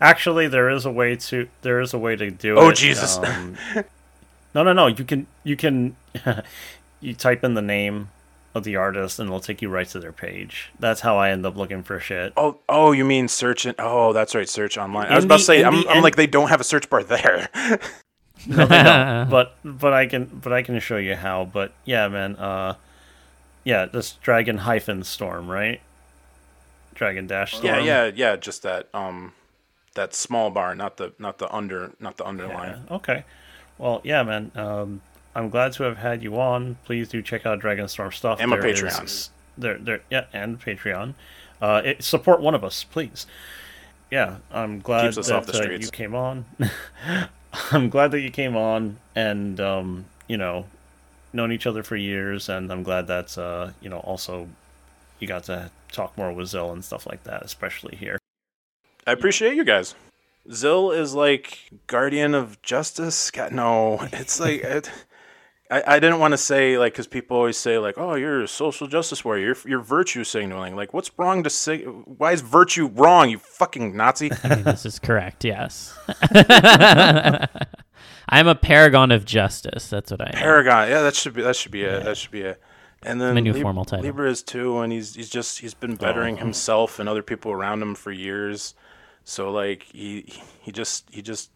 [0.00, 2.60] Actually, there is a way to there is a way to do it.
[2.60, 3.18] Oh, Jesus.
[3.18, 3.56] Um,
[4.56, 4.88] no, no, no.
[4.88, 5.94] You can you can
[7.00, 8.10] you type in the name
[8.54, 10.70] of the artist and it'll take you right to their page.
[10.78, 12.32] That's how I end up looking for shit.
[12.36, 13.64] Oh, oh, you mean search?
[13.66, 15.06] In, oh, that's right, search online.
[15.06, 16.88] I was In about to say, I'm, the I'm like they don't have a search
[16.90, 17.48] bar there.
[18.44, 19.30] No, they don't.
[19.30, 21.44] but but I can but I can show you how.
[21.44, 22.34] But yeah, man.
[22.34, 22.74] Uh,
[23.64, 25.80] yeah, this dragon hyphen storm, right?
[26.94, 27.66] Dragon dash storm.
[27.66, 28.36] Yeah, yeah, yeah.
[28.36, 29.32] Just that um,
[29.94, 32.86] that small bar, not the not the under not the Yeah, underline.
[32.90, 33.24] Okay.
[33.78, 34.50] Well, yeah, man.
[34.54, 35.00] Um,
[35.34, 36.76] I'm glad to have had you on.
[36.84, 38.38] Please do check out Dragonstorm stuff.
[38.40, 39.04] And my There Patreon.
[39.04, 41.14] is- there, there, yeah, and Patreon.
[41.60, 43.26] Uh, it, support one of us, please.
[44.10, 46.44] yeah, I'm glad that uh, you came on.
[47.70, 50.66] I'm glad that you came on, and um, you know,
[51.32, 54.48] known each other for years, and I'm glad that uh, you know also
[55.20, 58.18] you got to talk more with Zil and stuff like that, especially here.
[59.06, 59.94] I appreciate you guys.
[60.50, 63.30] Zil is like guardian of justice.
[63.30, 64.90] God, no, it's like it,
[65.72, 68.48] I, I didn't want to say like because people always say like, oh, you're a
[68.48, 69.46] social justice warrior.
[69.46, 70.76] You're, you're virtue signaling.
[70.76, 71.84] Like, what's wrong to say?
[71.84, 73.30] Why is virtue wrong?
[73.30, 74.30] You fucking Nazi.
[74.44, 75.46] I mean, this is correct.
[75.46, 75.96] Yes.
[78.28, 79.88] I'm a paragon of justice.
[79.88, 80.32] That's what I am.
[80.32, 80.90] Paragon.
[80.90, 82.58] Yeah, that should be that should be a that should be a.
[83.04, 84.04] And then My new Lib- formal title.
[84.04, 85.96] Libra is too, and he's he's just he's been oh.
[85.96, 88.74] bettering himself and other people around him for years.
[89.24, 91.50] So like he he just he just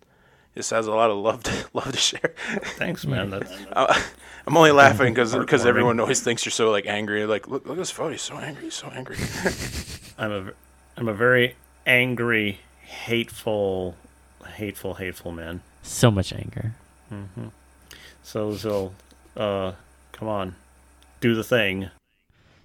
[0.56, 2.34] just has a lot of love to love to share.
[2.78, 3.30] Thanks, man.
[3.30, 3.52] That's
[4.46, 7.26] I'm only laughing because because everyone always thinks you're so like angry.
[7.26, 8.10] Like look look at this photo.
[8.10, 8.64] He's so angry.
[8.64, 9.16] He's so angry.
[10.18, 10.52] I'm a
[10.96, 11.56] I'm a very
[11.86, 13.94] angry, hateful,
[14.54, 15.60] hateful, hateful man.
[15.82, 16.74] So much anger.
[18.22, 18.92] So Zil,
[19.36, 19.72] uh,
[20.12, 20.56] come on,
[21.20, 21.90] do the thing.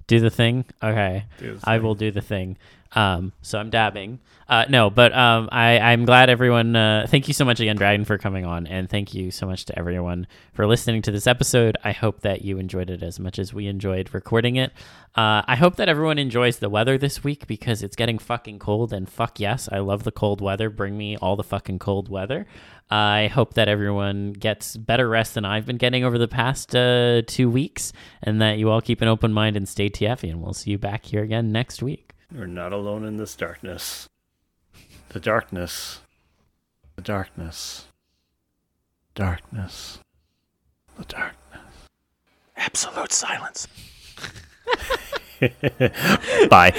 [0.07, 0.65] Do the thing.
[0.83, 1.25] Okay.
[1.37, 1.83] Do the I thing.
[1.83, 2.57] will do the thing.
[2.93, 4.19] Um, so I'm dabbing.
[4.47, 6.75] Uh, no, but um, I, I'm glad everyone.
[6.75, 9.63] Uh, thank you so much again, Dragon, for coming on, and thank you so much
[9.65, 11.77] to everyone for listening to this episode.
[11.85, 14.73] I hope that you enjoyed it as much as we enjoyed recording it.
[15.15, 18.91] Uh, I hope that everyone enjoys the weather this week because it's getting fucking cold,
[18.91, 20.69] and fuck yes, I love the cold weather.
[20.69, 22.45] Bring me all the fucking cold weather.
[22.89, 27.21] I hope that everyone gets better rest than I've been getting over the past uh,
[27.25, 30.29] two weeks, and that you all keep an open mind and stay TFy.
[30.29, 32.11] And we'll see you back here again next week.
[32.33, 34.07] You're not alone in this darkness.
[35.09, 35.99] The darkness.
[36.95, 37.87] The darkness.
[39.15, 39.99] Darkness.
[40.97, 41.89] The darkness.
[42.55, 43.67] Absolute silence.
[46.49, 46.71] Bye.